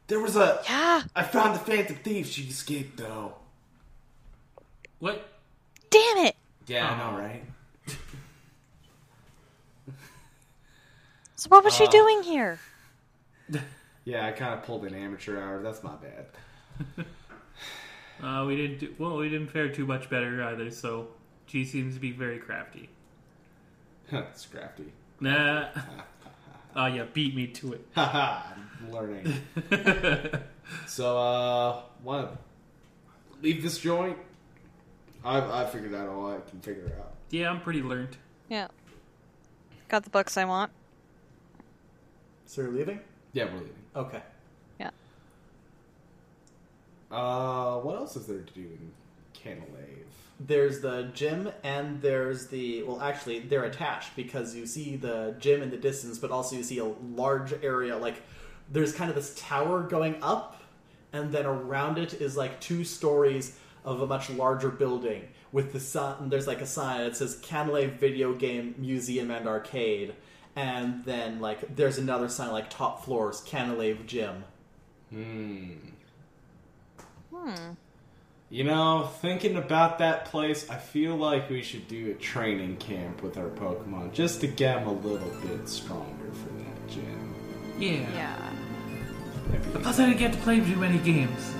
[0.07, 0.61] There was a.
[0.67, 1.03] Yeah.
[1.15, 2.29] I found the Phantom Thief.
[2.29, 3.35] She escaped though.
[4.99, 5.27] What?
[5.89, 6.35] Damn it.
[6.67, 7.19] Yeah, I know, oh.
[7.19, 7.43] right?
[11.41, 11.89] So what was she uh.
[11.89, 12.59] doing here?
[14.03, 15.61] Yeah, I kind of pulled an amateur hour.
[15.61, 17.05] That's my bad.
[18.21, 19.17] Uh, we didn't do, well.
[19.17, 20.69] We didn't fare too much better either.
[20.69, 21.07] So
[21.47, 22.89] G seems to be very crafty.
[24.11, 24.91] it's crafty.
[25.19, 25.69] Nah.
[26.75, 27.87] Oh yeah, beat me to it.
[27.95, 29.33] Haha, I'm learning.
[30.87, 32.37] so, uh, want to
[33.41, 34.17] leave this joint?
[35.23, 37.13] I've, I figured out all I can figure out.
[37.29, 38.17] Yeah, I'm pretty learned.
[38.49, 38.67] Yeah.
[39.87, 40.71] Got the books I want.
[42.45, 42.99] So you're leaving?
[43.33, 43.73] Yeah, we're leaving.
[43.95, 44.21] Okay.
[44.79, 44.89] Yeah.
[47.09, 48.91] Uh, what else is there to do in
[49.33, 50.05] Canalave?
[50.39, 55.61] There's the gym and there's the well actually they're attached because you see the gym
[55.61, 58.23] in the distance but also you see a large area like
[58.71, 60.63] there's kind of this tower going up
[61.13, 65.79] and then around it is like two stories of a much larger building with the
[65.79, 70.15] sun there's like a sign that says Canalave Video Game Museum and Arcade
[70.55, 74.43] and then like there's another sign like top floors Canalave Gym.
[75.09, 75.73] Hmm.
[77.33, 77.73] Hmm.
[78.49, 83.23] You know, thinking about that place, I feel like we should do a training camp
[83.23, 87.33] with our Pokemon just to get them a little bit stronger for that gym.
[87.79, 88.13] Yeah.
[88.13, 88.53] Yeah.
[89.47, 91.53] That'd Plus, I didn't get to play too many games.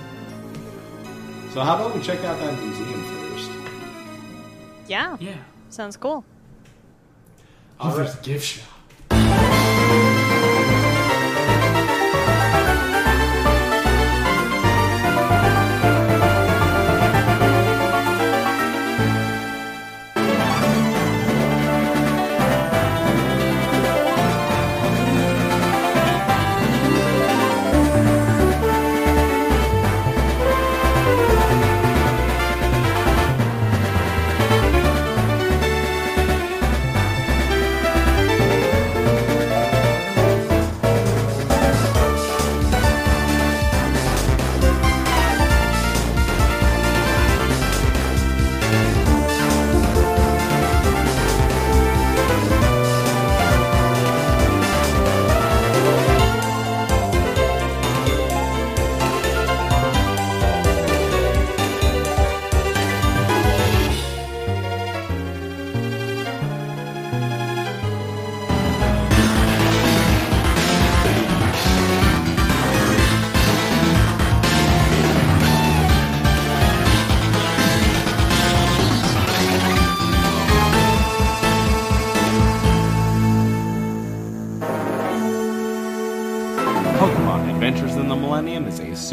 [1.54, 3.50] So, how about we check out that museum first?
[4.86, 5.16] Yeah.
[5.18, 5.36] Yeah.
[5.70, 6.26] Sounds cool.
[7.80, 8.68] Oh, there's a gift shop.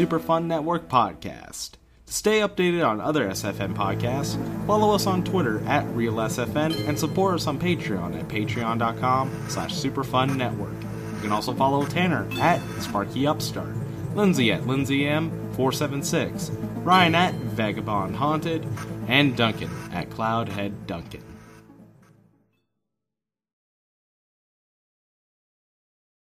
[0.00, 1.72] Super Fun Network podcast.
[2.06, 7.34] To stay updated on other SFN podcasts, follow us on Twitter at RealSFN and support
[7.34, 10.82] us on Patreon at patreon.com slash superfunnetwork.
[11.16, 13.76] You can also follow Tanner at Sparky Upstart,
[14.14, 16.50] Lindsay at LindsayM476,
[16.82, 18.66] Ryan at Vagabond Haunted,
[19.06, 21.29] and Duncan at Cloudhead Duncan.